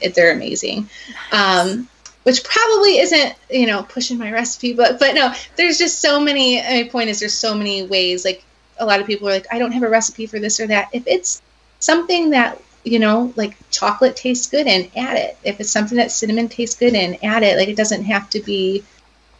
it, 0.00 0.16
they're 0.16 0.32
amazing. 0.32 0.90
Um, 1.30 1.88
which 2.24 2.42
probably 2.42 2.98
isn't, 2.98 3.36
you 3.50 3.66
know, 3.66 3.84
pushing 3.84 4.18
my 4.18 4.32
recipe, 4.32 4.72
but, 4.72 4.98
but 4.98 5.14
no, 5.14 5.32
there's 5.54 5.78
just 5.78 6.00
so 6.00 6.18
many, 6.18 6.60
my 6.60 6.88
point 6.90 7.08
is 7.08 7.20
there's 7.20 7.34
so 7.34 7.54
many 7.54 7.84
ways, 7.84 8.24
like 8.24 8.44
a 8.78 8.84
lot 8.84 9.00
of 9.00 9.06
people 9.06 9.28
are 9.28 9.32
like, 9.32 9.46
I 9.52 9.60
don't 9.60 9.72
have 9.72 9.84
a 9.84 9.88
recipe 9.88 10.26
for 10.26 10.40
this 10.40 10.58
or 10.58 10.66
that. 10.66 10.88
If 10.92 11.04
it's 11.06 11.40
something 11.78 12.30
that 12.30 12.60
you 12.84 12.98
know, 12.98 13.32
like 13.36 13.56
chocolate 13.70 14.16
tastes 14.16 14.50
good 14.50 14.66
and 14.66 14.90
add 14.96 15.16
it. 15.16 15.38
If 15.44 15.60
it's 15.60 15.70
something 15.70 15.98
that 15.98 16.10
cinnamon 16.10 16.48
tastes 16.48 16.74
good 16.74 16.94
and 16.94 17.16
add 17.22 17.44
it. 17.44 17.56
Like 17.56 17.68
it 17.68 17.76
doesn't 17.76 18.02
have 18.02 18.28
to 18.30 18.40
be 18.40 18.82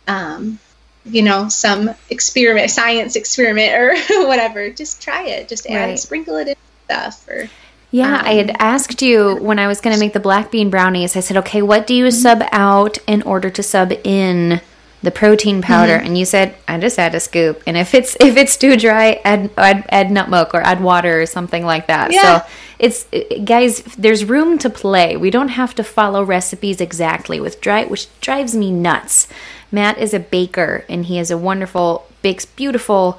um, 0.07 0.61
you 1.05 1.23
know, 1.23 1.49
some 1.49 1.91
experiment, 2.11 2.71
science 2.71 3.17
experiment 3.17 3.73
or 3.75 3.97
whatever. 4.27 4.71
Just 4.71 5.03
try 5.03 5.27
it. 5.27 5.49
Just 5.49 5.67
add, 5.67 5.91
right. 5.91 5.99
sprinkle 5.99 6.37
it 6.37 6.49
in 6.49 6.57
stuff 6.85 7.29
or. 7.29 7.49
Yeah, 7.91 8.21
um, 8.21 8.25
I 8.25 8.33
had 8.35 8.57
asked 8.59 9.03
you 9.03 9.37
when 9.37 9.59
I 9.59 9.67
was 9.67 9.83
going 9.83 9.95
to 9.95 10.01
make 10.01 10.15
the 10.15 10.21
black 10.21 10.51
bean 10.51 10.71
brownies. 10.71 11.15
I 11.15 11.21
said, 11.21 11.37
"Okay, 11.39 11.61
what 11.61 11.87
do 11.87 11.95
you 11.95 12.07
mm-hmm. 12.07 12.17
sub 12.17 12.43
out 12.51 12.97
in 13.07 13.21
order 13.23 13.51
to 13.51 13.63
sub 13.63 13.93
in 14.03 14.63
the 15.03 15.11
protein 15.11 15.61
powder?" 15.61 15.99
Mm-hmm. 15.99 16.07
And 16.07 16.19
you 16.19 16.25
said, 16.25 16.55
"I 16.67 16.79
just 16.79 16.99
add 16.99 17.15
a 17.15 17.21
scoop, 17.21 17.63
and 17.67 17.77
if 17.77 17.95
it's 17.95 18.17
if 18.19 18.39
it's 18.39 18.57
too 18.57 18.79
dry, 18.79 19.21
add 19.27 19.51
add, 19.59 19.85
add 19.91 20.11
nut 20.11 20.31
milk 20.31 20.55
or 20.55 20.63
add 20.63 20.81
water 20.81 21.21
or 21.21 21.27
something 21.27 21.67
like 21.67 21.89
that." 21.89 22.13
Yeah. 22.13 22.41
So 22.41 22.47
it's 22.79 23.07
guys, 23.45 23.83
there's 23.99 24.25
room 24.25 24.57
to 24.61 24.71
play. 24.71 25.19
We 25.19 25.31
don't 25.31 25.49
have 25.49 25.75
to 25.75 25.85
follow 25.85 26.25
recipes 26.25 26.81
exactly 26.81 27.41
with 27.41 27.61
dry, 27.61 27.85
which 27.85 28.09
drives 28.23 28.57
me 28.57 28.73
nuts 28.73 29.29
Matt 29.73 29.99
is 29.99 30.15
a 30.15 30.21
baker 30.21 30.85
and 30.89 31.07
he 31.07 31.17
has 31.17 31.31
a 31.31 31.39
wonderful, 31.39 32.07
bakes 32.21 32.45
beautiful 32.45 33.19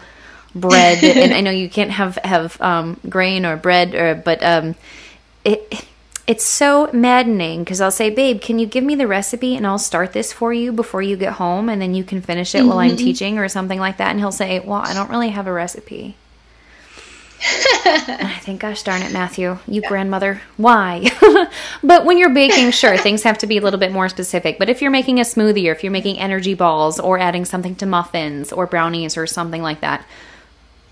bread. 0.56 1.04
and 1.18 1.34
I 1.34 1.42
know 1.42 1.52
you 1.52 1.70
can't 1.70 1.92
have 1.92 2.16
have 2.18 2.62
um, 2.62 3.00
grain 3.10 3.46
or 3.46 3.58
bread, 3.58 3.96
or 3.96 4.16
but 4.16 4.42
um, 4.44 4.76
it 5.44 5.86
it's 6.26 6.46
so 6.46 6.90
maddening 6.94 7.64
because 7.64 7.82
I'll 7.82 7.92
say, 7.92 8.10
babe, 8.10 8.40
can 8.40 8.58
you 8.58 8.66
give 8.66 8.84
me 8.84 8.96
the 8.96 9.08
recipe 9.08 9.56
and 9.56 9.68
I'll 9.68 9.80
start 9.80 10.14
this 10.14 10.32
for 10.32 10.54
you 10.54 10.72
before 10.72 11.02
you 11.02 11.18
get 11.18 11.34
home, 11.34 11.70
and 11.70 11.82
then 11.82 11.94
you 11.94 12.04
can 12.04 12.22
finish 12.22 12.56
it 12.56 12.60
mm-hmm. 12.60 12.70
while 12.70 12.80
I'm 12.80 12.92
mm-hmm. 12.92 12.98
teaching 12.98 13.40
or 13.40 13.50
something 13.50 13.80
like 13.80 13.98
that. 13.98 14.12
And 14.12 14.20
he'll 14.20 14.32
say, 14.32 14.60
well, 14.60 14.82
I 14.82 14.94
don't 14.94 15.10
really 15.10 15.30
have 15.30 15.48
a 15.48 15.54
recipe. 15.54 16.16
I 17.42 18.40
think, 18.42 18.62
gosh 18.62 18.84
darn 18.84 19.02
it, 19.02 19.12
Matthew, 19.12 19.58
you 19.68 19.82
yeah. 19.82 19.90
grandmother, 19.90 20.42
why? 20.58 21.10
but 21.84 22.06
when 22.06 22.18
you're 22.18 22.34
baking, 22.34 22.72
sure, 22.72 22.98
things 22.98 23.24
have 23.24 23.38
to 23.40 23.48
be 23.48 23.58
a 23.58 23.62
little 23.62 23.80
bit 23.80 23.92
more 23.92 24.08
specific. 24.08 24.60
But 24.60 24.70
if 24.70 24.82
you're 24.82 24.92
making 24.92 25.20
a 25.20 25.24
smoothie 25.24 25.68
or 25.68 25.72
if 25.74 25.84
you're 25.84 25.92
making 25.92 26.20
energy 26.20 26.54
balls 26.54 27.00
or 27.00 27.20
adding 27.20 27.46
something 27.46 27.76
to 27.76 27.86
muffins 27.86 28.54
or 28.54 28.66
brownies 28.66 29.18
or 29.18 29.28
something 29.28 29.62
like 29.62 29.82
that, 29.82 30.06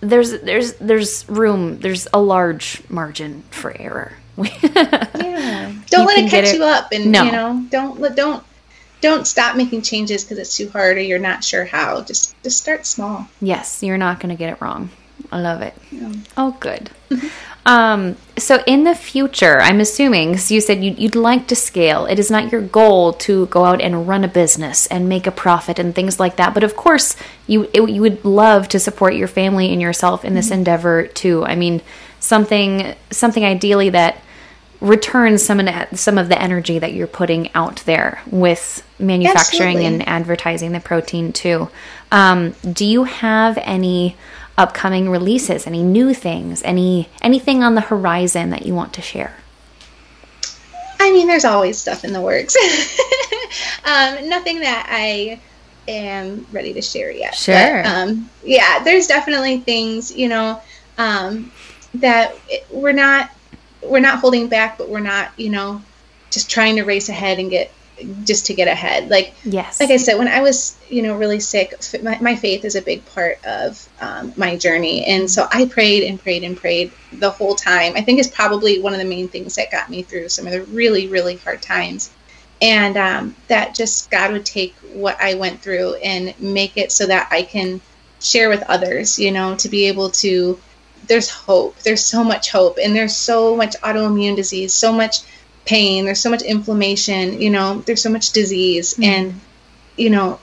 there's 0.01 0.41
there's 0.41 0.73
there's 0.75 1.30
room, 1.30 1.80
there's 1.80 2.08
a 2.13 2.19
large 2.19 2.82
margin 2.89 3.43
for 3.51 3.75
error. 3.80 4.13
yeah. 4.38 5.73
Don't 5.88 6.06
let 6.06 6.17
it 6.17 6.30
catch 6.30 6.49
it, 6.49 6.56
you 6.56 6.63
up 6.63 6.91
and 6.91 7.12
no. 7.12 7.23
you 7.23 7.32
know, 7.32 7.65
don't 7.69 8.15
don't 8.15 8.43
don't 9.01 9.25
stop 9.25 9.56
making 9.56 9.82
changes 9.82 10.23
because 10.23 10.38
it's 10.38 10.56
too 10.56 10.69
hard 10.69 10.97
or 10.97 11.01
you're 11.01 11.19
not 11.19 11.43
sure 11.43 11.65
how. 11.65 12.01
Just 12.01 12.41
just 12.43 12.58
start 12.58 12.86
small. 12.86 13.27
Yes, 13.41 13.84
you're 13.84 13.97
not 13.97 14.19
going 14.19 14.30
to 14.30 14.39
get 14.39 14.51
it 14.51 14.62
wrong. 14.62 14.89
I 15.31 15.39
love 15.39 15.61
it. 15.61 15.73
Yeah. 15.91 16.11
Oh, 16.35 16.57
good. 16.59 16.89
um, 17.65 18.17
so, 18.37 18.61
in 18.67 18.83
the 18.83 18.95
future, 18.95 19.61
I'm 19.61 19.79
assuming, 19.79 20.31
because 20.31 20.51
you 20.51 20.59
said 20.59 20.83
you'd, 20.83 20.99
you'd, 20.99 21.15
like 21.15 21.47
to 21.47 21.55
scale, 21.55 22.05
it 22.05 22.19
is 22.19 22.29
not 22.29 22.51
your 22.51 22.61
goal 22.61 23.13
to 23.13 23.45
go 23.47 23.63
out 23.63 23.81
and 23.81 24.07
run 24.07 24.23
a 24.23 24.27
business 24.27 24.87
and 24.87 25.07
make 25.07 25.27
a 25.27 25.31
profit 25.31 25.79
and 25.79 25.95
things 25.95 26.19
like 26.19 26.35
that. 26.35 26.53
But 26.53 26.63
of 26.63 26.75
course, 26.75 27.15
you 27.47 27.69
it, 27.73 27.89
you 27.89 28.01
would 28.01 28.25
love 28.25 28.67
to 28.69 28.79
support 28.79 29.15
your 29.15 29.27
family 29.27 29.71
and 29.71 29.81
yourself 29.81 30.25
in 30.25 30.33
this 30.33 30.47
mm-hmm. 30.47 30.55
endeavor 30.55 31.07
too. 31.07 31.45
I 31.45 31.55
mean, 31.55 31.81
something 32.19 32.93
something 33.09 33.45
ideally 33.45 33.89
that 33.89 34.21
returns 34.81 35.43
some 35.43 35.59
of 35.59 35.65
the, 35.67 35.95
some 35.95 36.17
of 36.17 36.27
the 36.27 36.41
energy 36.41 36.79
that 36.79 36.93
you're 36.93 37.05
putting 37.07 37.53
out 37.53 37.77
there 37.85 38.19
with 38.25 38.85
manufacturing 38.97 39.77
Absolutely. 39.77 39.85
and 39.85 40.09
advertising 40.09 40.71
the 40.71 40.79
protein 40.79 41.31
too. 41.31 41.69
Um, 42.11 42.55
do 42.73 42.85
you 42.85 43.03
have 43.05 43.57
any? 43.59 44.17
Upcoming 44.62 45.10
releases, 45.10 45.65
any 45.65 45.82
new 45.82 46.13
things, 46.13 46.62
any 46.63 47.10
anything 47.21 47.63
on 47.63 47.74
the 47.74 47.82
horizon 47.82 48.52
that 48.52 48.63
you 48.65 48.76
want 48.76 48.93
to 48.93 49.02
share? 49.02 49.36
I 51.00 51.12
mean, 51.12 51.26
there's 51.26 51.45
always 51.45 51.80
stuff 51.80 52.06
in 52.06 52.13
the 52.13 52.21
works. 52.21 52.56
um, 53.86 54.30
nothing 54.30 54.60
that 54.60 54.86
I 54.88 55.39
am 55.88 56.45
ready 56.52 56.74
to 56.74 56.82
share 56.82 57.12
yet. 57.12 57.34
Sure. 57.34 57.82
But, 57.82 57.86
um, 57.88 58.30
yeah, 58.43 58.84
there's 58.84 59.08
definitely 59.08 59.58
things, 59.62 60.15
you 60.15 60.30
know, 60.30 60.62
um, 61.00 61.52
that 61.95 62.36
we're 62.69 62.91
not 62.91 63.32
we're 63.82 64.00
not 64.00 64.19
holding 64.19 64.47
back, 64.47 64.78
but 64.78 64.89
we're 64.89 65.00
not, 65.00 65.32
you 65.38 65.50
know, 65.50 65.82
just 66.30 66.52
trying 66.52 66.76
to 66.76 66.84
race 66.84 67.10
ahead 67.10 67.39
and 67.39 67.50
get 67.50 67.71
just 68.23 68.45
to 68.47 68.53
get 68.53 68.67
ahead. 68.67 69.09
Like, 69.09 69.33
yes, 69.43 69.79
like 69.79 69.89
I 69.89 69.97
said, 69.97 70.17
when 70.17 70.27
I 70.27 70.41
was, 70.41 70.77
you 70.89 71.01
know, 71.01 71.17
really 71.17 71.39
sick, 71.39 71.73
my, 72.01 72.17
my 72.19 72.35
faith 72.35 72.65
is 72.65 72.75
a 72.75 72.81
big 72.81 73.05
part 73.07 73.43
of 73.45 73.87
um, 73.99 74.33
my 74.35 74.57
journey, 74.57 75.05
and 75.05 75.29
so 75.29 75.47
I 75.51 75.65
prayed 75.65 76.03
and 76.03 76.19
prayed 76.19 76.43
and 76.43 76.55
prayed 76.57 76.91
the 77.13 77.29
whole 77.29 77.55
time. 77.55 77.93
I 77.95 78.01
think 78.01 78.19
is 78.19 78.27
probably 78.27 78.81
one 78.81 78.93
of 78.93 78.99
the 78.99 79.05
main 79.05 79.27
things 79.27 79.55
that 79.55 79.71
got 79.71 79.89
me 79.89 80.03
through 80.03 80.29
some 80.29 80.47
of 80.47 80.53
the 80.53 80.63
really, 80.63 81.07
really 81.07 81.37
hard 81.37 81.61
times, 81.61 82.11
and 82.61 82.97
um, 82.97 83.35
that 83.47 83.75
just 83.75 84.11
God 84.11 84.31
would 84.31 84.45
take 84.45 84.75
what 84.93 85.19
I 85.21 85.35
went 85.35 85.61
through 85.61 85.95
and 85.95 86.39
make 86.39 86.77
it 86.77 86.91
so 86.91 87.05
that 87.07 87.27
I 87.31 87.43
can 87.43 87.81
share 88.19 88.49
with 88.49 88.63
others. 88.63 89.19
You 89.19 89.31
know, 89.31 89.55
to 89.55 89.69
be 89.69 89.87
able 89.87 90.09
to. 90.11 90.59
There's 91.07 91.31
hope. 91.31 91.79
There's 91.79 92.05
so 92.05 92.23
much 92.23 92.51
hope, 92.51 92.77
and 92.81 92.95
there's 92.95 93.15
so 93.15 93.55
much 93.55 93.75
autoimmune 93.81 94.35
disease, 94.35 94.71
so 94.71 94.93
much 94.93 95.21
pain 95.65 96.06
there's 96.06 96.19
so 96.19 96.30
much 96.30 96.41
inflammation 96.41 97.41
you 97.41 97.49
know 97.49 97.80
there's 97.86 98.01
so 98.01 98.09
much 98.09 98.32
disease. 98.32 98.93
Mm-hmm. 98.93 99.03
and 99.03 99.41
you 99.95 100.09
know 100.09 100.39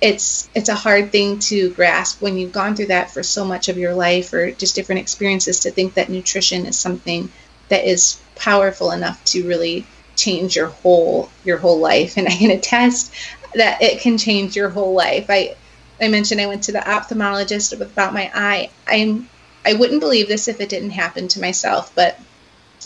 it's 0.00 0.48
it's 0.54 0.68
a 0.68 0.74
hard 0.74 1.12
thing 1.12 1.38
to 1.38 1.70
grasp 1.70 2.22
when 2.22 2.38
you've 2.38 2.52
gone 2.52 2.74
through 2.74 2.86
that 2.86 3.10
for 3.10 3.22
so 3.22 3.44
much 3.44 3.68
of 3.68 3.76
your 3.76 3.94
life 3.94 4.32
or 4.32 4.50
just 4.50 4.74
different 4.74 5.00
experiences 5.00 5.60
to 5.60 5.70
think 5.70 5.94
that 5.94 6.08
nutrition 6.08 6.66
is 6.66 6.78
something 6.78 7.30
that 7.68 7.84
is 7.84 8.20
powerful 8.34 8.90
enough 8.92 9.22
to 9.24 9.46
really 9.46 9.86
change 10.16 10.56
your 10.56 10.68
whole 10.68 11.30
your 11.44 11.58
whole 11.58 11.78
life. 11.78 12.14
And 12.18 12.28
i 12.28 12.32
can 12.32 12.50
attest 12.50 13.12
that 13.54 13.82
it 13.82 14.00
can 14.00 14.16
change 14.16 14.56
your 14.56 14.70
whole 14.70 14.94
life. 14.94 15.26
I 15.28 15.56
i 16.00 16.08
mentioned 16.08 16.40
i 16.40 16.46
went 16.46 16.64
to 16.64 16.72
the 16.72 16.78
ophthalmologist 16.78 17.78
about 17.78 18.14
my 18.14 18.30
eye. 18.34 18.70
I'm 18.86 19.28
i 19.66 19.74
wouldn't 19.74 20.00
believe 20.00 20.28
this 20.28 20.48
if 20.48 20.60
it 20.60 20.70
didn't 20.70 20.90
happen 20.90 21.28
to 21.28 21.40
myself 21.40 21.92
but 21.94 22.18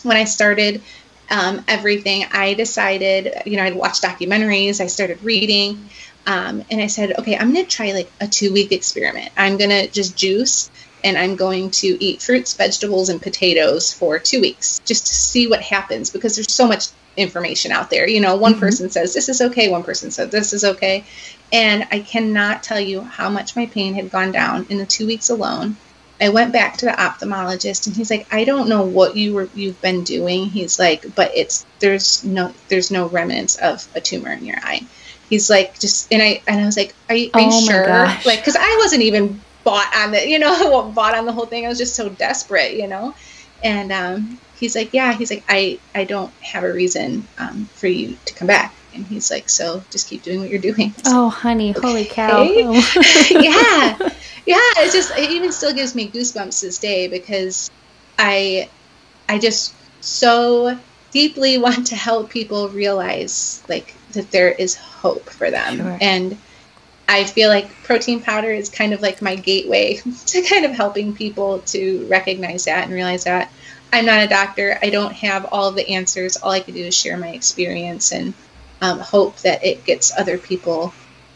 when 0.03 0.17
i 0.17 0.25
started 0.25 0.83
um, 1.31 1.64
everything, 1.68 2.25
I 2.33 2.55
decided, 2.55 3.43
you 3.47 3.57
know, 3.57 3.64
I'd 3.64 3.75
watch 3.75 4.01
documentaries, 4.01 4.81
I 4.81 4.87
started 4.87 5.22
reading, 5.22 5.89
um, 6.27 6.64
and 6.70 6.81
I 6.81 6.87
said, 6.87 7.18
okay, 7.18 7.37
I'm 7.37 7.53
going 7.53 7.64
to 7.64 7.70
try 7.70 7.93
like 7.93 8.11
a 8.20 8.27
two 8.27 8.53
week 8.53 8.72
experiment. 8.72 9.31
I'm 9.37 9.57
going 9.57 9.70
to 9.70 9.89
just 9.89 10.16
juice 10.16 10.70
and 11.03 11.18
I'm 11.18 11.37
going 11.37 11.70
to 11.70 12.03
eat 12.03 12.22
fruits, 12.22 12.55
vegetables, 12.55 13.11
and 13.11 13.20
potatoes 13.20 13.93
for 13.93 14.18
two 14.18 14.41
weeks 14.41 14.81
just 14.81 15.07
to 15.07 15.14
see 15.14 15.47
what 15.47 15.61
happens 15.61 16.11
because 16.11 16.35
there's 16.35 16.51
so 16.51 16.66
much 16.66 16.89
information 17.16 17.72
out 17.72 17.91
there. 17.91 18.09
You 18.09 18.20
know, 18.20 18.37
one 18.37 18.53
mm-hmm. 18.53 18.61
person 18.61 18.91
says 18.91 19.12
this 19.12 19.29
is 19.29 19.41
okay, 19.41 19.68
one 19.68 19.83
person 19.83 20.11
says 20.11 20.31
this 20.31 20.53
is 20.55 20.64
okay. 20.64 21.05
And 21.53 21.87
I 21.93 22.01
cannot 22.01 22.62
tell 22.62 22.81
you 22.81 23.03
how 23.03 23.29
much 23.29 23.55
my 23.55 23.66
pain 23.66 23.95
had 23.95 24.11
gone 24.11 24.33
down 24.33 24.66
in 24.70 24.79
the 24.79 24.87
two 24.87 25.07
weeks 25.07 25.29
alone. 25.29 25.77
I 26.21 26.29
went 26.29 26.53
back 26.53 26.77
to 26.79 26.87
the 26.87 26.93
ophthalmologist 26.93 27.87
and 27.87 27.97
he's 27.97 28.11
like, 28.11 28.33
I 28.33 28.45
don't 28.45 28.69
know 28.69 28.83
what 28.83 29.17
you 29.17 29.35
were 29.35 29.49
you've 29.55 29.81
been 29.81 30.05
doing. 30.05 30.47
He's 30.47 30.79
like, 30.79 31.15
but 31.15 31.33
it's 31.35 31.67
there's 31.81 32.25
no 32.25 32.55
there's 32.69 32.91
no 32.91 33.09
remnants 33.09 33.57
of 33.57 33.87
a 33.95 34.01
tumor 34.01 34.33
in 34.33 34.45
your 34.45 34.57
eye. 34.59 34.83
He's 35.29 35.51
like, 35.51 35.79
just 35.79 36.12
and 36.12 36.23
I 36.23 36.43
and 36.47 36.61
I 36.61 36.67
was 36.67 36.77
like, 36.77 36.95
Are 37.09 37.17
you, 37.17 37.31
are 37.35 37.41
you 37.41 37.49
oh 37.51 37.61
sure? 37.67 37.89
Like, 38.25 38.41
because 38.41 38.57
I 38.57 38.77
wasn't 38.81 39.03
even 39.03 39.41
bought 39.65 39.95
on 39.97 40.12
the 40.12 40.29
you 40.29 40.39
know 40.39 40.91
bought 40.95 41.15
on 41.17 41.27
the 41.27 41.33
whole 41.33 41.47
thing. 41.47 41.67
I 41.67 41.69
was 41.69 41.79
just 41.79 41.95
so 41.95 42.09
desperate, 42.09 42.75
you 42.75 42.87
know. 42.87 43.15
And 43.62 43.93
um, 43.93 44.39
he's 44.57 44.77
like, 44.77 44.93
yeah. 44.93 45.15
He's 45.15 45.31
like, 45.31 45.45
I 45.49 45.79
I 45.95 46.05
don't 46.05 46.33
have 46.41 46.65
a 46.65 46.73
reason 46.73 47.27
um, 47.39 47.65
for 47.75 47.89
you 47.89 48.17
to 48.27 48.35
come 48.35 48.47
back. 48.47 48.75
And 48.95 49.05
he's 49.07 49.31
like, 49.31 49.49
so 49.49 49.83
just 49.91 50.09
keep 50.09 50.23
doing 50.23 50.39
what 50.39 50.51
you're 50.51 50.61
doing. 50.61 50.95
oh, 51.07 51.29
honey, 51.29 51.71
okay. 51.71 51.81
holy 51.81 52.05
cow! 52.05 52.43
yeah, 53.31 53.99
yeah. 54.47 54.59
It 54.78 54.92
just 54.92 55.16
it 55.16 55.30
even 55.30 55.53
still 55.53 55.72
gives 55.72 55.95
me 55.95 56.09
goosebumps 56.09 56.61
this 56.61 56.78
day 56.78 57.09
because 57.09 57.70
I 58.18 58.68
I 59.28 59.38
just 59.38 59.74
so 60.01 60.78
deeply 61.11 61.59
want 61.66 61.88
to 61.88 61.97
help 61.97 62.30
people 62.30 62.68
realize 62.68 63.62
like 63.68 63.95
that 64.12 64.30
there 64.30 64.51
is 64.51 64.76
hope 64.76 65.28
for 65.28 65.51
them 65.51 65.76
sure. 65.76 65.99
and 66.01 66.38
I 67.07 67.24
feel 67.24 67.49
like 67.49 67.70
protein 67.82 68.22
powder 68.22 68.51
is 68.51 68.70
kind 68.70 68.95
of 68.95 69.03
like 69.03 69.20
my 69.20 69.36
gateway 69.36 69.97
to 70.26 70.42
kind 70.42 70.64
of 70.64 70.72
helping 70.72 71.14
people 71.14 71.61
to 71.61 72.07
recognize 72.09 72.64
that 72.64 72.84
and 72.84 72.92
realize 72.92 73.24
that 73.24 73.51
I'm 73.92 74.07
not 74.07 74.24
a 74.24 74.26
doctor. 74.26 74.76
I 74.82 74.90
don't 74.90 75.12
have 75.12 75.47
all 75.53 75.70
the 75.70 75.88
answers. 75.90 76.36
All 76.36 76.51
I 76.51 76.61
can 76.61 76.74
do 76.74 76.82
is 76.82 76.97
share 76.97 77.16
my 77.16 77.28
experience 77.28 78.11
and 78.11 78.34
um, 78.80 78.99
hope 78.99 79.36
that 79.42 79.64
it 79.64 79.84
gets 79.84 80.12
other 80.18 80.36
people 80.36 80.92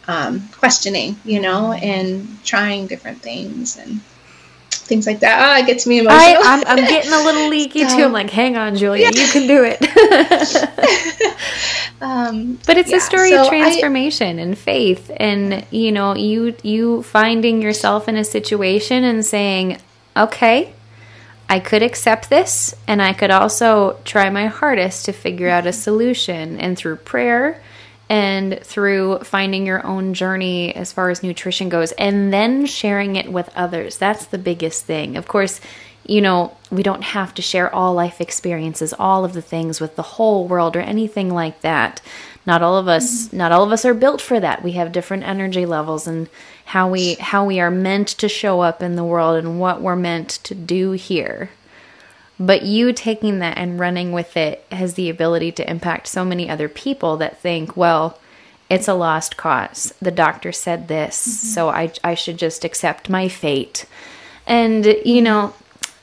um, 0.09 0.49
questioning, 0.49 1.17
you 1.25 1.39
know, 1.39 1.73
and 1.73 2.27
trying 2.45 2.87
different 2.87 3.21
things 3.21 3.77
and 3.77 4.01
things 4.71 5.07
like 5.07 5.21
that. 5.21 5.39
Oh, 5.39 5.63
it 5.63 5.67
gets 5.67 5.87
me 5.87 6.01
emotional. 6.01 6.43
I, 6.43 6.65
am 6.67 6.79
getting 6.79 7.13
a 7.13 7.23
little 7.23 7.49
leaky 7.51 7.87
so, 7.87 7.97
too. 7.97 8.05
I'm 8.05 8.13
like, 8.13 8.31
hang 8.31 8.57
on, 8.57 8.75
Julia, 8.75 9.11
yeah. 9.13 9.21
you 9.21 9.29
can 9.31 9.47
do 9.47 9.65
it. 9.65 9.83
um, 12.01 12.59
but 12.67 12.79
it's 12.79 12.91
yeah, 12.91 12.97
a 12.97 13.01
story 13.01 13.31
so 13.31 13.43
of 13.43 13.49
transformation 13.49 14.39
I, 14.39 14.43
and 14.43 14.59
faith, 14.59 15.11
and 15.19 15.65
you 15.71 15.93
know, 15.93 16.17
you 16.17 16.57
you 16.63 17.03
finding 17.03 17.61
yourself 17.61 18.09
in 18.09 18.17
a 18.17 18.25
situation 18.25 19.05
and 19.05 19.25
saying, 19.25 19.79
okay. 20.17 20.75
I 21.51 21.61
could 21.61 21.83
accept 21.83 22.29
this, 22.29 22.75
and 22.87 23.01
I 23.01 23.15
could 23.15 23.31
also 23.31 23.99
try 24.05 24.29
my 24.29 24.49
hardest 24.49 25.07
to 25.07 25.15
figure 25.15 25.49
out 25.49 25.67
a 25.67 25.73
solution. 25.73 26.61
And 26.61 26.77
through 26.77 26.97
prayer, 26.97 27.63
and 28.09 28.59
through 28.63 29.19
finding 29.21 29.67
your 29.67 29.85
own 29.87 30.15
journey 30.15 30.75
as 30.75 30.93
far 30.93 31.11
as 31.11 31.23
nutrition 31.23 31.69
goes 31.69 31.93
and 31.93 32.33
then 32.33 32.65
sharing 32.67 33.17
it 33.17 33.31
with 33.31 33.51
others. 33.55 33.99
That's 33.99 34.27
the 34.27 34.39
biggest 34.39 34.85
thing. 34.87 35.17
Of 35.17 35.29
course, 35.29 35.61
you 36.07 36.23
know, 36.23 36.57
we 36.71 36.83
don't 36.83 37.05
have 37.05 37.35
to 37.35 37.43
share 37.43 37.73
all 37.75 37.93
life 37.93 38.21
experiences, 38.21 38.95
all 38.99 39.25
of 39.25 39.35
the 39.35 39.43
things 39.43 39.81
with 39.81 39.95
the 39.97 40.03
whole 40.03 40.49
world 40.49 40.75
or 40.75 40.81
anything 40.81 41.33
like 41.33 41.61
that. 41.61 42.01
Not 42.47 42.63
all 42.63 42.79
of 42.79 42.89
us 42.89 43.27
mm-hmm. 43.27 43.37
not 43.37 43.53
all 43.53 43.63
of 43.63 43.73
us 43.73 43.85
are 43.85 43.93
built 43.93 44.23
for 44.23 44.41
that. 44.41 44.63
We 44.63 44.73
have 44.73 44.91
different 44.91 45.25
energy 45.25 45.67
levels 45.67 46.07
and 46.07 46.31
how 46.65 46.89
we 46.89 47.15
how 47.17 47.45
we 47.45 47.61
are 47.61 47.71
meant 47.71 48.09
to 48.09 48.29
show 48.29 48.63
up 48.63 48.83
in 48.83 48.97
the 48.97 49.05
world 49.05 49.37
and 49.37 49.61
what 49.61 49.83
we're 49.83 49.97
meant 49.97 50.31
to 50.45 50.55
do 50.55 50.93
here. 50.93 51.51
But 52.41 52.63
you 52.63 52.93
taking 52.93 53.41
that 53.41 53.59
and 53.59 53.81
running 53.81 54.13
with 54.13 54.37
it 54.37 54.65
has 54.71 54.95
the 54.95 55.11
ability 55.11 55.53
to 55.53 55.69
impact 55.69 56.07
so 56.07 56.25
many 56.25 56.49
other 56.49 56.69
people 56.69 57.17
that 57.17 57.39
think, 57.39 57.77
well, 57.77 58.19
it's 58.71 58.87
a 58.87 58.95
lost 58.95 59.37
cause. 59.37 59.95
The 60.01 60.11
doctor 60.11 60.53
said 60.53 60.89
this, 60.89 61.21
mm-hmm. 61.21 61.31
so 61.31 61.69
I, 61.71 61.93
I 62.05 62.15
should 62.15 62.39
just 62.39 62.65
accept 62.65 63.09
my 63.09 63.29
fate. 63.29 63.87
And, 64.47 64.85
you 65.05 65.21
know, 65.23 65.55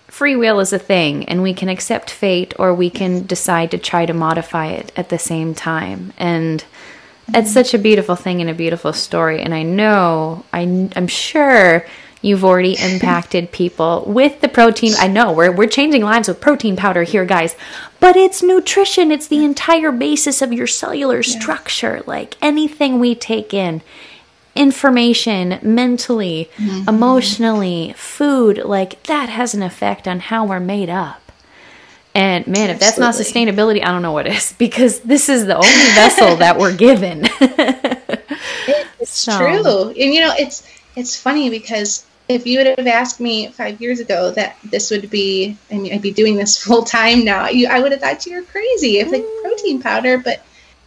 free 0.07 0.35
will 0.35 0.59
is 0.59 0.73
a 0.73 0.79
thing, 0.79 1.25
and 1.29 1.41
we 1.41 1.53
can 1.53 1.69
accept 1.69 2.09
fate 2.09 2.53
or 2.59 2.73
we 2.73 2.89
can 2.89 3.25
decide 3.25 3.71
to 3.71 3.77
try 3.77 4.05
to 4.05 4.13
modify 4.13 4.67
it 4.67 4.91
at 4.97 5.09
the 5.09 5.19
same 5.19 5.53
time. 5.53 6.11
And 6.17 6.61
mm-hmm. 6.61 7.35
it's 7.35 7.53
such 7.53 7.73
a 7.73 7.79
beautiful 7.79 8.15
thing 8.15 8.41
and 8.41 8.49
a 8.49 8.53
beautiful 8.53 8.93
story. 8.93 9.41
And 9.41 9.53
I 9.53 9.63
know, 9.63 10.43
I, 10.51 10.89
I'm 10.95 11.07
sure 11.07 11.85
You've 12.25 12.43
already 12.43 12.75
impacted 12.81 13.51
people 13.51 14.03
with 14.07 14.41
the 14.41 14.47
protein. 14.47 14.93
I 14.97 15.07
know 15.07 15.31
we're, 15.31 15.51
we're 15.51 15.67
changing 15.67 16.01
lives 16.01 16.27
with 16.27 16.41
protein 16.41 16.75
powder 16.75 17.03
here, 17.03 17.23
guys, 17.23 17.55
but 17.99 18.15
it's 18.15 18.41
nutrition. 18.41 19.11
It's 19.11 19.27
the 19.27 19.45
entire 19.45 19.91
basis 19.91 20.41
of 20.41 20.51
your 20.51 20.65
cellular 20.65 21.21
structure. 21.21 22.01
Like 22.07 22.35
anything 22.41 22.97
we 22.97 23.13
take 23.13 23.53
in, 23.53 23.83
information, 24.55 25.59
mentally, 25.61 26.49
mm-hmm. 26.57 26.89
emotionally, 26.89 27.93
food, 27.95 28.57
like 28.57 29.03
that 29.03 29.29
has 29.29 29.53
an 29.53 29.61
effect 29.61 30.07
on 30.07 30.19
how 30.19 30.47
we're 30.47 30.59
made 30.59 30.89
up. 30.89 31.21
And 32.15 32.47
man, 32.47 32.71
if 32.71 32.79
that's 32.79 32.97
not 32.97 33.13
sustainability, 33.13 33.83
I 33.83 33.91
don't 33.91 34.01
know 34.01 34.13
what 34.13 34.25
is 34.25 34.51
because 34.57 35.01
this 35.01 35.29
is 35.29 35.45
the 35.45 35.57
only 35.57 35.69
vessel 35.93 36.37
that 36.37 36.57
we're 36.57 36.75
given. 36.75 37.25
it's 38.99 39.11
so. 39.11 39.37
true. 39.37 39.89
And 39.89 40.11
you 40.11 40.21
know, 40.21 40.33
it's 40.39 40.67
it's 40.95 41.15
funny 41.15 41.51
because 41.51 42.03
if 42.27 42.47
you 42.47 42.57
would 42.57 42.67
have 42.77 42.87
asked 42.87 43.19
me 43.19 43.49
five 43.49 43.79
years 43.79 43.99
ago 43.99 44.31
that 44.31 44.57
this 44.63 44.89
would 44.89 45.09
be, 45.09 45.57
I 45.71 45.77
mean, 45.77 45.93
I'd 45.93 46.01
be 46.01 46.11
doing 46.11 46.35
this 46.35 46.57
full 46.63 46.83
time 46.83 47.23
now, 47.23 47.47
you, 47.49 47.67
I 47.67 47.79
would 47.79 47.91
have 47.91 48.01
thought 48.01 48.25
you 48.25 48.35
were 48.35 48.43
crazy. 48.43 48.97
It's 48.97 49.11
like 49.11 49.23
mm. 49.23 49.41
protein 49.41 49.81
powder, 49.81 50.17
but 50.17 50.43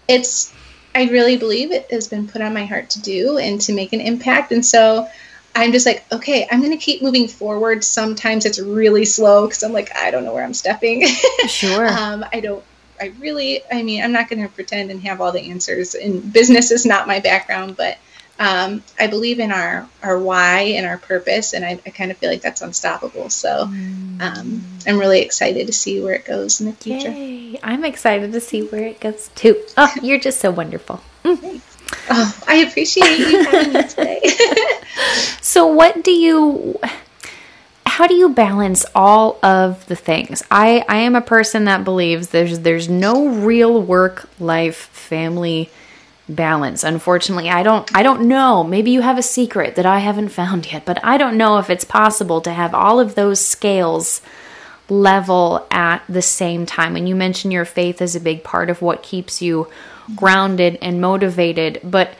it's, 0.08 0.52
I 0.94 1.04
really 1.04 1.36
believe 1.36 1.70
it 1.70 1.90
has 1.90 2.08
been 2.08 2.26
put 2.26 2.42
on 2.42 2.54
my 2.54 2.64
heart 2.64 2.90
to 2.90 3.02
do 3.02 3.38
and 3.38 3.60
to 3.62 3.72
make 3.72 3.92
an 3.92 4.00
impact. 4.00 4.52
And 4.52 4.64
so 4.64 5.08
I'm 5.54 5.72
just 5.72 5.86
like, 5.86 6.04
okay, 6.12 6.46
I'm 6.50 6.60
going 6.60 6.72
to 6.72 6.78
keep 6.78 7.02
moving 7.02 7.28
forward. 7.28 7.84
Sometimes 7.84 8.44
it's 8.44 8.58
really 8.58 9.04
slow 9.04 9.46
because 9.46 9.62
I'm 9.62 9.72
like, 9.72 9.94
I 9.96 10.10
don't 10.10 10.24
know 10.24 10.34
where 10.34 10.44
I'm 10.44 10.54
stepping. 10.54 11.04
Sure. 11.46 11.88
um, 11.88 12.24
I 12.32 12.40
don't, 12.40 12.64
I 13.00 13.12
really, 13.20 13.62
I 13.70 13.82
mean, 13.82 14.02
I'm 14.02 14.12
not 14.12 14.28
going 14.28 14.42
to 14.42 14.52
pretend 14.52 14.90
and 14.90 15.00
have 15.02 15.20
all 15.20 15.32
the 15.32 15.50
answers. 15.50 15.94
And 15.94 16.32
business 16.32 16.70
is 16.70 16.84
not 16.84 17.06
my 17.06 17.20
background, 17.20 17.76
but 17.76 17.98
um, 18.38 18.84
I 18.98 19.08
believe 19.08 19.40
in 19.40 19.50
our 19.50 19.88
our 20.02 20.18
why 20.18 20.60
and 20.60 20.86
our 20.86 20.98
purpose, 20.98 21.54
and 21.54 21.64
I, 21.64 21.80
I 21.84 21.90
kind 21.90 22.10
of 22.10 22.18
feel 22.18 22.30
like 22.30 22.42
that's 22.42 22.62
unstoppable. 22.62 23.30
So 23.30 23.62
um, 23.62 24.64
I'm 24.86 24.98
really 24.98 25.22
excited 25.22 25.66
to 25.66 25.72
see 25.72 26.00
where 26.00 26.14
it 26.14 26.24
goes 26.24 26.60
in 26.60 26.66
the 26.66 26.72
future. 26.72 27.10
Yay. 27.10 27.58
I'm 27.62 27.84
excited 27.84 28.32
to 28.32 28.40
see 28.40 28.62
where 28.62 28.84
it 28.84 29.00
goes 29.00 29.30
too. 29.34 29.62
Oh, 29.76 29.92
you're 30.02 30.20
just 30.20 30.40
so 30.40 30.50
wonderful. 30.50 31.00
Mm. 31.24 31.60
Oh, 32.10 32.40
I 32.46 32.56
appreciate 32.56 33.18
you 33.18 33.44
having 33.44 33.72
me 33.72 33.82
today. 33.88 34.20
so, 35.40 35.66
what 35.66 36.04
do 36.04 36.12
you? 36.12 36.78
How 37.86 38.06
do 38.06 38.14
you 38.14 38.28
balance 38.28 38.86
all 38.94 39.40
of 39.42 39.84
the 39.86 39.96
things? 39.96 40.44
I 40.48 40.84
I 40.88 40.98
am 40.98 41.16
a 41.16 41.20
person 41.20 41.64
that 41.64 41.82
believes 41.82 42.28
there's 42.28 42.60
there's 42.60 42.88
no 42.88 43.26
real 43.26 43.82
work 43.82 44.28
life 44.38 44.76
family 44.76 45.70
balance. 46.28 46.84
Unfortunately, 46.84 47.48
I 47.48 47.62
don't 47.62 47.94
I 47.94 48.02
don't 48.02 48.22
know. 48.22 48.62
Maybe 48.64 48.90
you 48.90 49.00
have 49.00 49.18
a 49.18 49.22
secret 49.22 49.76
that 49.76 49.86
I 49.86 50.00
haven't 50.00 50.28
found 50.28 50.70
yet, 50.70 50.84
but 50.84 51.02
I 51.04 51.16
don't 51.16 51.36
know 51.36 51.58
if 51.58 51.70
it's 51.70 51.84
possible 51.84 52.40
to 52.42 52.52
have 52.52 52.74
all 52.74 53.00
of 53.00 53.14
those 53.14 53.44
scales 53.44 54.20
level 54.88 55.66
at 55.70 56.02
the 56.08 56.22
same 56.22 56.66
time. 56.66 56.96
And 56.96 57.08
you 57.08 57.14
mentioned 57.14 57.52
your 57.52 57.64
faith 57.64 58.00
is 58.00 58.16
a 58.16 58.20
big 58.20 58.42
part 58.44 58.70
of 58.70 58.82
what 58.82 59.02
keeps 59.02 59.42
you 59.42 59.68
grounded 60.16 60.78
and 60.80 61.00
motivated, 61.00 61.80
but 61.84 62.14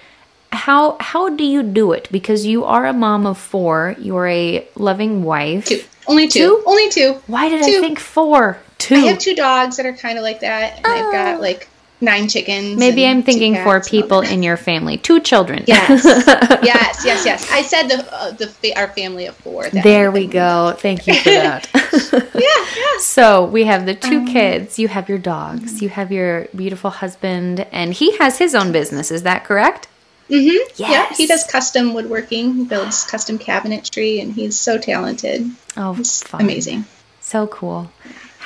how 0.52 0.96
how 1.00 1.28
do 1.28 1.44
you 1.44 1.62
do 1.62 1.92
it? 1.92 2.08
Because 2.10 2.46
you 2.46 2.64
are 2.64 2.86
a 2.86 2.92
mom 2.92 3.26
of 3.26 3.38
4, 3.38 3.96
you're 3.98 4.26
a 4.26 4.66
loving 4.74 5.22
wife. 5.22 5.66
Two. 5.66 5.82
Only 6.06 6.26
two. 6.26 6.38
two? 6.38 6.62
Only 6.66 6.88
two. 6.88 7.20
Why 7.26 7.48
did 7.48 7.64
two. 7.64 7.78
I 7.78 7.80
think 7.80 7.98
4? 7.98 8.58
Two. 8.78 8.94
I 8.94 8.98
have 9.00 9.18
two 9.18 9.34
dogs 9.34 9.76
that 9.76 9.84
are 9.84 9.92
kind 9.92 10.16
of 10.16 10.22
like 10.22 10.40
that, 10.40 10.76
and 10.76 10.86
oh. 10.86 10.90
I've 10.90 11.12
got 11.12 11.36
oh. 11.36 11.40
like 11.40 11.68
nine 12.00 12.28
chickens. 12.28 12.78
Maybe 12.78 13.06
I'm 13.06 13.22
thinking 13.22 13.54
for 13.56 13.80
people 13.80 14.20
in 14.20 14.42
your 14.42 14.56
family, 14.56 14.96
two 14.96 15.20
children. 15.20 15.64
Yes, 15.66 16.04
yes, 16.04 17.04
yes, 17.04 17.24
yes. 17.24 17.50
I 17.50 17.62
said 17.62 17.88
the 17.88 18.14
uh, 18.14 18.30
the 18.32 18.76
our 18.76 18.88
family 18.88 19.26
of 19.26 19.36
four. 19.36 19.68
There 19.70 20.10
we 20.10 20.26
go. 20.26 20.76
Thank 20.78 21.06
you 21.06 21.14
for 21.14 21.30
that. 21.30 21.68
yeah, 22.34 22.82
yeah. 22.82 22.98
So 23.00 23.44
we 23.44 23.64
have 23.64 23.86
the 23.86 23.94
two 23.94 24.18
um, 24.18 24.26
kids. 24.26 24.78
You 24.78 24.88
have 24.88 25.08
your 25.08 25.18
dogs. 25.18 25.74
Mm-hmm. 25.74 25.84
You 25.84 25.88
have 25.90 26.12
your 26.12 26.48
beautiful 26.54 26.90
husband, 26.90 27.60
and 27.72 27.92
he 27.92 28.16
has 28.18 28.38
his 28.38 28.54
own 28.54 28.72
business. 28.72 29.10
Is 29.10 29.22
that 29.22 29.44
correct? 29.44 29.88
Mm-hmm. 30.28 30.72
Yes. 30.76 30.90
Yeah, 30.90 31.16
he 31.16 31.26
does 31.26 31.44
custom 31.44 31.94
woodworking. 31.94 32.54
He 32.54 32.64
builds 32.64 33.04
custom 33.04 33.38
cabinetry, 33.38 34.20
and 34.20 34.32
he's 34.32 34.58
so 34.58 34.76
talented. 34.78 35.50
Oh, 35.76 35.98
amazing. 36.34 36.84
So 37.20 37.46
cool. 37.46 37.90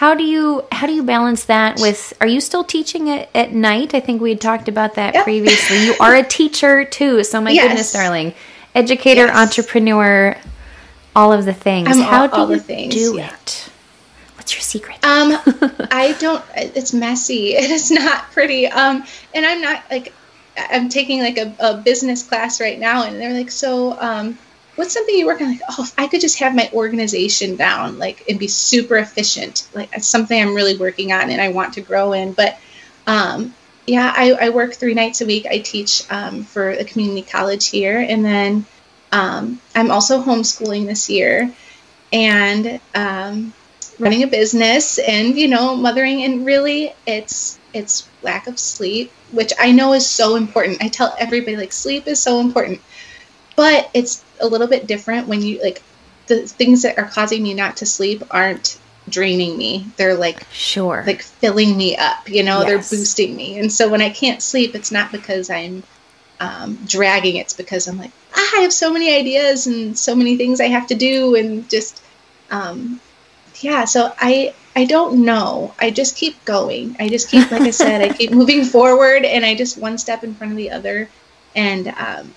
How 0.03 0.17
do 0.17 0.25
you 0.25 0.65
how 0.73 0.89
do 0.89 0.93
you 0.93 1.05
balance 1.05 1.45
that 1.45 1.79
with? 1.79 2.13
Are 2.21 2.27
you 2.27 2.41
still 2.41 2.65
teaching 2.65 3.07
it 3.07 3.31
at 3.37 3.53
night? 3.53 3.95
I 3.95 4.01
think 4.01 4.21
we 4.21 4.31
had 4.31 4.41
talked 4.41 4.67
about 4.67 4.97
that 4.97 5.15
Yep. 5.15 5.23
previously. 5.23 5.85
You 5.87 5.95
are 6.01 6.17
a 6.17 6.25
teacher 6.25 6.85
too, 6.85 7.23
so 7.23 7.41
my 7.41 7.51
Yes. 7.53 7.69
goodness, 7.69 7.93
darling, 7.93 8.35
educator, 8.75 9.27
Yes. 9.27 9.37
entrepreneur, 9.37 10.37
all 11.15 11.33
of 11.33 11.45
the 11.45 11.53
things. 11.55 11.89
I'm 11.97 12.03
how 12.03 12.23
all- 12.23 12.27
do 12.27 12.35
all 12.35 12.51
you 12.51 12.59
things, 12.59 12.93
do 12.93 13.15
yeah. 13.17 13.29
it? 13.33 13.67
What's 14.35 14.53
your 14.53 14.63
secret? 14.63 14.97
Um, 15.05 15.39
I 15.93 16.17
don't. 16.19 16.43
It's 16.57 16.93
messy. 16.93 17.55
It 17.63 17.71
is 17.71 17.93
not 17.93 18.29
pretty. 18.33 18.67
Um, 18.67 19.05
and 19.33 19.47
I'm 19.47 19.61
not 19.61 19.85
like 19.89 20.13
I'm 20.57 20.89
taking 20.89 21.21
like 21.21 21.39
a, 21.39 21.55
a 21.61 21.75
business 21.77 22.25
class 22.25 22.61
right 22.61 22.81
now, 22.81 23.05
and 23.05 23.21
they're 23.21 23.33
like, 23.35 23.53
so 23.53 23.97
um, 24.01 24.37
what's 24.77 24.93
something 24.93 25.15
you 25.15 25.27
work 25.27 25.41
on? 25.41 25.51
Like, 25.51 25.61
oh, 25.71 25.85
if 25.85 25.95
I 25.99 26.07
could 26.07 26.21
just 26.21 26.39
have 26.41 26.55
my 26.55 26.71
organization 26.73 27.57
down, 27.57 27.99
like, 27.99 28.25
and 28.29 28.39
be 28.39 28.49
super 28.49 28.97
efficient. 28.97 29.69
Like, 29.75 29.91
it's 29.95 30.09
something 30.09 30.41
I'm 30.41 30.55
really 30.55 30.77
working 30.77 31.13
on, 31.13 31.31
and 31.31 31.41
I 31.41 31.49
want 31.49 31.75
to 31.75 31.81
grow 31.81 32.13
in. 32.13 32.33
But 32.33 32.59
um, 33.07 33.55
yeah, 33.87 34.13
I, 34.15 34.33
I 34.33 34.49
work 34.51 34.75
three 34.75 34.95
nights 34.95 35.21
a 35.21 35.27
week. 35.27 35.47
I 35.47 35.59
teach 35.59 36.11
um, 36.11 36.45
for 36.45 36.71
a 36.71 36.85
community 36.85 37.23
college 37.23 37.69
here, 37.69 37.99
and 37.99 38.25
then 38.25 38.67
um, 39.11 39.61
I'm 39.75 39.91
also 39.91 40.23
homeschooling 40.23 40.87
this 40.87 41.11
year, 41.11 41.53
and 42.13 42.81
um, 42.95 43.53
running 43.99 44.23
a 44.23 44.27
business 44.27 44.99
and 44.99 45.37
you 45.37 45.49
know 45.49 45.77
mothering 45.77 46.25
and 46.25 46.47
really 46.47 46.93
it's 47.07 47.59
it's 47.73 48.09
lack 48.23 48.47
of 48.47 48.59
sleep 48.59 49.13
which 49.31 49.53
i 49.61 49.71
know 49.71 49.93
is 49.93 50.07
so 50.07 50.35
important 50.35 50.83
i 50.83 50.89
tell 50.89 51.15
everybody 51.19 51.57
like 51.57 51.73
sleep 51.73 52.07
is 52.07 52.21
so 52.21 52.41
important 52.41 52.81
but 53.55 53.91
it's 53.95 54.25
a 54.43 54.47
little 54.47 54.67
bit 54.67 54.87
different 54.87 55.29
when 55.29 55.41
you 55.43 55.63
like 55.63 55.83
the 56.27 56.47
things 56.47 56.83
that 56.83 56.99
are 56.99 57.09
causing 57.09 57.43
me 57.43 57.55
not 57.55 57.79
to 57.79 57.87
sleep 57.87 58.23
aren't 58.31 58.79
draining 59.09 59.59
me. 59.59 59.87
They're 59.97 60.15
like 60.15 60.45
sure. 60.53 61.03
like 61.07 61.23
filling 61.23 61.77
me 61.77 61.97
up 61.97 62.29
you 62.29 62.43
know 62.43 62.61
Yes. 62.61 62.67
they're 62.69 62.99
boosting 62.99 63.35
me. 63.37 63.59
And 63.59 63.73
so 63.73 63.89
when 63.89 64.03
i 64.03 64.11
can't 64.11 64.43
sleep 64.43 64.75
it's 64.75 64.93
not 64.93 65.11
because 65.13 65.51
i'm 65.51 65.83
um, 66.41 66.77
dragging. 66.87 67.37
It's 67.37 67.53
because 67.53 67.87
i'm 67.89 67.99
like 67.99 68.11
ah, 68.35 68.51
i 68.57 68.61
have 68.63 68.73
so 68.73 68.93
many 68.93 69.15
ideas 69.15 69.67
and 69.67 69.97
so 69.99 70.15
many 70.15 70.37
things 70.37 70.61
i 70.61 70.67
have 70.67 70.87
to 70.89 70.95
do 70.95 71.35
and 71.37 71.69
just 71.71 72.03
um, 72.51 73.01
yeah 73.61 73.85
so 73.85 74.13
i 74.19 74.55
i 74.75 74.85
don't 74.85 75.25
know. 75.25 75.75
I 75.79 75.91
just 75.91 76.17
keep 76.17 76.43
going. 76.45 76.97
I 76.99 77.09
just 77.09 77.29
keep 77.29 77.51
like 77.51 77.63
i 77.63 77.71
said 77.71 78.01
i 78.03 78.09
keep 78.19 78.31
moving 78.31 78.65
forward 78.65 79.25
and 79.25 79.45
i 79.45 79.55
just 79.55 79.79
one 79.79 79.99
step 79.99 80.25
in 80.25 80.35
front 80.35 80.53
of 80.53 80.57
the 80.57 80.71
other. 80.71 81.09
And 81.55 81.89
um, 81.89 82.35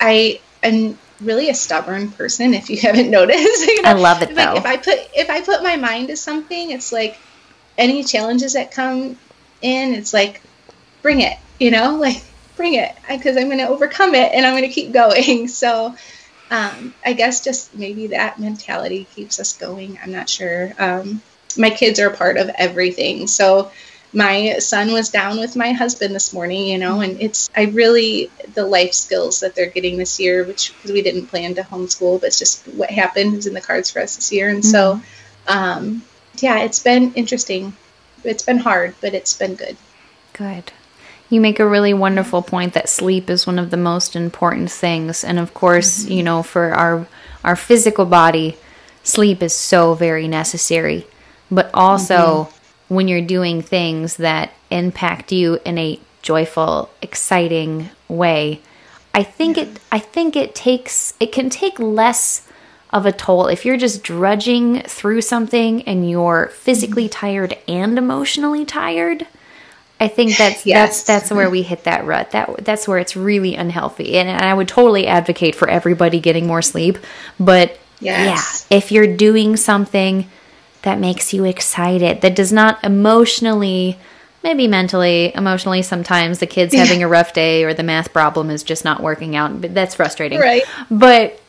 i 0.00 0.40
am 0.62 0.98
really 1.22 1.48
a 1.48 1.54
stubborn 1.54 2.10
person 2.10 2.54
if 2.54 2.70
you 2.70 2.76
haven't 2.82 3.10
noticed 3.10 3.66
you 3.66 3.82
know? 3.82 3.90
I 3.90 3.92
love 3.94 4.22
it 4.22 4.34
like 4.34 4.36
though. 4.36 4.56
if 4.56 4.66
I 4.66 4.76
put 4.76 4.98
if 5.14 5.30
I 5.30 5.40
put 5.40 5.62
my 5.62 5.76
mind 5.76 6.08
to 6.08 6.16
something, 6.16 6.70
it's 6.70 6.92
like 6.92 7.18
any 7.78 8.04
challenges 8.04 8.52
that 8.52 8.72
come 8.72 9.18
in, 9.62 9.94
it's 9.94 10.12
like 10.12 10.42
bring 11.00 11.20
it, 11.20 11.36
you 11.58 11.70
know, 11.70 11.96
like 12.00 12.22
bring 12.56 12.74
it 12.74 12.94
because 13.08 13.36
I'm 13.36 13.46
going 13.46 13.58
to 13.58 13.68
overcome 13.68 14.14
it 14.14 14.32
and 14.32 14.46
I'm 14.46 14.52
going 14.54 14.68
to 14.68 14.74
keep 14.74 14.92
going. 14.92 15.48
So 15.48 15.94
um, 16.50 16.94
I 17.04 17.14
guess 17.14 17.42
just 17.42 17.74
maybe 17.74 18.08
that 18.08 18.38
mentality 18.38 19.06
keeps 19.14 19.40
us 19.40 19.56
going. 19.56 19.98
I'm 20.02 20.12
not 20.12 20.28
sure. 20.28 20.74
Um, 20.78 21.22
my 21.56 21.70
kids 21.70 21.98
are 21.98 22.08
a 22.08 22.16
part 22.16 22.36
of 22.36 22.50
everything, 22.56 23.26
so 23.26 23.70
my 24.12 24.58
son 24.58 24.92
was 24.92 25.08
down 25.08 25.38
with 25.38 25.56
my 25.56 25.72
husband 25.72 26.14
this 26.14 26.32
morning, 26.32 26.66
you 26.66 26.78
know, 26.78 26.94
mm-hmm. 26.94 27.12
and 27.12 27.20
it's, 27.20 27.50
I 27.56 27.64
really, 27.64 28.30
the 28.54 28.66
life 28.66 28.92
skills 28.92 29.40
that 29.40 29.54
they're 29.54 29.70
getting 29.70 29.96
this 29.96 30.20
year, 30.20 30.44
which 30.44 30.74
because 30.74 30.92
we 30.92 31.02
didn't 31.02 31.28
plan 31.28 31.54
to 31.54 31.62
homeschool, 31.62 32.20
but 32.20 32.28
it's 32.28 32.38
just 32.38 32.66
what 32.68 32.90
happened 32.90 33.34
is 33.34 33.46
in 33.46 33.54
the 33.54 33.60
cards 33.60 33.90
for 33.90 34.00
us 34.02 34.16
this 34.16 34.32
year. 34.32 34.50
And 34.50 34.64
so, 34.64 34.96
mm-hmm. 34.96 35.58
um, 35.58 36.02
yeah, 36.38 36.60
it's 36.60 36.80
been 36.80 37.14
interesting. 37.14 37.74
It's 38.24 38.42
been 38.42 38.58
hard, 38.58 38.94
but 39.00 39.14
it's 39.14 39.36
been 39.36 39.54
good. 39.54 39.76
Good. 40.34 40.72
You 41.30 41.40
make 41.40 41.60
a 41.60 41.66
really 41.66 41.94
wonderful 41.94 42.42
point 42.42 42.74
that 42.74 42.90
sleep 42.90 43.30
is 43.30 43.46
one 43.46 43.58
of 43.58 43.70
the 43.70 43.78
most 43.78 44.14
important 44.14 44.70
things 44.70 45.24
and 45.24 45.38
of 45.38 45.54
course, 45.54 46.04
mm-hmm. 46.04 46.12
you 46.12 46.22
know, 46.22 46.42
for 46.42 46.74
our 46.74 47.06
our 47.42 47.56
physical 47.56 48.04
body, 48.04 48.56
sleep 49.02 49.42
is 49.42 49.54
so 49.54 49.94
very 49.94 50.28
necessary. 50.28 51.06
But 51.50 51.70
also 51.74 52.48
when 52.92 53.08
you're 53.08 53.22
doing 53.22 53.62
things 53.62 54.18
that 54.18 54.52
impact 54.70 55.32
you 55.32 55.58
in 55.64 55.78
a 55.78 55.98
joyful, 56.20 56.90
exciting 57.00 57.88
way, 58.06 58.60
I 59.14 59.22
think 59.22 59.56
it 59.56 59.80
I 59.90 59.98
think 59.98 60.36
it 60.36 60.54
takes 60.54 61.14
it 61.18 61.32
can 61.32 61.48
take 61.48 61.78
less 61.78 62.46
of 62.90 63.06
a 63.06 63.12
toll 63.12 63.46
if 63.46 63.64
you're 63.64 63.78
just 63.78 64.02
drudging 64.02 64.82
through 64.82 65.22
something 65.22 65.82
and 65.82 66.08
you're 66.08 66.48
physically 66.48 67.04
mm-hmm. 67.04 67.18
tired 67.18 67.58
and 67.66 67.96
emotionally 67.96 68.66
tired. 68.66 69.26
I 69.98 70.08
think 70.08 70.36
that's 70.36 70.66
Yes. 70.66 71.02
that's 71.02 71.04
that's 71.04 71.30
where 71.30 71.48
we 71.48 71.62
hit 71.62 71.84
that 71.84 72.04
rut. 72.04 72.32
That 72.32 72.62
that's 72.64 72.86
where 72.86 72.98
it's 72.98 73.16
really 73.16 73.54
unhealthy. 73.54 74.18
And, 74.18 74.28
and 74.28 74.44
I 74.44 74.52
would 74.52 74.68
totally 74.68 75.06
advocate 75.06 75.54
for 75.54 75.68
everybody 75.68 76.20
getting 76.20 76.46
more 76.46 76.62
sleep, 76.62 76.98
but 77.40 77.78
Yes. 78.00 78.66
yeah, 78.68 78.76
if 78.76 78.90
you're 78.90 79.16
doing 79.16 79.56
something 79.56 80.28
that 80.82 80.98
makes 80.98 81.32
you 81.32 81.44
excited, 81.44 82.20
that 82.22 82.34
does 82.36 82.52
not 82.52 82.82
emotionally, 82.84 83.98
maybe 84.42 84.66
mentally, 84.66 85.32
emotionally 85.34 85.82
sometimes 85.82 86.38
the 86.40 86.46
kid's 86.46 86.74
having 86.74 87.02
a 87.02 87.08
rough 87.08 87.32
day 87.32 87.64
or 87.64 87.72
the 87.74 87.82
math 87.82 88.12
problem 88.12 88.50
is 88.50 88.62
just 88.62 88.84
not 88.84 89.00
working 89.02 89.36
out, 89.36 89.60
but 89.60 89.74
that's 89.74 89.94
frustrating. 89.94 90.40
Right. 90.40 90.62
But 90.90 91.40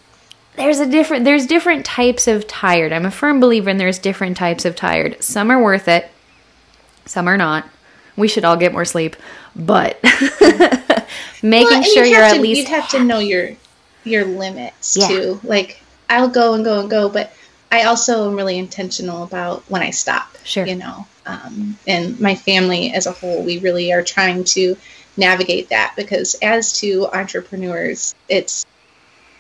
there's 0.56 0.80
a 0.80 0.86
different 0.86 1.26
there's 1.26 1.48
different 1.48 1.84
types 1.86 2.28
of 2.28 2.46
tired. 2.48 2.94
I'm 2.94 3.06
a 3.08 3.12
firm 3.12 3.40
believer 3.40 3.72
in 3.72 3.78
there's 3.78 3.98
different 3.98 4.38
types 4.38 4.66
of 4.66 4.76
tired. 4.76 5.24
Some 5.24 5.50
are 5.50 5.62
worth 5.62 5.88
it, 5.88 6.10
some 7.06 7.28
are 7.28 7.38
not. 7.38 7.68
We 8.16 8.28
should 8.28 8.46
all 8.46 8.58
get 8.58 8.72
more 8.72 8.86
sleep, 8.86 9.16
but 9.56 9.98
making 11.42 11.70
Well, 11.70 11.84
sure 11.84 12.06
you're 12.06 12.22
have 12.22 12.36
at 12.36 12.42
least 12.42 12.60
you'd 12.60 12.68
have 12.70 12.90
to 12.90 13.04
know 13.04 13.18
your 13.20 13.50
your 14.04 14.26
limits 14.26 14.96
Yeah. 14.96 15.08
too. 15.08 15.40
Like 15.44 15.82
I'll 16.10 16.30
go 16.30 16.54
and 16.54 16.64
go 16.64 16.80
and 16.82 16.90
go, 16.90 17.10
but 17.10 17.34
I 17.74 17.86
also 17.86 18.30
am 18.30 18.36
really 18.36 18.60
intentional 18.60 19.24
about 19.24 19.64
when 19.68 19.82
I 19.82 19.90
stop. 19.90 20.38
Sure. 20.44 20.64
You 20.64 20.76
know, 20.76 21.08
um, 21.26 21.80
and 21.88 22.20
my 22.20 22.36
family 22.36 22.94
as 22.94 23.08
a 23.08 23.12
whole, 23.12 23.42
we 23.42 23.58
really 23.58 23.92
are 23.92 24.04
trying 24.04 24.44
to 24.56 24.78
navigate 25.18 25.70
that 25.70 25.96
because 25.98 26.36
as 26.36 26.80
to 26.82 27.08
entrepreneurs, 27.08 28.14
it's 28.30 28.64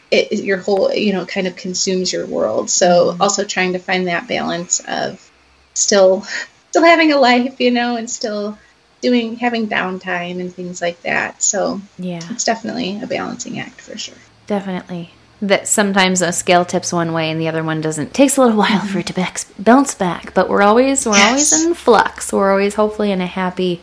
it 0.09 0.31
your 0.31 0.57
whole 0.57 0.91
you 0.91 1.13
know 1.13 1.27
kind 1.27 1.45
of 1.45 1.55
consumes 1.55 2.11
your 2.11 2.25
world. 2.25 2.71
So 2.71 3.11
Mm-hmm. 3.11 3.21
also 3.21 3.43
trying 3.43 3.73
to 3.73 3.79
find 3.79 4.07
that 4.07 4.27
balance 4.27 4.81
of 4.87 5.31
still 5.75 6.25
still 6.71 6.83
having 6.83 7.11
a 7.11 7.19
life, 7.19 7.61
you 7.61 7.69
know, 7.69 7.97
and 7.97 8.09
still 8.09 8.57
doing 9.03 9.35
having 9.35 9.67
downtime 9.67 10.39
and 10.39 10.51
things 10.51 10.81
like 10.81 10.99
that. 11.03 11.43
So 11.43 11.81
yeah. 11.99 12.21
it's 12.31 12.45
definitely 12.45 12.99
a 12.99 13.05
balancing 13.05 13.59
act 13.59 13.79
for 13.79 13.95
sure. 13.95 14.17
Definitely. 14.47 15.11
That 15.43 15.67
sometimes 15.67 16.21
a 16.21 16.31
scale 16.31 16.63
tips 16.63 16.93
one 16.93 17.11
way 17.11 17.29
and 17.29 17.39
the 17.39 17.49
other 17.49 17.65
one 17.65 17.81
doesn't. 17.81 18.13
takes 18.13 18.37
a 18.37 18.41
little 18.41 18.57
while 18.57 18.79
for 18.79 18.99
it 18.99 19.07
to 19.07 19.13
back, 19.13 19.41
bounce 19.59 19.93
back, 19.93 20.33
but 20.33 20.47
we're 20.47 20.61
always 20.61 21.05
we're 21.05 21.17
always 21.17 21.51
in 21.51 21.73
flux. 21.73 22.31
We're 22.31 22.51
always 22.51 22.75
hopefully 22.75 23.11
in 23.11 23.19
a 23.19 23.27
happy, 23.27 23.81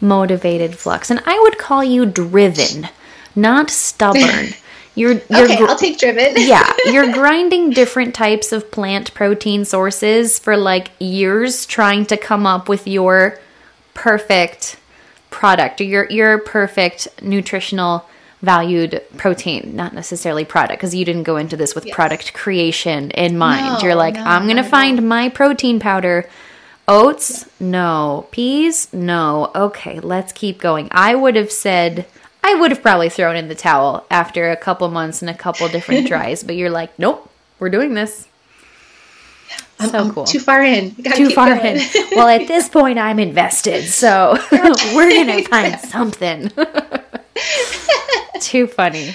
motivated 0.00 0.76
flux. 0.76 1.08
And 1.10 1.22
I 1.26 1.38
would 1.38 1.58
call 1.58 1.84
you 1.84 2.06
driven, 2.06 2.88
not 3.36 3.70
stubborn. 3.70 4.48
You're 4.96 5.12
you're 5.30 5.44
Okay, 5.44 5.56
gr- 5.56 5.66
I'll 5.66 5.76
take 5.76 5.98
driven. 5.98 6.34
yeah, 6.36 6.70
you're 6.86 7.12
grinding 7.12 7.70
different 7.70 8.12
types 8.12 8.50
of 8.50 8.72
plant 8.72 9.14
protein 9.14 9.64
sources 9.64 10.38
for 10.40 10.56
like 10.56 10.90
years 10.98 11.64
trying 11.64 12.06
to 12.06 12.16
come 12.16 12.44
up 12.44 12.68
with 12.68 12.88
your 12.88 13.38
perfect 13.94 14.78
product 15.30 15.80
or 15.80 15.84
your 15.84 16.10
your 16.10 16.38
perfect 16.40 17.06
nutritional 17.22 18.04
valued 18.42 19.02
protein, 19.16 19.76
not 19.76 19.92
necessarily 19.94 20.44
product 20.44 20.78
because 20.78 20.94
you 20.94 21.04
didn't 21.04 21.24
go 21.24 21.36
into 21.36 21.56
this 21.56 21.74
with 21.74 21.86
Yes. 21.86 21.94
product 21.94 22.32
creation 22.32 23.10
in 23.10 23.36
mind. 23.36 23.66
No, 23.66 23.78
you're 23.82 23.94
like, 23.94 24.14
no, 24.14 24.22
I'm 24.24 24.44
going 24.44 24.56
to 24.56 24.62
find 24.64 25.06
my 25.08 25.28
protein 25.28 25.78
powder. 25.78 26.28
Oats? 26.88 27.46
No. 27.60 28.26
Peas? 28.30 28.92
No. 28.92 29.50
Okay, 29.54 30.00
let's 30.00 30.32
keep 30.32 30.58
going. 30.58 30.88
I 30.90 31.14
would 31.14 31.36
have 31.36 31.52
said 31.52 32.06
I 32.42 32.54
would 32.54 32.70
have 32.70 32.80
probably 32.82 33.10
thrown 33.10 33.36
in 33.36 33.48
the 33.48 33.54
towel 33.54 34.06
after 34.10 34.50
a 34.50 34.56
couple 34.56 34.88
months 34.88 35.20
and 35.20 35.30
a 35.30 35.34
couple 35.34 35.68
different 35.68 36.06
tries, 36.08 36.42
but 36.42 36.56
you're 36.56 36.70
like, 36.70 36.98
nope, 36.98 37.30
we're 37.58 37.68
doing 37.70 37.94
this. 37.94 38.26
I'm, 39.78 39.88
so 39.90 39.98
I'm 39.98 40.12
cool. 40.12 40.24
Too 40.24 40.40
far 40.40 40.62
in. 40.62 40.94
Too 40.94 41.30
far 41.30 41.54
going. 41.54 41.76
in. 41.76 41.82
Well, 42.16 42.28
at 42.28 42.48
this 42.48 42.68
point, 42.68 42.98
I'm 42.98 43.18
invested, 43.18 43.84
so 43.84 44.36
we're 44.52 45.10
gonna 45.10 45.42
find 45.44 45.78
something. 45.80 46.50
Too 48.40 48.66
funny. 48.66 49.14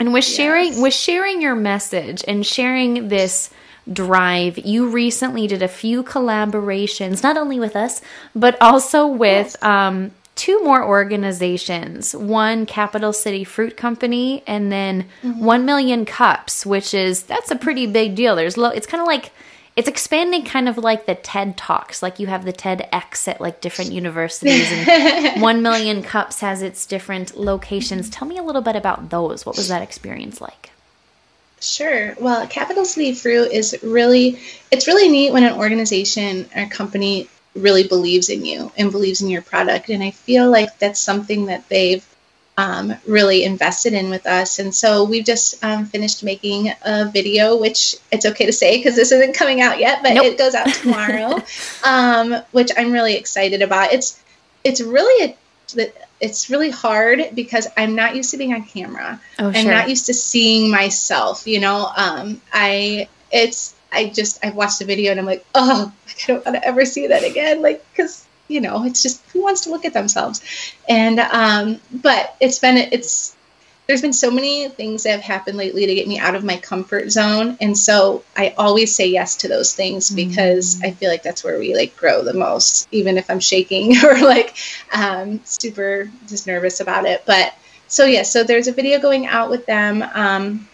And 0.00 0.12
with 0.12 0.24
sharing 0.24 0.72
Yes. 0.72 0.80
with 0.80 0.94
sharing 0.94 1.42
your 1.42 1.54
message 1.56 2.22
and 2.28 2.46
sharing 2.46 3.08
this 3.08 3.50
drive, 3.92 4.58
you 4.58 4.90
recently 4.90 5.46
did 5.46 5.62
a 5.62 5.68
few 5.68 6.02
collaborations, 6.04 7.22
not 7.22 7.36
only 7.36 7.58
with 7.58 7.74
us, 7.74 8.00
but 8.34 8.56
also 8.60 9.06
with 9.06 9.60
um, 9.64 10.12
two 10.36 10.62
more 10.62 10.84
organizations. 10.86 12.14
One 12.14 12.64
Capital 12.66 13.12
City 13.12 13.42
Fruit 13.44 13.76
Company, 13.76 14.44
and 14.46 14.70
then 14.70 15.06
Mm-hmm. 15.22 15.44
One 15.44 15.64
Million 15.64 16.04
Cups, 16.04 16.64
which 16.64 16.94
is 16.94 17.24
that's 17.24 17.50
a 17.50 17.56
pretty 17.56 17.86
big 17.86 18.14
deal. 18.14 18.36
There's 18.36 18.56
lo- 18.56 18.70
it's 18.70 18.86
kind 18.86 19.00
of 19.00 19.06
like 19.06 19.32
it's 19.78 19.86
expanding 19.86 20.44
kind 20.44 20.68
of 20.68 20.76
like 20.76 21.06
the 21.06 21.14
TED 21.14 21.56
Talks, 21.56 22.02
like 22.02 22.18
you 22.18 22.26
have 22.26 22.44
the 22.44 22.52
TEDx 22.52 23.28
at 23.28 23.40
like 23.40 23.60
different 23.60 23.92
universities, 23.92 24.68
and 24.72 25.40
One 25.40 25.62
Million 25.62 26.02
Cups 26.02 26.40
has 26.40 26.62
its 26.62 26.84
different 26.84 27.36
locations. 27.38 28.10
Tell 28.10 28.26
me 28.26 28.38
a 28.38 28.42
little 28.42 28.60
bit 28.60 28.74
about 28.74 29.10
those. 29.10 29.46
What 29.46 29.56
was 29.56 29.68
that 29.68 29.80
experience 29.80 30.40
like? 30.40 30.72
Sure. 31.60 32.16
Well, 32.18 32.48
Capital 32.48 32.84
City 32.84 33.14
Fruit 33.14 33.52
is 33.52 33.78
really 33.84 34.40
it's 34.72 34.88
really 34.88 35.08
neat 35.08 35.32
when 35.32 35.44
an 35.44 35.56
organization 35.56 36.50
or 36.56 36.66
company 36.66 37.28
really 37.54 37.86
believes 37.86 38.30
in 38.30 38.44
you 38.44 38.72
and 38.76 38.90
believes 38.90 39.22
in 39.22 39.28
your 39.30 39.42
product, 39.42 39.90
and 39.90 40.02
I 40.02 40.10
feel 40.10 40.50
like 40.50 40.76
that's 40.80 40.98
something 40.98 41.46
that 41.46 41.68
they've 41.68 42.04
um, 42.58 42.92
really 43.06 43.44
invested 43.44 43.94
in 43.94 44.10
with 44.10 44.26
us. 44.26 44.58
And 44.58 44.74
so 44.74 45.04
we've 45.04 45.24
just 45.24 45.64
um, 45.64 45.86
finished 45.86 46.24
making 46.24 46.72
a 46.84 47.08
video, 47.08 47.56
which 47.56 47.94
it's 48.10 48.26
okay 48.26 48.46
to 48.46 48.52
say 48.52 48.76
because 48.76 48.96
this 48.96 49.12
isn't 49.12 49.36
coming 49.36 49.60
out 49.60 49.78
yet, 49.78 50.02
but 50.02 50.14
nope. 50.14 50.24
it 50.26 50.38
goes 50.38 50.56
out 50.56 50.66
tomorrow, 50.74 51.40
um, 51.84 52.34
which 52.50 52.72
I'm 52.76 52.90
really 52.92 53.14
excited 53.14 53.62
about. 53.62 53.92
It's 53.92 54.20
it's 54.64 54.80
really 54.80 55.36
a 55.76 55.86
it's 56.20 56.50
really 56.50 56.70
hard 56.70 57.30
because 57.32 57.68
I'm 57.76 57.94
not 57.94 58.16
used 58.16 58.32
to 58.32 58.36
being 58.36 58.52
on 58.52 58.64
camera. 58.64 59.20
Oh, 59.38 59.52
sure. 59.52 59.60
I'm 59.60 59.68
not 59.68 59.88
used 59.88 60.06
to 60.06 60.14
seeing 60.14 60.68
myself. 60.68 61.46
You 61.46 61.60
know, 61.60 61.88
um, 61.96 62.42
I 62.52 63.08
it's 63.30 63.76
I 63.92 64.08
just 64.08 64.44
I've 64.44 64.56
watched 64.56 64.80
the 64.80 64.84
video 64.84 65.12
and 65.12 65.20
I'm 65.20 65.26
like, 65.26 65.46
oh, 65.54 65.92
I 66.08 66.12
don't 66.26 66.44
want 66.44 66.56
to 66.56 66.66
ever 66.66 66.84
see 66.84 67.06
that 67.06 67.22
again. 67.22 67.62
Like, 67.62 67.86
because 67.92 68.26
you 68.48 68.60
know, 68.60 68.84
it's 68.84 69.02
just 69.02 69.22
who 69.30 69.42
wants 69.42 69.62
to 69.62 69.70
look 69.70 69.84
at 69.84 69.92
themselves? 69.92 70.42
And 70.88 71.20
um, 71.20 71.80
but 71.92 72.34
it's 72.40 72.58
been 72.58 72.76
it's 72.76 73.36
there's 73.88 74.02
been 74.02 74.12
so 74.12 74.30
many 74.30 74.68
things 74.68 75.04
that 75.04 75.12
have 75.12 75.22
happened 75.22 75.56
lately 75.56 75.86
to 75.86 75.94
get 75.94 76.06
me 76.06 76.18
out 76.18 76.34
of 76.34 76.44
my 76.44 76.58
comfort 76.58 77.10
zone 77.10 77.56
and 77.60 77.76
so 77.76 78.22
i 78.36 78.54
always 78.58 78.94
say 78.94 79.06
yes 79.06 79.36
to 79.36 79.48
those 79.48 79.74
things 79.74 80.10
because 80.10 80.76
mm. 80.76 80.86
i 80.86 80.90
feel 80.92 81.10
like 81.10 81.22
that's 81.22 81.42
where 81.42 81.58
we 81.58 81.74
like 81.74 81.96
grow 81.96 82.22
the 82.22 82.34
most 82.34 82.86
even 82.92 83.16
if 83.16 83.28
i'm 83.30 83.40
shaking 83.40 83.96
or 84.04 84.18
like 84.20 84.56
um, 84.92 85.40
super 85.44 86.10
just 86.28 86.46
nervous 86.46 86.80
about 86.80 87.06
it 87.06 87.24
but 87.26 87.54
so 87.88 88.04
yeah 88.04 88.22
so 88.22 88.44
there's 88.44 88.68
a 88.68 88.72
video 88.72 89.00
going 89.00 89.26
out 89.26 89.50
with 89.50 89.64
them 89.66 90.04
um, 90.12 90.68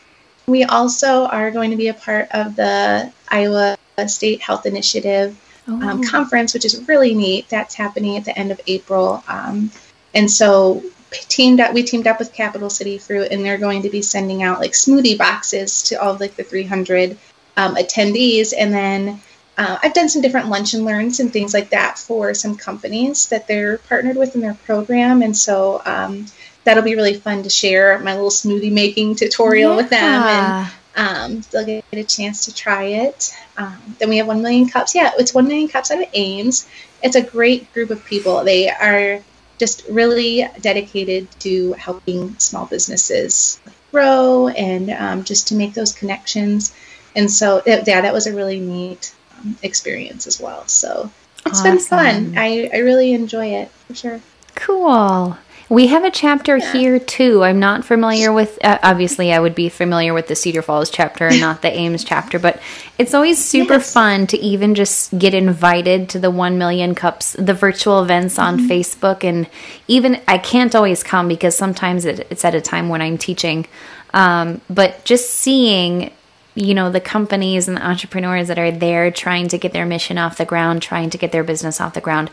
we 0.46 0.64
also 0.64 1.24
are 1.26 1.50
going 1.52 1.70
to 1.70 1.76
be 1.76 1.88
a 1.88 1.94
part 1.94 2.28
of 2.32 2.56
the 2.56 3.12
iowa 3.28 3.76
state 4.08 4.40
health 4.40 4.66
initiative 4.66 5.38
oh. 5.68 5.88
um, 5.88 6.02
conference 6.02 6.54
which 6.54 6.64
is 6.64 6.86
really 6.88 7.14
neat 7.14 7.48
that's 7.48 7.74
happening 7.74 8.16
at 8.16 8.24
the 8.24 8.36
end 8.38 8.50
of 8.50 8.60
april 8.66 9.22
um, 9.28 9.70
and 10.14 10.30
so 10.30 10.82
teamed 11.10 11.60
up 11.60 11.72
we 11.72 11.82
teamed 11.82 12.06
up 12.06 12.18
with 12.18 12.32
capital 12.32 12.70
city 12.70 12.98
fruit 12.98 13.28
and 13.30 13.44
they're 13.44 13.58
going 13.58 13.82
to 13.82 13.90
be 13.90 14.02
sending 14.02 14.42
out 14.42 14.60
like 14.60 14.72
smoothie 14.72 15.16
boxes 15.16 15.84
to 15.84 15.94
all 15.94 16.14
of 16.14 16.20
like 16.20 16.36
the 16.36 16.42
300 16.42 17.16
um, 17.56 17.76
attendees 17.76 18.52
and 18.56 18.72
then 18.72 19.20
uh, 19.56 19.78
i've 19.82 19.94
done 19.94 20.08
some 20.08 20.22
different 20.22 20.48
lunch 20.48 20.74
and 20.74 20.84
learns 20.84 21.20
and 21.20 21.32
things 21.32 21.54
like 21.54 21.70
that 21.70 21.98
for 21.98 22.34
some 22.34 22.56
companies 22.56 23.28
that 23.28 23.46
they're 23.46 23.78
partnered 23.78 24.16
with 24.16 24.34
in 24.34 24.40
their 24.40 24.54
program 24.54 25.22
and 25.22 25.36
so 25.36 25.80
um, 25.84 26.26
that'll 26.64 26.82
be 26.82 26.96
really 26.96 27.14
fun 27.14 27.42
to 27.42 27.50
share 27.50 27.98
my 28.00 28.14
little 28.14 28.30
smoothie 28.30 28.72
making 28.72 29.14
tutorial 29.14 29.70
yeah. 29.70 29.76
with 29.76 29.90
them 29.90 30.22
and 30.22 30.72
um, 30.97 31.42
they'll 31.51 31.66
get 31.66 31.84
a 31.92 32.05
chance 32.05 32.45
to 32.45 32.55
try 32.55 32.84
it. 32.84 33.34
Um, 33.57 33.97
then 33.99 34.09
we 34.09 34.18
have 34.18 34.26
1 34.26 34.42
million 34.42 34.68
cups. 34.68 34.95
Yeah, 34.95 35.12
it's 35.18 35.34
1 35.34 35.47
million 35.47 35.68
cups 35.68 35.90
out 35.90 36.01
of 36.01 36.09
Ames. 36.14 36.68
It's 37.03 37.16
a 37.16 37.22
great 37.22 37.72
group 37.72 37.90
of 37.90 38.05
people. 38.05 38.45
They 38.45 38.68
are 38.70 39.20
just 39.59 39.86
really 39.88 40.47
dedicated 40.61 41.28
to 41.40 41.72
helping 41.74 42.36
small 42.38 42.66
businesses 42.66 43.61
grow 43.90 44.49
and 44.49 44.90
um, 44.90 45.24
just 45.24 45.49
to 45.49 45.55
make 45.55 45.74
those 45.74 45.92
connections. 45.92 46.74
And 47.14 47.30
so, 47.30 47.62
yeah, 47.66 47.80
that 47.82 48.12
was 48.12 48.26
a 48.26 48.34
really 48.34 48.61
neat 48.61 49.14
um, 49.38 49.57
experience 49.62 50.26
as 50.26 50.40
well. 50.40 50.66
So 50.66 51.11
it's 51.47 51.61
awesome. 51.61 51.76
been 51.76 51.78
fun. 51.80 52.34
I, 52.36 52.70
I 52.72 52.78
really 52.78 53.12
enjoy 53.12 53.47
it 53.47 53.70
for 53.70 53.95
sure. 53.95 54.20
Cool. 54.55 55.36
We 55.68 55.86
have 55.86 56.04
a 56.04 56.10
chapter 56.10 56.58
yeah. 56.58 56.72
here 56.72 56.98
too. 56.98 57.42
I'm 57.42 57.58
not 57.58 57.84
familiar 57.84 58.32
with, 58.32 58.62
uh, 58.62 58.78
obviously, 58.82 59.32
I 59.32 59.40
would 59.40 59.54
be 59.54 59.68
familiar 59.68 60.12
with 60.12 60.28
the 60.28 60.36
Cedar 60.36 60.62
Falls 60.62 60.90
chapter 60.90 61.26
and 61.26 61.40
not 61.40 61.62
the 61.62 61.72
Ames 61.78 62.04
chapter, 62.04 62.38
but 62.38 62.60
it's 62.98 63.14
always 63.14 63.42
super 63.42 63.74
yes. 63.74 63.92
fun 63.92 64.26
to 64.28 64.38
even 64.38 64.74
just 64.74 65.18
get 65.18 65.32
invited 65.32 66.10
to 66.10 66.18
the 66.18 66.30
1 66.30 66.58
million 66.58 66.94
cups, 66.94 67.32
the 67.38 67.54
virtual 67.54 68.02
events 68.02 68.38
on 68.38 68.58
mm-hmm. 68.58 68.66
Facebook. 68.68 69.24
And 69.24 69.48
even 69.88 70.20
I 70.28 70.38
can't 70.38 70.74
always 70.74 71.02
come 71.02 71.28
because 71.28 71.56
sometimes 71.56 72.04
it, 72.04 72.26
it's 72.30 72.44
at 72.44 72.54
a 72.54 72.60
time 72.60 72.90
when 72.90 73.00
I'm 73.00 73.16
teaching. 73.16 73.66
Um, 74.12 74.60
but 74.68 75.04
just 75.04 75.30
seeing 75.30 76.12
you 76.56 76.72
know 76.72 76.88
the 76.88 77.00
companies 77.00 77.66
and 77.66 77.76
the 77.76 77.84
entrepreneurs 77.84 78.46
that 78.46 78.60
are 78.60 78.70
there 78.70 79.10
trying 79.10 79.48
to 79.48 79.58
get 79.58 79.72
their 79.72 79.84
mission 79.84 80.18
off 80.18 80.36
the 80.36 80.44
ground 80.44 80.80
trying 80.80 81.10
to 81.10 81.18
get 81.18 81.32
their 81.32 81.42
business 81.42 81.80
off 81.80 81.94
the 81.94 82.00
ground 82.00 82.30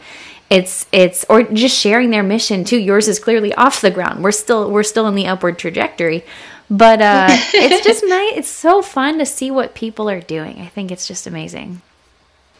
it's 0.51 0.85
it's 0.91 1.25
or 1.29 1.43
just 1.43 1.79
sharing 1.79 2.09
their 2.09 2.23
mission 2.23 2.65
too. 2.65 2.77
Yours 2.77 3.07
is 3.07 3.19
clearly 3.19 3.53
off 3.55 3.79
the 3.79 3.89
ground. 3.89 4.21
We're 4.21 4.33
still 4.33 4.69
we're 4.69 4.83
still 4.83 5.07
in 5.07 5.15
the 5.15 5.25
upward 5.25 5.57
trajectory. 5.57 6.25
But 6.69 7.01
uh 7.01 7.27
it's 7.53 7.85
just 7.85 8.03
nice. 8.05 8.33
It's 8.35 8.49
so 8.49 8.81
fun 8.81 9.17
to 9.19 9.25
see 9.25 9.49
what 9.49 9.73
people 9.73 10.09
are 10.09 10.19
doing. 10.19 10.59
I 10.59 10.67
think 10.67 10.91
it's 10.91 11.07
just 11.07 11.25
amazing. 11.25 11.81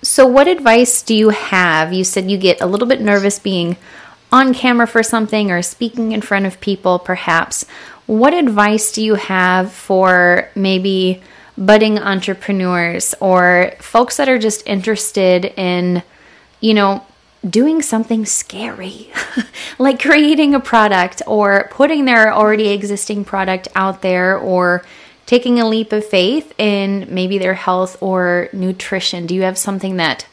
So 0.01 0.25
what 0.25 0.47
advice 0.47 1.01
do 1.01 1.13
you 1.13 1.29
have? 1.29 1.91
You 1.91 2.05
said 2.05 2.31
you 2.31 2.37
get 2.37 2.61
a 2.61 2.65
little 2.65 2.87
bit 2.87 3.01
nervous 3.01 3.39
being 3.39 3.75
on 4.31 4.53
camera 4.53 4.87
for 4.87 5.03
something 5.03 5.51
or 5.51 5.61
speaking 5.61 6.13
in 6.13 6.21
front 6.21 6.45
of 6.45 6.61
people 6.61 6.97
perhaps. 6.97 7.65
What 8.05 8.33
advice 8.33 8.93
do 8.93 9.03
you 9.03 9.15
have 9.15 9.73
for 9.73 10.49
maybe 10.55 11.21
budding 11.57 11.99
entrepreneurs 11.99 13.13
or 13.19 13.73
folks 13.79 14.15
that 14.15 14.29
are 14.29 14.39
just 14.39 14.65
interested 14.65 15.43
in 15.57 16.03
you 16.61 16.73
know 16.73 17.05
doing 17.47 17.81
something 17.81 18.25
scary, 18.25 19.09
like 19.79 20.01
creating 20.01 20.53
a 20.53 20.59
product 20.59 21.21
or 21.25 21.67
putting 21.71 22.05
their 22.05 22.33
already 22.33 22.69
existing 22.69 23.25
product 23.25 23.67
out 23.75 24.01
there 24.01 24.37
or 24.37 24.83
taking 25.25 25.59
a 25.59 25.67
leap 25.67 25.91
of 25.91 26.05
faith 26.05 26.53
in 26.57 27.07
maybe 27.09 27.37
their 27.37 27.53
health 27.53 27.97
or 28.01 28.49
nutrition. 28.53 29.25
Do 29.25 29.33
you 29.33 29.43
have 29.43 29.57
something 29.57 29.97
that 29.97 30.25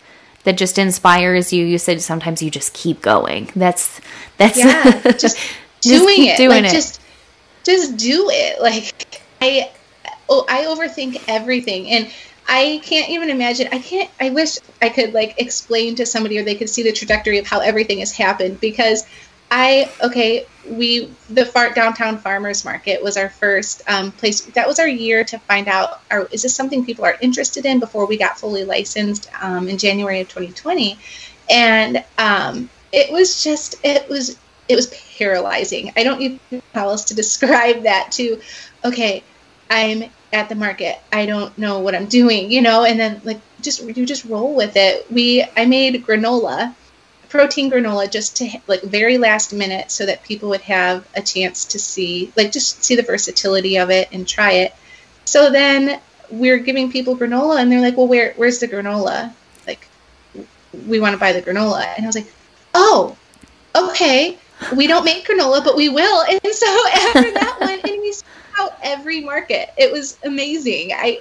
that 0.45 0.57
just 0.57 0.79
inspires 0.79 1.53
you? 1.53 1.65
You 1.65 1.79
said 1.79 2.03
sometimes 2.03 2.43
you 2.43 2.51
just 2.51 2.75
keep 2.75 3.01
going. 3.01 3.51
That's 3.57 4.01
that's 4.37 4.59
yeah, 4.59 5.01
just 5.19 5.39
doing 5.81 6.17
just 6.17 6.19
it. 6.19 6.37
Doing 6.37 6.63
like, 6.65 6.73
it. 6.73 6.75
Just 6.75 7.01
just 7.65 7.97
do 7.97 8.29
it. 8.31 8.61
Like 8.61 9.23
I 9.41 9.71
oh, 10.29 10.45
I 10.49 10.65
overthink 10.65 11.23
everything 11.29 11.89
and 11.89 12.11
I 12.49 12.81
can't 12.83 13.11
even 13.11 13.29
imagine. 13.29 13.69
I 13.71 13.79
can't. 13.79 14.11
I 14.19 14.31
wish 14.31 14.57
I 14.81 14.89
could 14.89 15.13
like 15.13 15.35
explain 15.39 15.97
to 15.97 16.07
somebody, 16.07 16.39
or 16.39 16.45
they 16.45 16.55
could 16.55 16.71
see 16.71 16.83
the 16.83 16.93
trajectory 16.93 17.39
of 17.39 17.47
how 17.47 17.61
everything 17.61 17.99
has 17.99 18.11
happened. 18.11 18.59
Because 18.59 19.07
I 19.51 19.91
okay, 20.03 20.47
we 20.67 21.11
the 21.29 21.45
far, 21.45 21.75
downtown 21.75 22.17
farmers 22.17 22.65
market 22.65 23.03
was 23.03 23.19
our 23.19 23.29
first 23.29 23.83
um, 23.87 24.13
place. 24.13 24.41
That 24.41 24.67
was 24.67 24.79
our 24.79 24.89
year 24.89 25.25
to 25.25 25.39
find 25.41 25.69
out: 25.69 26.01
are, 26.11 26.27
is 26.33 26.43
this 26.43 26.55
something 26.55 26.87
people 26.87 27.05
are 27.05 27.19
interested 27.21 27.67
in? 27.67 27.81
Before 27.81 28.07
we 28.07 28.17
got 28.17 28.39
fully 28.39 28.65
licensed 28.65 29.29
um, 29.43 29.69
in 29.69 29.77
January 29.77 30.21
of 30.21 30.29
2020, 30.29 30.99
and 31.51 32.03
um, 32.17 32.71
it 32.93 33.13
was 33.13 33.45
just 33.45 33.77
it 33.85 34.09
was 34.09 34.39
it 34.69 34.75
was 34.75 34.87
paralyzing. 35.19 35.93
I 35.99 36.03
don't 36.03 36.23
even 36.23 36.41
know 36.51 36.63
how 36.75 36.89
else 36.89 37.05
to 37.07 37.15
describe 37.23 37.83
that. 37.83 38.13
To 38.13 38.41
okay, 38.87 39.23
I'm 39.71 40.11
at 40.33 40.49
the 40.49 40.55
market. 40.55 40.99
I 41.13 41.27
don't 41.27 41.57
know 41.59 41.81
what 41.81 41.95
I'm 41.95 42.07
doing, 42.07 42.51
you 42.51 42.63
know, 42.63 42.85
and 42.85 42.99
then 42.99 43.21
like 43.25 43.41
just 43.61 43.83
you 43.83 44.07
just 44.07 44.25
roll 44.25 44.55
with 44.55 44.77
it. 44.77 45.11
We 45.11 45.45
I 45.57 45.65
made 45.65 46.05
granola, 46.05 46.75
protein 47.29 47.71
granola 47.71 48.11
just 48.11 48.37
to 48.37 48.51
like 48.67 48.83
very 48.83 49.19
last 49.19 49.53
minute 49.53 49.91
so 49.91 50.07
that 50.07 50.23
people 50.25 50.51
would 50.51 50.61
have 50.63 51.07
a 51.17 51.23
chance 51.23 51.65
to 51.67 51.79
see 51.79 52.33
like 52.37 52.53
just 52.53 52.85
see 52.85 52.97
the 52.97 53.03
versatility 53.03 53.79
of 53.79 53.91
it 53.91 54.09
and 54.13 54.27
try 54.27 54.53
it. 54.53 54.75
So 55.25 55.51
then 55.51 56.01
we're 56.31 56.59
giving 56.59 56.93
people 56.93 57.17
granola 57.17 57.61
and 57.61 57.73
they're 57.73 57.81
like, 57.81 57.97
"Well, 57.97 58.09
where 58.09 58.35
where's 58.37 58.59
the 58.59 58.69
granola?" 58.69 59.33
Like 59.67 59.87
we 60.87 61.01
want 61.01 61.15
to 61.15 61.19
buy 61.19 61.33
the 61.33 61.43
granola. 61.43 61.85
And 61.97 62.05
I 62.05 62.09
was 62.09 62.17
like, 62.17 62.33
"Oh, 62.75 63.17
okay. 63.75 64.39
We 64.75 64.87
don't 64.89 65.05
make 65.05 65.27
granola, 65.27 65.65
but 65.65 65.77
we 65.77 65.89
will." 65.89 66.23
And 66.23 66.55
so 66.55 66.67
after 66.95 67.31
that 67.33 67.57
one 67.61 67.81
and 67.91 68.01
we 68.03 68.13
every 68.83 69.21
market. 69.21 69.71
It 69.77 69.93
was 69.93 70.19
amazing. 70.25 70.93
I 70.93 71.21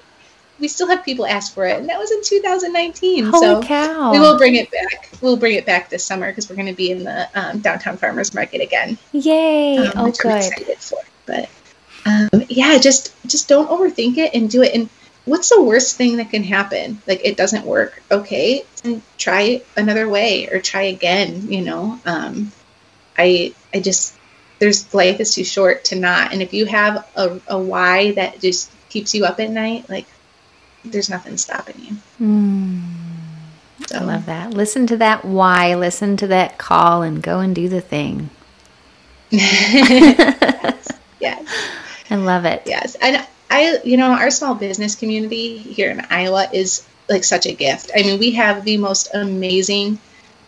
we 0.59 0.67
still 0.67 0.87
have 0.87 1.05
people 1.05 1.25
ask 1.25 1.53
for 1.53 1.65
it, 1.65 1.77
and 1.77 1.89
that 1.89 1.99
was 1.99 2.11
in 2.11 2.23
2019. 2.23 3.25
Holy 3.25 3.39
so 3.39 3.61
cow. 3.61 4.11
we 4.11 4.19
will 4.19 4.37
bring 4.37 4.55
it 4.55 4.71
back. 4.71 5.09
We'll 5.21 5.37
bring 5.37 5.55
it 5.55 5.65
back 5.65 5.89
this 5.89 6.03
summer 6.03 6.27
because 6.27 6.49
we're 6.49 6.55
going 6.55 6.67
to 6.67 6.73
be 6.73 6.91
in 6.91 7.03
the 7.03 7.29
um, 7.35 7.59
downtown 7.59 7.97
farmers 7.97 8.33
market 8.33 8.61
again. 8.61 8.97
Yay! 9.11 9.77
Um, 9.77 9.91
oh, 9.95 10.11
good. 10.11 10.31
I'm 10.31 10.37
excited 10.37 10.77
for. 10.79 10.99
But 11.25 11.49
um, 12.05 12.43
yeah, 12.49 12.77
just 12.79 13.13
just 13.27 13.47
don't 13.47 13.69
overthink 13.69 14.17
it 14.17 14.33
and 14.33 14.49
do 14.49 14.63
it. 14.63 14.73
And 14.73 14.89
what's 15.25 15.49
the 15.49 15.61
worst 15.61 15.95
thing 15.97 16.17
that 16.17 16.31
can 16.31 16.43
happen? 16.43 17.01
Like 17.05 17.21
it 17.23 17.37
doesn't 17.37 17.65
work. 17.65 18.01
Okay, 18.09 18.63
and 18.83 19.01
try 19.17 19.61
another 19.75 20.09
way 20.09 20.47
or 20.47 20.59
try 20.59 20.83
again. 20.83 21.51
You 21.51 21.61
know, 21.61 21.99
um, 22.05 22.51
I 23.17 23.53
I 23.73 23.79
just 23.79 24.16
there's 24.59 24.93
life 24.93 25.19
is 25.19 25.33
too 25.33 25.43
short 25.43 25.85
to 25.85 25.95
not. 25.95 26.33
And 26.33 26.41
if 26.41 26.53
you 26.53 26.65
have 26.65 27.07
a, 27.15 27.39
a 27.47 27.59
why 27.59 28.11
that 28.13 28.39
just 28.39 28.71
keeps 28.89 29.13
you 29.13 29.25
up 29.25 29.39
at 29.39 29.49
night, 29.49 29.89
like 29.89 30.05
there's 30.83 31.09
nothing 31.09 31.37
stopping 31.37 31.75
you. 31.79 31.97
Mm. 32.19 32.83
So. 33.87 33.99
I 33.99 34.03
love 34.03 34.25
that. 34.25 34.53
Listen 34.53 34.87
to 34.87 34.97
that 34.97 35.23
why, 35.23 35.75
listen 35.75 36.17
to 36.17 36.27
that 36.27 36.57
call, 36.57 37.03
and 37.03 37.21
go 37.21 37.39
and 37.39 37.53
do 37.53 37.69
the 37.69 37.81
thing. 37.81 38.29
yes. 39.29 40.87
yes. 41.19 41.69
I 42.09 42.15
love 42.15 42.45
it. 42.45 42.63
Yes. 42.65 42.95
And 42.95 43.25
I, 43.49 43.79
you 43.83 43.97
know, 43.97 44.11
our 44.11 44.31
small 44.31 44.55
business 44.55 44.95
community 44.95 45.57
here 45.57 45.91
in 45.91 46.01
Iowa 46.09 46.49
is 46.51 46.87
like 47.07 47.23
such 47.23 47.45
a 47.45 47.53
gift. 47.53 47.91
I 47.95 48.01
mean, 48.01 48.19
we 48.19 48.31
have 48.31 48.65
the 48.65 48.77
most 48.77 49.13
amazing 49.13 49.99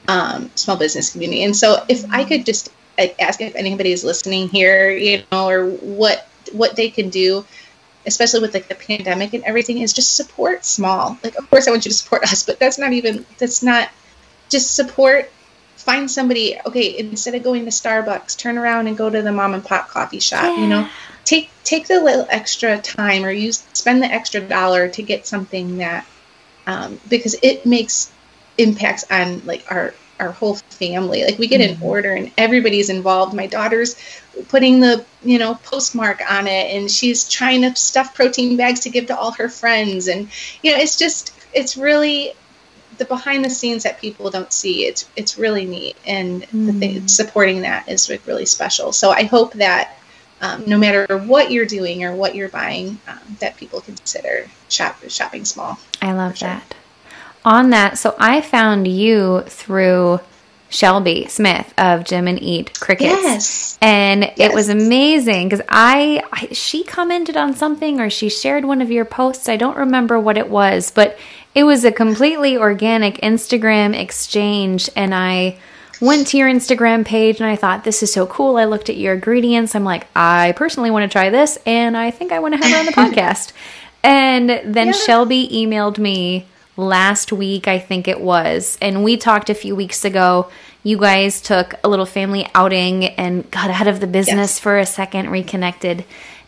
um, 0.08 0.50
small 0.56 0.78
business 0.78 1.12
community. 1.12 1.44
And 1.44 1.56
so 1.56 1.84
if 1.88 2.10
I 2.12 2.24
could 2.24 2.46
just 2.46 2.72
ask 3.20 3.42
if 3.42 3.56
anybody's 3.56 4.04
listening 4.04 4.50
here, 4.50 4.92
you 4.92 5.24
know, 5.32 5.50
or 5.50 5.70
what 5.70 6.28
what 6.52 6.76
they 6.76 6.90
can 6.90 7.10
do, 7.10 7.46
especially 8.06 8.42
with 8.42 8.54
like 8.54 8.68
the 8.68 8.76
pandemic 8.76 9.34
and 9.34 9.44
everything, 9.44 9.80
is 9.80 9.94
just 9.94 10.16
support 10.16 10.66
small. 10.66 11.18
Like, 11.24 11.36
of 11.38 11.50
course, 11.50 11.68
I 11.68 11.72
want 11.72 11.86
you 11.86 11.92
to 11.92 11.98
support 11.98 12.24
us, 12.24 12.44
but 12.44 12.60
that's 12.60 12.78
not 12.78 12.94
even 12.94 13.26
that's 13.38 13.64
not 13.64 13.90
just 14.50 14.76
support. 14.76 15.32
Find 15.78 16.12
somebody. 16.12 16.60
Okay, 16.66 16.98
instead 16.98 17.36
of 17.36 17.44
going 17.44 17.64
to 17.66 17.72
Starbucks, 17.72 18.38
turn 18.38 18.58
around 18.58 18.88
and 18.88 18.98
go 18.98 19.10
to 19.10 19.22
the 19.22 19.32
mom 19.32 19.54
and 19.54 19.64
pop 19.64 19.88
coffee 19.88 20.20
shop. 20.20 20.44
Yeah. 20.44 20.58
You 20.58 20.68
know, 20.68 20.90
take 21.24 21.50
take 21.64 21.88
the 21.88 22.02
little 22.02 22.28
extra 22.30 22.80
time 22.80 23.24
or 23.24 23.32
use 23.32 23.64
spend 23.74 24.02
the 24.02 24.08
extra 24.08 24.42
dollar 24.42 24.90
to 24.90 25.02
get 25.02 25.26
something 25.26 25.78
that 25.78 26.06
um, 26.68 27.00
because 27.08 27.36
it 27.42 27.66
makes 27.66 28.12
impacts 28.58 29.06
on 29.10 29.46
like 29.46 29.64
our 29.72 29.94
our 30.20 30.32
whole 30.32 30.56
family. 30.56 31.24
Like 31.24 31.38
we 31.38 31.48
get 31.48 31.62
an 31.62 31.76
mm-hmm. 31.76 31.84
order 31.84 32.14
and 32.14 32.32
everybody's 32.38 32.90
involved. 32.90 33.34
My 33.34 33.48
daughter's 33.48 33.96
putting 34.50 34.80
the, 34.80 35.06
you 35.24 35.40
know, 35.40 35.56
postmark 35.64 36.22
on 36.30 36.48
it 36.48 36.76
and 36.76 36.90
she's 36.90 37.28
trying 37.28 37.62
to 37.62 37.76
stuff 37.76 38.16
protein 38.16 38.58
bags 38.58 38.82
to 38.82 38.90
give 38.90 39.08
to 39.08 39.18
all 39.18 39.32
her 39.34 39.50
friends 39.50 40.08
and 40.08 40.30
you 40.62 40.72
know, 40.72 40.78
it's 40.78 40.98
just 40.98 41.34
it's 41.54 41.78
really 41.78 42.34
the 42.98 43.06
behind 43.06 43.46
the 43.46 43.50
scenes 43.50 43.84
that 43.84 44.00
people 44.00 44.30
don't 44.30 44.52
see. 44.52 44.86
It's 44.86 45.10
it's 45.16 45.38
really 45.38 45.66
neat 45.66 45.96
and 46.06 46.44
mm. 46.44 46.66
the 46.66 46.74
thing, 46.74 47.02
mm. 47.02 47.10
supporting 47.10 47.62
that 47.62 47.88
is 47.88 48.10
really 48.26 48.46
special. 48.46 48.92
So 48.92 49.12
I 49.12 49.24
hope 49.24 49.54
that 49.54 49.96
um, 50.42 50.64
no 50.68 50.78
matter 50.78 51.18
what 51.18 51.52
you're 51.52 51.66
doing 51.66 52.04
or 52.04 52.16
what 52.16 52.36
you're 52.36 52.50
buying, 52.50 53.00
um, 53.08 53.20
that 53.40 53.58
people 53.58 53.82
consider 53.82 54.48
shop, 54.70 54.98
shopping 55.10 55.46
small. 55.46 55.78
I 56.02 56.14
love 56.14 56.38
sure. 56.38 56.62
On 57.46 57.70
that, 57.72 57.98
so 57.98 58.16
I 58.20 58.42
found 58.42 58.88
you 58.88 59.42
through 59.48 60.20
Shelby 60.70 61.26
Smith 61.28 61.74
of 61.78 62.04
Jim 62.04 62.28
and 62.28 62.42
Eat 62.42 62.80
Crickets. 62.80 63.10
Yes. 63.10 63.78
And 63.82 64.22
yes. 64.22 64.38
it 64.38 64.54
was 64.54 64.70
amazing 64.70 65.50
because 65.50 65.66
I, 65.68 66.22
I, 66.32 66.54
she 66.54 66.84
commented 66.84 67.36
on 67.36 67.56
something 67.56 68.00
or 68.00 68.10
she 68.10 68.30
shared 68.30 68.66
one 68.66 68.82
of 68.82 68.92
your 68.92 69.06
posts. 69.06 69.50
I 69.50 69.58
don't 69.58 69.78
remember 69.78 70.20
what 70.20 70.38
it 70.38 70.50
was, 70.50 70.92
but 70.92 71.18
it 71.56 71.64
was 71.64 71.84
a 71.84 71.92
completely 71.92 72.56
organic 72.56 73.16
Instagram 73.18 74.00
exchange 74.00 74.90
and 74.96 75.14
I 75.16 75.58
went 76.00 76.28
to 76.28 76.38
your 76.38 76.48
Instagram 76.48 77.04
page 77.04 77.40
and 77.42 77.50
I 77.50 77.56
thought 77.56 77.84
this 77.84 78.04
is 78.04 78.14
so 78.14 78.28
cool. 78.28 78.58
I 78.58 78.66
looked 78.66 78.90
at 78.90 78.96
your 78.96 79.16
ingredients. 79.16 79.76
I'm 79.76 79.84
like, 79.84 80.08
I 80.16 80.54
personally 80.56 80.92
want 80.92 81.10
to 81.10 81.14
try 81.14 81.32
this 81.32 81.58
and 81.66 81.98
I 81.98 82.12
think 82.12 82.32
I 82.32 82.40
want 82.40 82.54
to 82.54 82.60
have 82.60 82.72
her 82.72 82.80
on 82.80 82.86
the 82.86 82.92
podcast. 83.18 83.54
And 84.04 84.50
then 84.50 84.88
yeah. 84.88 84.94
Shelby 84.94 85.50
emailed 85.50 85.98
me 85.98 86.46
last 86.80 87.32
week, 87.32 87.68
I 87.68 87.78
think 87.78 88.08
it 88.08 88.22
was. 88.22 88.78
And 88.82 89.04
we 89.04 89.18
talked 89.18 89.50
a 89.50 89.54
few 89.54 89.76
weeks 89.76 90.06
ago. 90.06 90.50
You 90.82 90.98
guys 90.98 91.42
took 91.42 91.76
a 91.84 91.90
little 91.90 92.06
family 92.06 92.48
outing 92.56 93.06
and 93.06 93.50
got 93.52 93.70
out 93.70 93.88
of 93.88 94.00
the 94.00 94.08
business 94.08 94.52
yes. 94.52 94.60
for 94.60 94.78
a 94.78 94.86
second, 94.86 95.30
reconnected. 95.30 96.06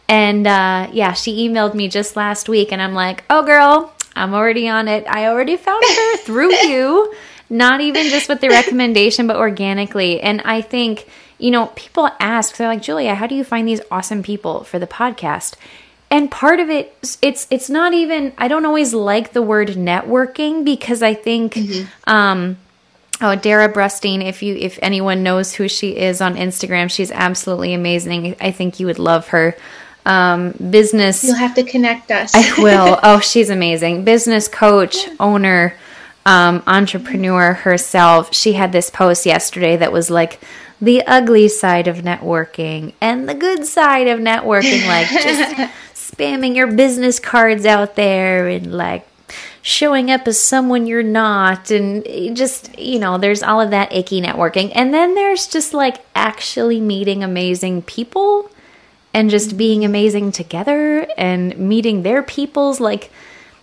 And 0.07 0.47
uh, 0.47 0.89
yeah, 0.91 1.13
she 1.13 1.47
emailed 1.47 1.73
me 1.73 1.87
just 1.87 2.15
last 2.15 2.49
week, 2.49 2.71
and 2.71 2.81
I'm 2.81 2.93
like, 2.93 3.23
oh, 3.29 3.43
girl, 3.43 3.93
I'm 4.15 4.33
already 4.33 4.67
on 4.67 4.87
it. 4.87 5.05
I 5.07 5.27
already 5.27 5.57
found 5.57 5.83
her 5.83 6.17
through 6.23 6.53
you, 6.53 7.13
not 7.49 7.81
even 7.81 8.09
just 8.09 8.27
with 8.29 8.41
the 8.41 8.49
recommendation, 8.49 9.27
but 9.27 9.35
organically. 9.35 10.21
And 10.21 10.41
I 10.41 10.61
think, 10.61 11.07
you 11.37 11.51
know, 11.51 11.67
people 11.75 12.09
ask, 12.19 12.57
they're 12.57 12.67
like, 12.67 12.81
Julia, 12.81 13.15
how 13.15 13.27
do 13.27 13.35
you 13.35 13.43
find 13.43 13.67
these 13.67 13.81
awesome 13.89 14.23
people 14.23 14.63
for 14.63 14.79
the 14.79 14.87
podcast? 14.87 15.55
And 16.11 16.29
part 16.29 16.59
of 16.59 16.69
it 16.69 17.17
it's 17.21 17.47
it's 17.49 17.69
not 17.69 17.93
even 17.93 18.33
i 18.37 18.47
don't 18.47 18.65
always 18.65 18.93
like 18.93 19.31
the 19.31 19.41
word 19.41 19.69
networking 19.69 20.63
because 20.63 21.01
i 21.01 21.13
think 21.13 21.53
mm-hmm. 21.53 21.87
um 22.05 22.57
oh 23.21 23.35
dara 23.35 23.69
brustine 23.69 24.21
if 24.21 24.43
you 24.43 24.55
if 24.55 24.77
anyone 24.81 25.23
knows 25.23 25.53
who 25.53 25.67
she 25.67 25.97
is 25.97 26.21
on 26.21 26.35
instagram 26.35 26.91
she's 26.91 27.11
absolutely 27.11 27.73
amazing. 27.73 28.35
I 28.41 28.51
think 28.51 28.79
you 28.79 28.87
would 28.87 28.99
love 28.99 29.29
her. 29.29 29.55
Um 30.05 30.51
business. 30.51 31.23
You'll 31.23 31.35
have 31.35 31.53
to 31.55 31.63
connect 31.63 32.09
us. 32.09 32.33
I 32.33 32.61
will. 32.61 32.99
Oh 33.03 33.19
she's 33.19 33.49
amazing. 33.49 34.03
Business 34.03 34.47
coach 34.47 35.07
owner 35.19 35.75
um 36.25 36.63
entrepreneur 36.65 37.53
herself. 37.53 38.33
She 38.33 38.53
had 38.53 38.71
this 38.71 38.89
post 38.89 39.25
yesterday 39.25 39.77
that 39.77 39.91
was 39.91 40.09
like 40.09 40.41
the 40.81 41.05
ugly 41.05 41.47
side 41.47 41.87
of 41.87 41.97
networking 41.97 42.93
and 42.99 43.29
the 43.29 43.35
good 43.35 43.65
side 43.65 44.07
of 44.07 44.19
networking 44.19 44.87
like 44.87 45.07
just 45.07 45.71
spamming 46.11 46.55
your 46.55 46.67
business 46.67 47.19
cards 47.19 47.65
out 47.65 47.95
there 47.95 48.47
and 48.47 48.73
like 48.73 49.07
showing 49.61 50.09
up 50.09 50.27
as 50.27 50.39
someone 50.39 50.87
you're 50.87 51.03
not 51.03 51.69
and 51.69 52.35
just 52.35 52.77
you 52.79 52.97
know 52.97 53.17
there's 53.17 53.43
all 53.43 53.61
of 53.61 53.69
that 53.71 53.93
icky 53.93 54.21
networking. 54.21 54.71
And 54.75 54.93
then 54.93 55.15
there's 55.15 55.47
just 55.47 55.73
like 55.73 55.97
actually 56.15 56.79
meeting 56.79 57.23
amazing 57.23 57.83
people 57.83 58.49
and 59.13 59.29
just 59.29 59.57
being 59.57 59.83
amazing 59.85 60.31
together 60.31 61.07
and 61.17 61.57
meeting 61.57 62.03
their 62.03 62.23
peoples. 62.23 62.79
Like 62.79 63.11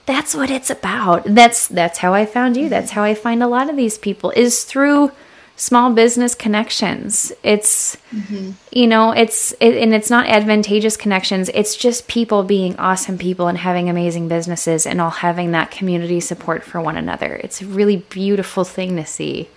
that's 0.06 0.34
what 0.34 0.50
it's 0.50 0.70
about. 0.70 1.24
That's 1.24 1.68
that's 1.68 1.98
how 1.98 2.14
i 2.14 2.24
found 2.24 2.56
you. 2.56 2.68
That's 2.68 2.92
how 2.92 3.02
i 3.02 3.14
find 3.14 3.42
a 3.42 3.48
lot 3.48 3.68
of 3.68 3.76
these 3.76 3.98
people 3.98 4.30
is 4.30 4.64
through 4.64 5.12
small 5.58 5.92
business 5.92 6.34
connections. 6.34 7.32
It's 7.42 7.96
mm-hmm. 8.14 8.52
you 8.72 8.86
know, 8.86 9.10
it's 9.10 9.52
it, 9.60 9.74
and 9.76 9.92
it's 9.92 10.08
not 10.08 10.26
advantageous 10.26 10.96
connections. 10.96 11.50
It's 11.52 11.76
just 11.76 12.08
people 12.08 12.44
being 12.44 12.76
awesome 12.76 13.18
people 13.18 13.48
and 13.48 13.58
having 13.58 13.90
amazing 13.90 14.28
businesses 14.28 14.86
and 14.86 15.00
all 15.00 15.10
having 15.10 15.50
that 15.50 15.70
community 15.70 16.20
support 16.20 16.62
for 16.62 16.80
one 16.80 16.96
another. 16.96 17.34
It's 17.34 17.60
a 17.60 17.66
really 17.66 17.96
beautiful 17.96 18.64
thing 18.64 18.96
to 18.96 19.04
see. 19.04 19.50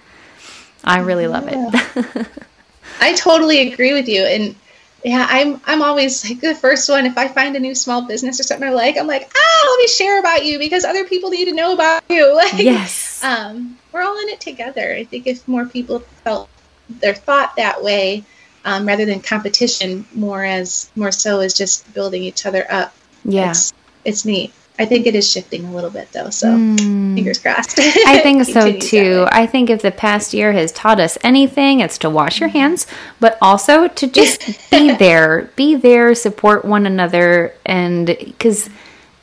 I 0.84 1.00
really 1.00 1.28
love 1.28 1.48
it. 1.48 2.28
I 3.00 3.14
totally 3.14 3.72
agree 3.72 3.94
with 3.94 4.10
you 4.10 4.24
and 4.24 4.56
yeah, 5.04 5.26
I'm 5.30 5.62
I'm 5.66 5.82
always 5.82 6.28
like 6.28 6.42
the 6.42 6.54
first 6.54 6.90
one. 6.90 7.06
If 7.06 7.18
I 7.18 7.28
find 7.28 7.56
a 7.56 7.60
new 7.60 7.74
small 7.74 8.04
business 8.04 8.40
or 8.40 8.44
something 8.44 8.68
I 8.68 8.72
like, 8.72 8.98
I'm 8.98 9.08
like, 9.08 9.32
ah, 9.36 9.68
let 9.72 9.80
me 9.80 9.88
share 9.88 10.20
about 10.20 10.46
you 10.46 10.60
because 10.60 10.84
other 10.84 11.06
people 11.06 11.32
need 11.32 11.46
to 11.46 11.54
know 11.54 11.74
about 11.74 12.04
you. 12.10 12.36
Like, 12.42 12.54
yes. 12.58 13.24
Um, 13.24 13.78
we're 13.92 14.02
all 14.02 14.18
in 14.20 14.30
it 14.30 14.40
together. 14.40 14.94
I 14.94 15.04
think 15.04 15.28
if 15.28 15.48
more 15.48 15.66
people 15.66 16.00
felt 16.24 16.50
their 16.90 17.14
thought 17.14 17.56
that 17.56 17.84
way, 17.84 18.24
um, 18.66 18.88
rather 18.88 19.06
than 19.06 19.22
competition, 19.22 20.06
more 20.14 20.44
as 20.44 20.92
more 20.96 21.12
so 21.12 21.40
as 21.40 21.54
just 21.54 21.92
building 21.94 22.24
each 22.24 22.46
other 22.46 22.66
up. 22.70 22.94
Yeah, 23.24 23.52
it's, 23.52 23.74
it's 24.06 24.26
neat. 24.26 24.54
I 24.80 24.86
think 24.86 25.06
it 25.06 25.14
is 25.14 25.30
shifting 25.30 25.66
a 25.66 25.72
little 25.72 25.90
bit 25.90 26.12
though, 26.12 26.30
so 26.30 26.48
mm. 26.48 27.14
fingers 27.14 27.38
crossed. 27.38 27.78
I 27.80 28.20
think 28.20 28.44
so 28.48 28.78
too. 28.80 29.28
I 29.32 29.46
think 29.46 29.70
if 29.70 29.82
the 29.82 29.92
past 29.92 30.34
year 30.34 30.54
has 30.54 30.72
taught 30.72 31.00
us 31.00 31.18
anything, 31.24 31.82
it's 31.82 31.98
to 32.00 32.10
wash 32.10 32.40
your 32.40 32.50
hands, 32.50 32.88
but 33.20 33.38
also 33.42 33.88
to 33.88 34.08
just 34.08 34.42
be 34.72 34.94
there, 34.96 35.52
be 35.56 35.76
there, 35.76 36.16
support 36.16 36.66
one 36.66 36.86
another, 36.86 37.54
and 37.66 38.08
because 38.08 38.70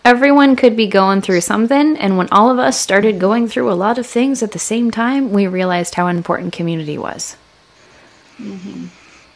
everyone 0.08 0.56
could 0.56 0.74
be 0.74 0.86
going 0.86 1.20
through 1.20 1.42
something. 1.42 1.96
And 1.98 2.16
when 2.16 2.28
all 2.30 2.50
of 2.50 2.58
us 2.58 2.80
started 2.80 3.20
going 3.20 3.46
through 3.46 3.70
a 3.70 3.74
lot 3.74 3.98
of 3.98 4.06
things 4.06 4.42
at 4.42 4.52
the 4.52 4.58
same 4.58 4.90
time, 4.90 5.32
we 5.32 5.46
realized 5.46 5.94
how 5.96 6.06
important 6.06 6.54
community 6.54 6.96
was. 6.96 7.36
Mm-hmm. 8.40 8.86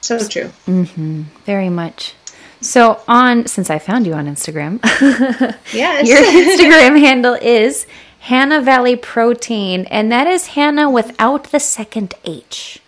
So 0.01 0.27
true. 0.27 0.51
Mm-hmm. 0.67 1.23
Very 1.45 1.69
much. 1.69 2.15
So 2.63 3.03
on 3.07 3.47
since 3.47 3.69
I 3.69 3.79
found 3.79 4.07
you 4.07 4.15
on 4.15 4.27
Instagram, 4.27 4.81
yes, 5.73 6.09
your 6.09 6.19
Instagram 6.43 6.99
handle 6.99 7.35
is 7.35 7.87
Hanna 8.21 8.63
Valley 8.63 8.97
Protein, 8.97 9.85
and 9.87 10.11
that 10.11 10.27
is 10.27 10.49
Hannah 10.49 10.89
without 10.89 11.51
the 11.51 11.61
second 11.61 12.15
H. 12.25 12.81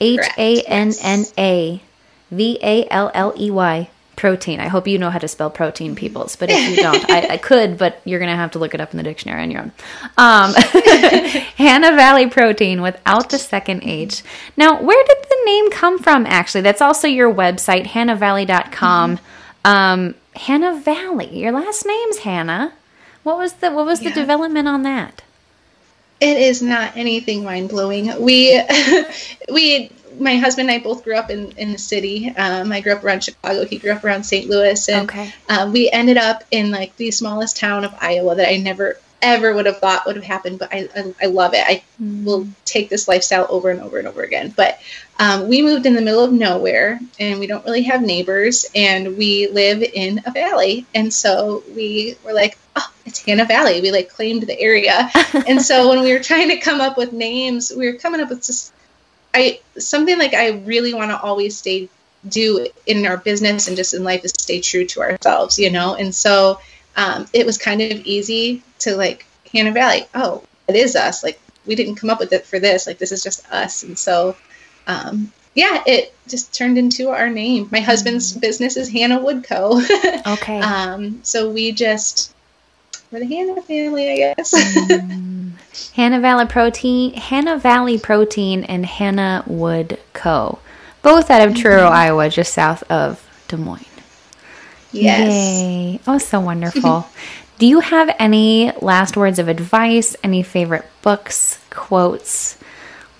H 0.00 0.20
A 0.38 0.62
N 0.62 0.92
N 1.02 1.24
A 1.36 1.82
V 2.30 2.58
A 2.62 2.86
L 2.90 3.10
L 3.14 3.34
E 3.36 3.50
Y 3.50 3.90
protein. 4.24 4.58
I 4.58 4.68
hope 4.68 4.88
you 4.88 4.96
know 4.96 5.10
how 5.10 5.18
to 5.18 5.28
spell 5.28 5.50
protein, 5.50 5.94
peoples. 5.94 6.34
But 6.34 6.48
if 6.48 6.70
you 6.70 6.76
don't, 6.76 7.10
I, 7.10 7.34
I, 7.34 7.36
could, 7.36 7.76
but 7.76 8.00
you're 8.06 8.18
going 8.18 8.30
to 8.30 8.36
have 8.36 8.52
to 8.52 8.58
look 8.58 8.72
it 8.72 8.80
up 8.80 8.92
in 8.92 8.96
the 8.96 9.02
dictionary 9.02 9.42
on 9.42 9.50
your 9.50 9.60
own. 9.60 9.72
Um, 10.16 10.54
Hanna 11.56 11.94
Valley 11.94 12.30
protein 12.30 12.80
without 12.80 13.28
the 13.28 13.38
second 13.38 13.84
H. 13.84 14.22
Now, 14.56 14.80
where 14.80 15.04
did 15.04 15.18
the 15.28 15.42
name 15.44 15.70
come 15.70 15.98
from, 15.98 16.24
actually? 16.24 16.62
That's 16.62 16.80
also 16.80 17.06
your 17.06 17.30
website, 17.30 17.84
hannavalley.com. 17.84 19.18
Mm-hmm. 19.18 19.70
Um, 19.70 20.14
Hanna 20.36 20.80
Valley. 20.80 21.40
Your 21.40 21.52
last 21.52 21.84
name's 21.84 22.20
Hanna. 22.20 22.72
What 23.24 23.36
was 23.36 23.52
the 23.52 23.72
what 23.72 23.84
was 23.84 24.00
yeah. 24.00 24.08
the 24.08 24.14
development 24.14 24.68
on 24.68 24.84
that? 24.84 25.20
It 26.22 26.38
is 26.38 26.62
not 26.62 26.96
anything 26.96 27.44
mind 27.44 27.68
blowing. 27.68 28.22
We 28.22 28.58
we 29.52 29.92
my 30.18 30.36
husband 30.36 30.70
and 30.70 30.80
I 30.80 30.82
both 30.82 31.04
grew 31.04 31.16
up 31.16 31.30
in, 31.30 31.52
in 31.52 31.72
the 31.72 31.78
city. 31.78 32.28
Um, 32.36 32.72
I 32.72 32.80
grew 32.80 32.92
up 32.92 33.04
around 33.04 33.24
Chicago. 33.24 33.64
He 33.64 33.78
grew 33.78 33.92
up 33.92 34.04
around 34.04 34.24
St. 34.24 34.48
Louis. 34.48 34.88
And 34.88 35.08
Okay. 35.08 35.32
um, 35.48 35.72
we 35.72 35.90
ended 35.90 36.16
up 36.16 36.44
in 36.50 36.70
like 36.70 36.96
the 36.96 37.10
smallest 37.10 37.56
town 37.56 37.84
of 37.84 37.94
Iowa 38.00 38.34
that 38.36 38.48
I 38.48 38.56
never 38.56 38.98
ever 39.22 39.54
would 39.54 39.64
have 39.64 39.78
thought 39.78 40.04
would 40.06 40.16
have 40.16 40.24
happened. 40.24 40.58
But 40.58 40.72
I, 40.72 40.88
I, 40.94 41.14
I 41.22 41.26
love 41.26 41.54
it. 41.54 41.64
I 41.66 41.82
will 41.98 42.46
take 42.66 42.90
this 42.90 43.08
lifestyle 43.08 43.46
over 43.48 43.70
and 43.70 43.80
over 43.80 43.98
and 43.98 44.06
over 44.06 44.22
again. 44.22 44.52
But 44.54 44.78
um, 45.18 45.48
we 45.48 45.62
moved 45.62 45.86
in 45.86 45.94
the 45.94 46.02
middle 46.02 46.22
of 46.22 46.32
nowhere 46.32 47.00
and 47.18 47.40
we 47.40 47.46
don't 47.46 47.64
really 47.64 47.82
have 47.82 48.02
neighbors 48.02 48.66
and 48.74 49.16
we 49.16 49.48
live 49.48 49.82
in 49.82 50.20
a 50.26 50.30
valley. 50.30 50.84
And 50.94 51.12
so 51.12 51.64
we 51.74 52.16
were 52.22 52.34
like, 52.34 52.58
oh, 52.76 52.92
it's 53.06 53.20
Hanna 53.24 53.46
Valley. 53.46 53.80
We 53.80 53.92
like 53.92 54.10
claimed 54.10 54.42
the 54.42 54.60
area. 54.60 55.10
and 55.48 55.62
so 55.62 55.88
when 55.88 56.02
we 56.02 56.12
were 56.12 56.20
trying 56.22 56.50
to 56.50 56.58
come 56.58 56.80
up 56.82 56.98
with 56.98 57.12
names, 57.12 57.72
we 57.74 57.90
were 57.90 57.98
coming 57.98 58.20
up 58.20 58.28
with 58.28 58.44
just 58.44 58.72
I 59.34 59.60
something 59.78 60.18
like 60.18 60.34
I 60.34 60.50
really 60.50 60.94
want 60.94 61.10
to 61.10 61.20
always 61.20 61.56
stay 61.56 61.88
do 62.26 62.66
in 62.86 63.04
our 63.06 63.16
business 63.16 63.68
and 63.68 63.76
just 63.76 63.92
in 63.92 64.04
life 64.04 64.24
is 64.24 64.32
stay 64.38 64.60
true 64.60 64.86
to 64.86 65.00
ourselves, 65.02 65.58
you 65.58 65.70
know. 65.70 65.94
And 65.94 66.14
so 66.14 66.60
um, 66.96 67.26
it 67.32 67.44
was 67.44 67.58
kind 67.58 67.82
of 67.82 68.00
easy 68.06 68.62
to 68.80 68.96
like 68.96 69.26
Hanna 69.52 69.72
Valley. 69.72 70.06
Oh, 70.14 70.42
it 70.68 70.76
is 70.76 70.96
us. 70.96 71.22
Like 71.22 71.40
we 71.66 71.74
didn't 71.74 71.96
come 71.96 72.10
up 72.10 72.20
with 72.20 72.32
it 72.32 72.46
for 72.46 72.58
this. 72.58 72.86
Like 72.86 72.98
this 72.98 73.12
is 73.12 73.22
just 73.22 73.50
us. 73.50 73.82
And 73.82 73.98
so 73.98 74.36
um, 74.86 75.32
yeah, 75.54 75.82
it 75.86 76.14
just 76.28 76.54
turned 76.54 76.78
into 76.78 77.10
our 77.10 77.30
name. 77.30 77.68
My 77.70 77.80
husband's 77.80 78.32
business 78.32 78.76
is 78.76 78.90
Hanna 78.90 79.20
Wood 79.20 79.44
Co. 79.44 79.80
Okay. 80.26 80.60
um, 80.60 81.20
so 81.22 81.50
we 81.50 81.72
just 81.72 82.33
we're 83.14 83.20
the 83.20 83.26
Hanna 83.26 83.62
family, 83.62 84.10
I 84.24 84.34
guess. 84.34 85.90
Hanna 85.92 86.20
Valley 86.20 86.46
Protein, 86.46 87.14
Hanna 87.14 87.56
Valley 87.58 87.96
Protein, 87.96 88.64
and 88.64 88.84
Hanna 88.84 89.44
Wood 89.46 90.00
Co. 90.12 90.58
Both 91.02 91.30
out 91.30 91.46
of 91.46 91.54
Truro, 91.54 91.82
Iowa, 91.84 92.28
just 92.28 92.52
south 92.52 92.82
of 92.90 93.24
Des 93.46 93.56
Moines. 93.56 93.86
yes. 94.90 95.30
Yay. 95.62 96.00
Oh, 96.08 96.18
so 96.18 96.40
wonderful. 96.40 97.06
Do 97.58 97.66
you 97.66 97.78
have 97.78 98.14
any 98.18 98.72
last 98.82 99.16
words 99.16 99.38
of 99.38 99.46
advice? 99.46 100.16
Any 100.24 100.42
favorite 100.42 100.84
books, 101.02 101.62
quotes? 101.70 102.58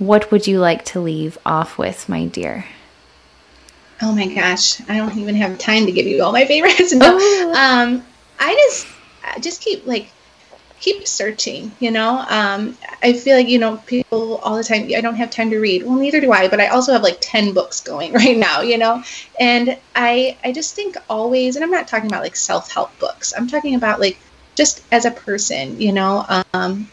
What 0.00 0.32
would 0.32 0.48
you 0.48 0.58
like 0.58 0.84
to 0.86 0.98
leave 1.00 1.38
off 1.46 1.78
with, 1.78 2.08
my 2.08 2.26
dear? 2.26 2.64
Oh 4.02 4.12
my 4.12 4.26
gosh, 4.26 4.80
I 4.90 4.96
don't 4.96 5.16
even 5.18 5.36
have 5.36 5.56
time 5.58 5.86
to 5.86 5.92
give 5.92 6.06
you 6.06 6.20
all 6.24 6.32
my 6.32 6.46
favorites. 6.46 6.92
No, 6.96 7.16
Oh. 7.16 7.52
um, 7.56 8.04
I 8.40 8.54
just 8.68 8.88
just 9.40 9.60
keep 9.60 9.86
like 9.86 10.08
keep 10.80 11.06
searching. 11.08 11.72
You 11.80 11.90
know, 11.90 12.24
um, 12.28 12.76
I 13.02 13.14
feel 13.14 13.36
like 13.36 13.48
you 13.48 13.58
know 13.58 13.78
people 13.86 14.36
all 14.38 14.56
the 14.56 14.64
time. 14.64 14.90
I 14.96 15.00
don't 15.00 15.16
have 15.16 15.30
time 15.30 15.50
to 15.50 15.58
read. 15.58 15.82
Well, 15.84 15.96
neither 15.96 16.20
do 16.20 16.32
I. 16.32 16.48
But 16.48 16.60
I 16.60 16.68
also 16.68 16.92
have 16.92 17.02
like 17.02 17.18
ten 17.20 17.52
books 17.54 17.80
going 17.80 18.12
right 18.20 18.36
now. 18.36 18.60
You 18.60 18.78
know, 18.78 19.02
and 19.40 19.78
I 19.94 20.36
I 20.44 20.52
just 20.52 20.74
think 20.74 20.96
always, 21.08 21.56
and 21.56 21.64
I'm 21.64 21.70
not 21.70 21.88
talking 21.88 22.10
about 22.10 22.22
like 22.22 22.36
self 22.36 22.70
help 22.72 22.96
books. 22.98 23.32
I'm 23.36 23.48
talking 23.48 23.74
about 23.74 24.00
like 24.00 24.18
just 24.54 24.82
as 24.92 25.04
a 25.04 25.10
person. 25.10 25.80
You 25.80 25.92
know, 25.92 26.24
um, 26.52 26.88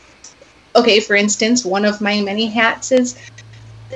okay. 0.76 1.00
For 1.00 1.16
instance, 1.16 1.66
one 1.66 1.86
of 1.86 2.02
my 2.02 2.22
many 2.22 2.48
hats 2.48 2.92
is 2.92 3.18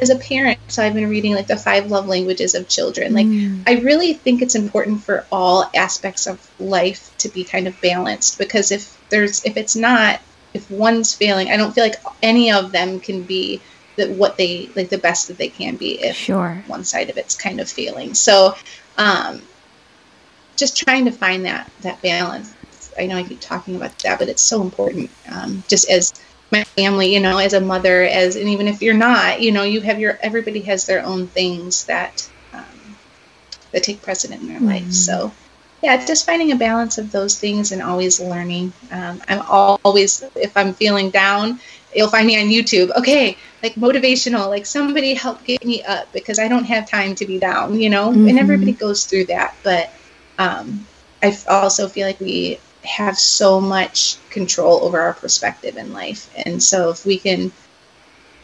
as 0.01 0.09
a 0.09 0.15
parent, 0.15 0.59
so 0.67 0.83
I've 0.83 0.93
been 0.93 1.09
reading 1.09 1.33
like 1.33 1.47
the 1.47 1.57
five 1.57 1.89
love 1.91 2.07
languages 2.07 2.55
of 2.55 2.67
children. 2.67 3.13
Like, 3.13 3.27
I 3.67 3.81
really 3.81 4.13
think 4.13 4.41
it's 4.41 4.55
important 4.55 5.03
for 5.03 5.25
all 5.31 5.69
aspects 5.75 6.27
of 6.27 6.49
life 6.59 7.15
to 7.19 7.29
be 7.29 7.43
kind 7.43 7.67
of 7.67 7.79
balanced 7.81 8.37
because 8.37 8.71
if 8.71 9.01
there's 9.09 9.43
if 9.45 9.57
it's 9.57 9.75
not, 9.75 10.21
if 10.53 10.69
one's 10.69 11.13
failing, 11.13 11.49
I 11.49 11.57
don't 11.57 11.73
feel 11.73 11.83
like 11.83 12.01
any 12.21 12.51
of 12.51 12.71
them 12.71 12.99
can 12.99 13.23
be 13.23 13.61
the, 13.95 14.11
what 14.13 14.37
they 14.37 14.69
like 14.75 14.89
the 14.89 14.97
best 14.97 15.27
that 15.27 15.37
they 15.37 15.49
can 15.49 15.75
be 15.75 16.01
if 16.01 16.15
Sure. 16.15 16.63
one 16.67 16.83
side 16.83 17.09
of 17.09 17.17
it's 17.17 17.35
kind 17.35 17.59
of 17.59 17.69
failing. 17.69 18.13
So, 18.13 18.55
um, 18.97 19.41
just 20.55 20.77
trying 20.77 21.05
to 21.05 21.11
find 21.11 21.45
that 21.45 21.71
that 21.81 22.01
balance. 22.01 22.53
I 22.97 23.07
know 23.07 23.17
I 23.17 23.23
keep 23.23 23.41
talking 23.41 23.75
about 23.75 23.97
that, 23.99 24.19
but 24.19 24.29
it's 24.29 24.41
so 24.41 24.61
important. 24.61 25.09
Um, 25.29 25.63
just 25.67 25.89
as 25.89 26.13
my 26.51 26.63
family, 26.63 27.13
you 27.13 27.19
know, 27.19 27.37
as 27.37 27.53
a 27.53 27.61
mother, 27.61 28.03
as 28.03 28.35
and 28.35 28.49
even 28.49 28.67
if 28.67 28.81
you're 28.81 28.93
not, 28.93 29.41
you 29.41 29.51
know, 29.51 29.63
you 29.63 29.81
have 29.81 29.99
your 29.99 30.17
everybody 30.21 30.61
has 30.61 30.85
their 30.85 31.03
own 31.03 31.27
things 31.27 31.85
that 31.85 32.29
um, 32.53 32.97
that 33.71 33.83
take 33.83 34.01
precedent 34.01 34.41
in 34.41 34.47
their 34.47 34.59
life. 34.59 34.91
So, 34.91 35.31
yeah, 35.81 36.05
just 36.05 36.25
finding 36.25 36.51
a 36.51 36.55
balance 36.55 36.97
of 36.97 37.11
those 37.11 37.39
things 37.39 37.71
and 37.71 37.81
always 37.81 38.19
learning. 38.19 38.73
Um, 38.91 39.21
I'm 39.27 39.41
always 39.41 40.23
if 40.35 40.55
I'm 40.55 40.73
feeling 40.73 41.09
down, 41.09 41.59
you'll 41.95 42.09
find 42.09 42.27
me 42.27 42.39
on 42.39 42.47
YouTube. 42.47 42.95
Okay, 42.95 43.37
like 43.63 43.75
motivational, 43.75 44.47
like 44.49 44.65
somebody 44.65 45.13
help 45.13 45.43
get 45.43 45.63
me 45.65 45.83
up 45.83 46.11
because 46.13 46.39
I 46.39 46.47
don't 46.47 46.65
have 46.65 46.89
time 46.89 47.15
to 47.15 47.25
be 47.25 47.39
down, 47.39 47.79
you 47.79 47.89
know. 47.89 48.11
And 48.11 48.39
everybody 48.39 48.73
goes 48.73 49.05
through 49.05 49.25
that, 49.25 49.55
but 49.63 49.91
um, 50.37 50.85
I 51.21 51.37
also 51.47 51.87
feel 51.87 52.07
like 52.07 52.19
we 52.19 52.59
have 52.85 53.17
so 53.17 53.59
much 53.59 54.17
control 54.29 54.83
over 54.83 54.99
our 54.99 55.13
perspective 55.13 55.77
in 55.77 55.93
life, 55.93 56.31
and 56.45 56.61
so 56.61 56.89
if 56.89 57.05
we 57.05 57.17
can 57.17 57.51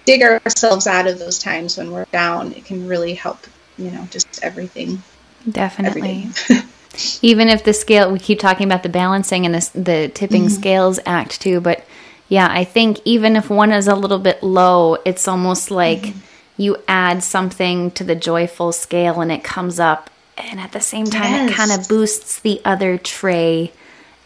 dig 0.06 0.24
ourselves 0.24 0.88
out 0.88 1.08
of 1.08 1.20
those 1.20 1.39
times 1.39 1.78
when 1.78 1.92
we're 1.92 2.06
down, 2.06 2.54
it 2.54 2.66
can 2.66 2.88
really 2.88 3.14
help, 3.14 3.39
you 3.78 3.92
know, 3.92 4.08
just 4.10 4.44
everything. 4.44 5.02
Definitely. 5.50 6.28
Everything. 6.50 6.70
Even 7.22 7.48
if 7.48 7.64
the 7.64 7.74
scale, 7.74 8.12
we 8.12 8.20
keep 8.20 8.39
talking 8.39 8.66
about 8.66 8.84
the 8.84 8.89
balancing 8.89 9.46
and 9.46 9.56
this, 9.56 9.70
the 9.70 10.12
tipping 10.14 10.44
mm-hmm. 10.44 10.54
scales 10.54 11.00
act 11.06 11.39
too, 11.39 11.62
but 11.62 11.86
yeah, 12.28 12.48
I 12.50 12.64
think 12.64 13.00
even 13.04 13.36
if 13.36 13.50
one 13.50 13.74
is 13.74 13.89
a 13.89 13.96
little 13.96 14.18
bit 14.18 14.42
low, 14.42 14.96
it's 15.04 15.28
almost 15.28 15.70
like 15.70 16.00
mm-hmm. 16.00 16.20
you 16.56 16.78
add 16.88 17.24
something 17.24 17.92
to 17.92 18.06
the 18.06 18.16
joyful 18.16 18.72
scale 18.72 19.20
and 19.20 19.32
it 19.32 19.44
comes 19.44 19.82
up, 19.82 20.10
and 20.38 20.60
at 20.60 20.72
the 20.72 20.80
same 20.80 21.06
time, 21.06 21.50
it 21.50 21.54
kind 21.54 21.74
of 21.74 21.89
boosts 21.89 22.39
the 22.39 22.62
other 22.64 22.98
tray 22.98 23.74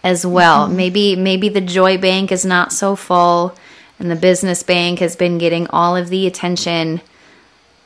as 0.06 0.26
well. 0.26 0.68
Mm-hmm. 0.68 0.76
Maybe 0.78 1.16
maybe 1.16 1.50
the 1.50 1.60
joy 1.60 1.98
bank 1.98 2.32
is 2.32 2.46
not 2.46 2.72
so 2.72 2.96
full, 2.96 3.56
and 4.00 4.10
the 4.10 4.16
business 4.16 4.64
bank 4.64 5.00
has 5.00 5.18
been 5.18 5.38
getting 5.38 5.68
all 5.68 5.98
of 5.98 6.08
the 6.08 6.26
attention, 6.26 7.02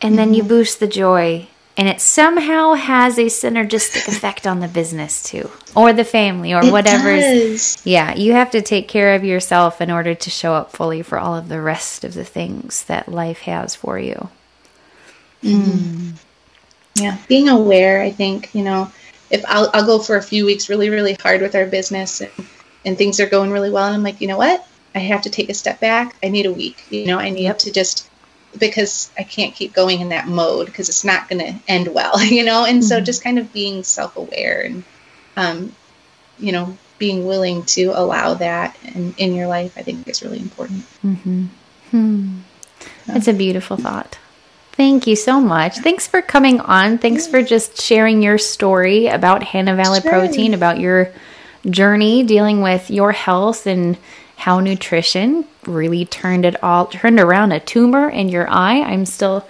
and 0.01 0.19
then 0.19 0.35
you 0.35 0.41
mm-hmm. 0.41 0.49
boost 0.49 0.79
the 0.79 0.87
joy 0.87 1.47
and 1.77 1.87
it 1.87 2.01
somehow 2.01 2.73
has 2.73 3.17
a 3.17 3.25
synergistic 3.25 4.05
effect 4.09 4.45
on 4.45 4.59
the 4.59 4.67
business 4.67 5.23
too 5.23 5.49
or 5.77 5.93
the 5.93 6.03
family 6.03 6.53
or 6.53 6.69
whatever 6.71 7.15
yeah 7.85 8.13
you 8.15 8.33
have 8.33 8.51
to 8.51 8.61
take 8.61 8.89
care 8.89 9.15
of 9.15 9.23
yourself 9.23 9.79
in 9.79 9.89
order 9.89 10.13
to 10.13 10.29
show 10.29 10.53
up 10.53 10.73
fully 10.73 11.01
for 11.01 11.17
all 11.17 11.37
of 11.37 11.47
the 11.47 11.61
rest 11.61 12.03
of 12.03 12.15
the 12.15 12.25
things 12.25 12.83
that 12.85 13.07
life 13.07 13.39
has 13.41 13.75
for 13.75 13.97
you. 13.97 14.29
Mm-hmm. 15.43 16.11
Yeah, 16.95 17.17
being 17.27 17.47
aware, 17.47 18.01
I 18.01 18.11
think, 18.11 18.53
you 18.53 18.63
know, 18.63 18.91
if 19.29 19.43
I'll, 19.47 19.69
I'll 19.73 19.85
go 19.85 19.99
for 19.99 20.17
a 20.17 20.21
few 20.21 20.45
weeks 20.45 20.69
really, 20.69 20.89
really 20.89 21.13
hard 21.13 21.41
with 21.41 21.55
our 21.55 21.65
business 21.65 22.21
and, 22.21 22.31
and 22.85 22.97
things 22.97 23.19
are 23.19 23.29
going 23.29 23.51
really 23.51 23.69
well. 23.69 23.85
And 23.85 23.95
I'm 23.95 24.03
like, 24.03 24.21
you 24.21 24.27
know 24.27 24.37
what? 24.37 24.65
I 24.95 24.99
have 24.99 25.21
to 25.23 25.29
take 25.29 25.49
a 25.49 25.53
step 25.53 25.79
back. 25.79 26.15
I 26.23 26.29
need 26.29 26.45
a 26.45 26.53
week. 26.53 26.83
You 26.89 27.07
know, 27.07 27.19
I 27.19 27.29
need 27.29 27.57
to 27.59 27.71
just, 27.71 28.09
because 28.57 29.11
I 29.17 29.23
can't 29.23 29.53
keep 29.53 29.73
going 29.73 30.01
in 30.01 30.09
that 30.09 30.27
mode 30.27 30.65
because 30.67 30.89
it's 30.89 31.05
not 31.05 31.29
going 31.29 31.39
to 31.39 31.59
end 31.67 31.93
well, 31.93 32.21
you 32.23 32.43
know? 32.43 32.65
And 32.65 32.83
so 32.83 32.99
just 32.99 33.23
kind 33.23 33.37
of 33.37 33.53
being 33.53 33.83
self 33.83 34.17
aware 34.17 34.61
and, 34.61 34.83
um, 35.35 35.75
you 36.39 36.51
know, 36.51 36.77
being 36.97 37.25
willing 37.25 37.63
to 37.63 37.85
allow 37.95 38.33
that 38.35 38.77
in, 38.83 39.13
in 39.17 39.33
your 39.33 39.47
life, 39.47 39.77
I 39.77 39.83
think 39.83 40.07
is 40.07 40.21
really 40.21 40.39
important. 40.39 40.83
Hmm. 41.91 42.39
It's 43.07 43.27
a 43.27 43.33
beautiful 43.33 43.77
thought. 43.77 44.17
Thank 44.79 45.07
you 45.07 45.17
so 45.17 45.41
much. 45.41 45.79
Thanks 45.79 46.07
for 46.07 46.21
coming 46.21 46.61
on. 46.61 46.99
Thanks 46.99 47.27
for 47.27 47.43
just 47.43 47.81
sharing 47.81 48.21
your 48.23 48.37
story 48.37 49.07
about 49.07 49.43
Hanna 49.43 49.75
Valley 49.75 49.99
Sure. 49.99 50.09
Protein, 50.09 50.53
about 50.53 50.79
your 50.79 51.11
journey 51.69 52.23
dealing 52.23 52.61
with 52.61 52.89
your 52.89 53.11
health 53.11 53.67
and 53.67 53.97
how 54.37 54.61
nutrition 54.61 55.43
really 55.65 56.05
turned 56.05 56.45
it 56.45 56.63
all 56.63 56.85
turned 56.85 57.19
around 57.19 57.51
a 57.51 57.59
tumor 57.59 58.09
in 58.09 58.29
your 58.29 58.49
eye. 58.49 58.79
I'm 58.79 59.05
still 59.05 59.45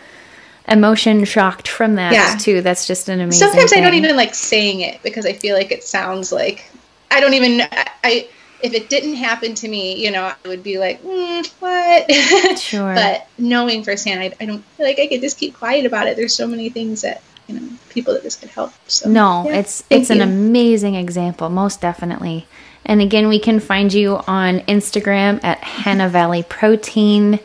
emotion 0.67 1.23
shocked 1.25 1.67
from 1.67 1.93
that 1.93 2.11
Yeah. 2.11 2.35
too. 2.39 2.61
That's 2.63 2.87
just 2.87 3.07
an 3.07 3.21
amazing. 3.21 3.49
Sometimes 3.49 3.71
I 3.71 3.81
don't 3.81 3.93
even 3.93 4.15
like 4.15 4.33
saying 4.33 4.79
it 4.79 4.99
because 5.03 5.27
I 5.27 5.33
feel 5.33 5.55
like 5.55 5.71
it 5.71 5.83
sounds 5.83 6.31
like 6.31 6.65
I 7.11 7.19
don't 7.19 7.35
even 7.35 7.67
I 8.03 8.27
if 8.61 8.73
it 8.73 8.89
didn't 8.89 9.15
happen 9.15 9.55
to 9.55 9.67
me, 9.67 10.03
you 10.03 10.11
know, 10.11 10.23
I 10.23 10.47
would 10.47 10.63
be 10.63 10.77
like, 10.77 11.01
mm, 11.03 11.47
what? 11.59 12.59
Sure. 12.59 12.93
but 12.93 13.27
knowing 13.37 13.83
firsthand, 13.83 14.19
I, 14.21 14.33
I 14.39 14.45
don't 14.45 14.63
feel 14.63 14.85
like 14.85 14.99
I 14.99 15.07
could 15.07 15.21
just 15.21 15.37
keep 15.37 15.55
quiet 15.55 15.85
about 15.85 16.07
it. 16.07 16.17
There's 16.17 16.35
so 16.35 16.47
many 16.47 16.69
things 16.69 17.01
that 17.01 17.21
you 17.47 17.59
know 17.59 17.67
people 17.89 18.13
that 18.13 18.23
this 18.23 18.35
could 18.35 18.49
help. 18.49 18.73
So 18.87 19.09
No, 19.09 19.45
yeah, 19.45 19.57
it's 19.57 19.83
it's 19.89 20.09
an 20.09 20.21
amazing 20.21 20.95
example, 20.95 21.49
most 21.49 21.81
definitely. 21.81 22.47
And 22.85 23.01
again, 23.01 23.27
we 23.27 23.39
can 23.39 23.59
find 23.59 23.93
you 23.93 24.17
on 24.27 24.59
Instagram 24.61 25.43
at 25.43 25.59
Hanna 25.59 26.09
Valley 26.09 26.43
Protein, 26.43 27.39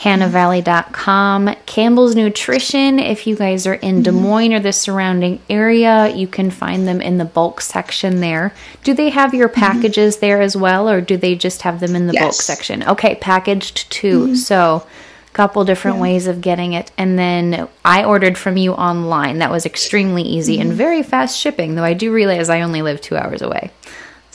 hannavalley.com, 0.00 1.56
Campbell's 1.66 2.14
Nutrition. 2.14 3.00
If 3.00 3.26
you 3.26 3.34
guys 3.34 3.66
are 3.66 3.74
in 3.74 3.96
Mm-hmm. 3.96 4.02
Des 4.02 4.12
Moines 4.12 4.52
or 4.52 4.60
the 4.60 4.72
surrounding 4.72 5.40
area, 5.50 6.14
you 6.14 6.28
can 6.28 6.50
find 6.50 6.86
them 6.86 7.00
in 7.00 7.18
the 7.18 7.24
bulk 7.24 7.60
section 7.60 8.20
there. 8.20 8.54
Do 8.84 8.94
they 8.94 9.10
have 9.10 9.34
your 9.34 9.48
packages 9.48 10.18
there 10.18 10.40
as 10.40 10.56
well, 10.56 10.88
or 10.88 11.00
do 11.00 11.16
they 11.16 11.34
just 11.34 11.62
have 11.62 11.80
them 11.80 11.96
in 11.96 12.06
the 12.06 12.12
bulk 12.12 12.32
Mm-hmm. 12.32 12.40
Section? 12.40 12.82
Okay, 12.84 13.16
packaged 13.16 13.90
too. 13.90 14.36
So 14.36 14.86
a 15.26 15.32
couple 15.32 15.64
different 15.64 15.96
yeah. 15.96 16.02
ways 16.02 16.26
of 16.28 16.40
getting 16.40 16.74
it. 16.74 16.92
And 16.96 17.18
then 17.18 17.68
I 17.84 18.04
ordered 18.04 18.38
from 18.38 18.56
you 18.56 18.74
online. 18.74 19.38
That 19.38 19.50
was 19.50 19.66
extremely 19.66 20.22
easy 20.22 20.58
mm-hmm. 20.58 20.70
and 20.70 20.72
very 20.72 21.02
fast 21.02 21.36
shipping, 21.36 21.74
though 21.74 21.84
I 21.84 21.94
do 21.94 22.12
realize 22.12 22.48
I 22.48 22.60
only 22.60 22.82
live 22.82 23.00
two 23.00 23.16
hours 23.16 23.42
away. 23.42 23.72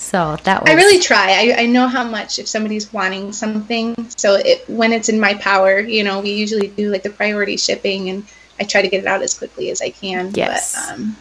So 0.04 0.36
that 0.44 0.62
was. 0.62 0.70
I 0.70 0.74
really 0.74 1.00
try. 1.00 1.32
I, 1.32 1.62
I 1.64 1.66
know 1.66 1.88
how 1.88 2.04
much 2.04 2.38
if 2.38 2.48
somebody's 2.48 2.92
wanting 2.92 3.32
something. 3.32 3.96
So 4.18 4.36
it, 4.36 4.68
when 4.68 4.92
it's 4.92 5.08
in 5.08 5.20
my 5.20 5.34
power, 5.36 5.80
you 5.80 6.04
know, 6.04 6.20
we 6.20 6.32
usually 6.32 6.68
do 6.68 6.92
like 6.92 7.04
the 7.04 7.10
priority 7.10 7.56
shipping 7.56 8.10
and 8.10 8.26
I 8.60 8.66
try 8.66 8.82
to 8.82 8.90
get 8.90 9.00
it 9.00 9.08
out 9.08 9.22
as 9.22 9.34
quickly 9.38 9.72
as 9.72 9.82
I 9.82 9.90
can. 9.90 10.32
Yes. 10.36 10.76
But 10.76 10.94
um, 10.94 11.16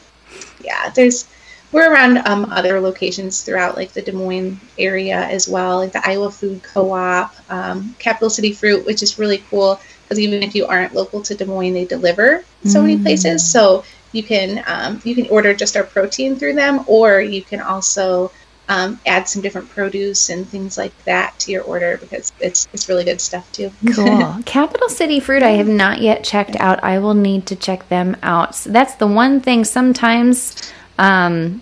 yeah, 0.62 0.90
there's 0.90 1.28
we're 1.70 1.90
around 1.90 2.18
um, 2.26 2.46
other 2.46 2.80
locations 2.80 3.42
throughout 3.42 3.76
like 3.76 3.92
the 3.92 4.02
Des 4.02 4.12
Moines 4.12 4.60
area 4.76 5.16
as 5.16 5.48
well, 5.48 5.78
like 5.78 5.92
the 5.92 6.06
Iowa 6.06 6.30
Food 6.30 6.62
Co-op, 6.62 7.34
um, 7.50 7.94
Capital 7.98 8.28
City 8.28 8.52
Fruit, 8.52 8.84
which 8.84 9.02
is 9.02 9.18
really 9.18 9.38
cool 9.48 9.80
because 10.02 10.18
even 10.18 10.42
if 10.42 10.54
you 10.54 10.66
aren't 10.66 10.92
local 10.92 11.22
to 11.22 11.34
Des 11.34 11.46
Moines, 11.46 11.72
they 11.72 11.84
deliver 11.84 12.44
so 12.64 12.80
mm. 12.80 12.82
many 12.82 13.02
places. 13.02 13.48
So 13.50 13.84
you 14.10 14.22
can 14.22 14.62
um, 14.66 15.00
you 15.04 15.14
can 15.14 15.28
order 15.28 15.54
just 15.54 15.76
our 15.76 15.84
protein 15.84 16.36
through 16.36 16.54
them, 16.54 16.84
or 16.86 17.20
you 17.20 17.42
can 17.42 17.60
also 17.60 18.30
um, 18.68 19.00
add 19.04 19.28
some 19.28 19.42
different 19.42 19.68
produce 19.70 20.30
and 20.30 20.48
things 20.48 20.78
like 20.78 20.96
that 21.04 21.38
to 21.40 21.52
your 21.52 21.62
order 21.62 21.98
because 21.98 22.32
it's 22.40 22.68
it's 22.72 22.88
really 22.88 23.04
good 23.04 23.20
stuff 23.20 23.50
too. 23.52 23.72
cool. 23.94 24.38
Capital 24.46 24.88
City 24.88 25.20
Fruit, 25.20 25.42
I 25.42 25.50
have 25.50 25.68
not 25.68 26.00
yet 26.00 26.24
checked 26.24 26.56
out. 26.56 26.82
I 26.82 26.98
will 26.98 27.14
need 27.14 27.46
to 27.46 27.56
check 27.56 27.88
them 27.88 28.16
out. 28.22 28.54
So 28.54 28.70
that's 28.70 28.94
the 28.94 29.06
one 29.06 29.40
thing. 29.40 29.64
Sometimes, 29.64 30.72
um, 30.98 31.60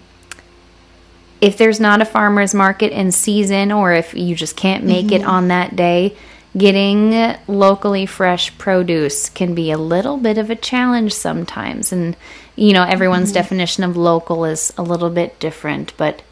if 1.41 1.57
there's 1.57 1.81
not 1.81 2.03
a 2.03 2.05
farmer's 2.05 2.55
market 2.55 2.93
in 2.93 3.13
season, 3.13 3.73
or 3.73 3.93
if 3.93 4.15
you 4.15 4.35
just 4.35 4.57
can't 4.57 4.85
make 4.85 5.07
mm-hmm. 5.07 5.23
it 5.23 5.25
on 5.25 5.49
that 5.49 5.75
day, 5.75 6.15
getting 6.57 7.35
locally 7.47 8.05
fresh 8.05 8.57
produce 8.59 9.31
can 9.31 9.55
be 9.55 9.71
a 9.71 9.79
little 9.79 10.19
bit 10.19 10.37
of 10.37 10.51
a 10.51 10.57
challenge 10.57 11.15
sometimes. 11.15 11.93
And 11.93 12.15
you 12.57 12.75
know, 12.75 12.85
everyone's 12.85 13.31
mm-hmm. 13.31 13.41
definition 13.41 13.85
of 13.85 13.97
local 13.97 14.45
is 14.45 14.71
a 14.77 14.83
little 14.83 15.11
bit 15.11 15.41
different, 15.41 15.97
but 15.97 16.23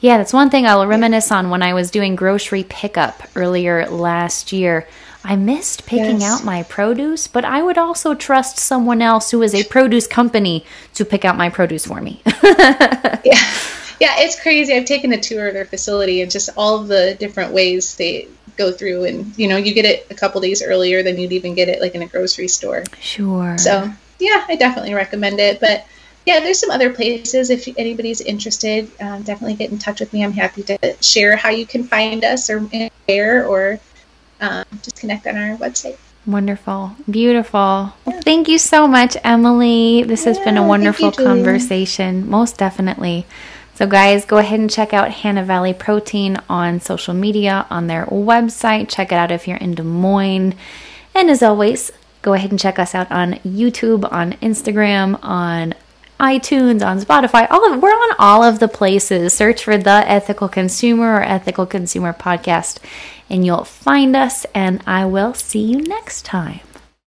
yeah, 0.00 0.18
that's 0.18 0.32
one 0.32 0.50
thing 0.50 0.66
I'll 0.66 0.86
reminisce 0.86 1.32
on 1.32 1.50
when 1.50 1.62
I 1.62 1.74
was 1.74 1.90
doing 1.90 2.16
grocery 2.16 2.64
pickup 2.64 3.22
earlier 3.34 3.86
last 3.88 4.52
year. 4.52 4.86
I 5.24 5.36
missed 5.36 5.86
picking 5.86 6.20
yes. 6.20 6.40
out 6.40 6.44
my 6.44 6.62
produce, 6.62 7.26
but 7.26 7.44
I 7.44 7.62
would 7.62 7.76
also 7.76 8.14
trust 8.14 8.58
someone 8.58 9.02
else 9.02 9.30
who 9.30 9.42
is 9.42 9.54
a 9.54 9.64
produce 9.64 10.06
company 10.06 10.64
to 10.94 11.04
pick 11.04 11.24
out 11.24 11.36
my 11.36 11.50
produce 11.50 11.86
for 11.86 12.00
me. 12.00 12.22
yeah. 12.44 13.42
Yeah, 14.00 14.14
it's 14.18 14.40
crazy. 14.40 14.72
I've 14.74 14.84
taken 14.84 15.12
a 15.12 15.20
tour 15.20 15.48
of 15.48 15.54
their 15.54 15.64
facility 15.64 16.22
and 16.22 16.30
just 16.30 16.50
all 16.56 16.78
the 16.84 17.16
different 17.18 17.52
ways 17.52 17.96
they 17.96 18.28
go 18.56 18.70
through 18.70 19.04
and 19.04 19.36
you 19.36 19.48
know, 19.48 19.56
you 19.56 19.74
get 19.74 19.84
it 19.84 20.06
a 20.10 20.14
couple 20.14 20.40
days 20.40 20.62
earlier 20.62 21.02
than 21.02 21.18
you'd 21.18 21.32
even 21.32 21.54
get 21.54 21.68
it 21.68 21.80
like 21.80 21.96
in 21.96 22.02
a 22.02 22.06
grocery 22.06 22.46
store. 22.46 22.84
Sure. 23.00 23.58
So, 23.58 23.90
yeah, 24.20 24.44
I 24.48 24.54
definitely 24.54 24.94
recommend 24.94 25.40
it, 25.40 25.58
but 25.58 25.84
yeah, 26.28 26.40
there's 26.40 26.58
some 26.58 26.70
other 26.70 26.92
places. 26.92 27.48
If 27.48 27.66
anybody's 27.78 28.20
interested, 28.20 28.90
um, 29.00 29.22
definitely 29.22 29.54
get 29.54 29.70
in 29.70 29.78
touch 29.78 30.00
with 30.00 30.12
me. 30.12 30.22
I'm 30.22 30.32
happy 30.32 30.62
to 30.64 30.94
share 31.00 31.36
how 31.36 31.48
you 31.48 31.64
can 31.64 31.84
find 31.84 32.22
us 32.22 32.50
or 32.50 32.60
where, 32.60 33.46
or 33.46 33.80
um, 34.42 34.64
just 34.82 35.00
connect 35.00 35.26
on 35.26 35.38
our 35.38 35.56
website. 35.56 35.96
Wonderful. 36.26 36.94
Beautiful. 37.08 37.94
Yeah. 38.06 38.20
thank 38.20 38.46
you 38.46 38.58
so 38.58 38.86
much, 38.86 39.16
Emily. 39.24 40.02
This 40.02 40.26
yeah, 40.26 40.34
has 40.34 40.38
been 40.40 40.58
a 40.58 40.66
wonderful 40.66 41.06
you, 41.06 41.24
conversation. 41.24 42.28
Most 42.28 42.58
definitely. 42.58 43.24
So, 43.76 43.86
guys, 43.86 44.26
go 44.26 44.36
ahead 44.36 44.60
and 44.60 44.70
check 44.70 44.92
out 44.92 45.10
Hanna 45.10 45.42
Valley 45.44 45.72
Protein 45.72 46.36
on 46.50 46.80
social 46.80 47.14
media, 47.14 47.66
on 47.70 47.86
their 47.86 48.04
website. 48.04 48.90
Check 48.90 49.12
it 49.12 49.14
out 49.14 49.30
if 49.30 49.48
you're 49.48 49.56
in 49.56 49.74
Des 49.74 49.82
Moines. 49.82 50.54
And 51.14 51.30
as 51.30 51.42
always, 51.42 51.90
go 52.20 52.34
ahead 52.34 52.50
and 52.50 52.60
check 52.60 52.78
us 52.78 52.94
out 52.94 53.10
on 53.10 53.34
YouTube, 53.36 54.06
on 54.12 54.32
Instagram, 54.42 55.18
on 55.24 55.72
iTunes, 56.18 56.86
on 56.86 57.00
Spotify, 57.00 57.46
all 57.50 57.72
of 57.72 57.80
we're 57.80 57.90
on 57.90 58.16
all 58.18 58.42
of 58.42 58.58
the 58.58 58.68
places. 58.68 59.32
Search 59.32 59.64
for 59.64 59.78
the 59.78 59.90
Ethical 59.90 60.48
Consumer 60.48 61.16
or 61.16 61.22
Ethical 61.22 61.66
Consumer 61.66 62.12
Podcast 62.12 62.78
and 63.30 63.44
you'll 63.44 63.64
find 63.64 64.16
us 64.16 64.46
and 64.54 64.82
I 64.86 65.04
will 65.04 65.34
see 65.34 65.60
you 65.60 65.80
next 65.82 66.24
time. 66.24 66.60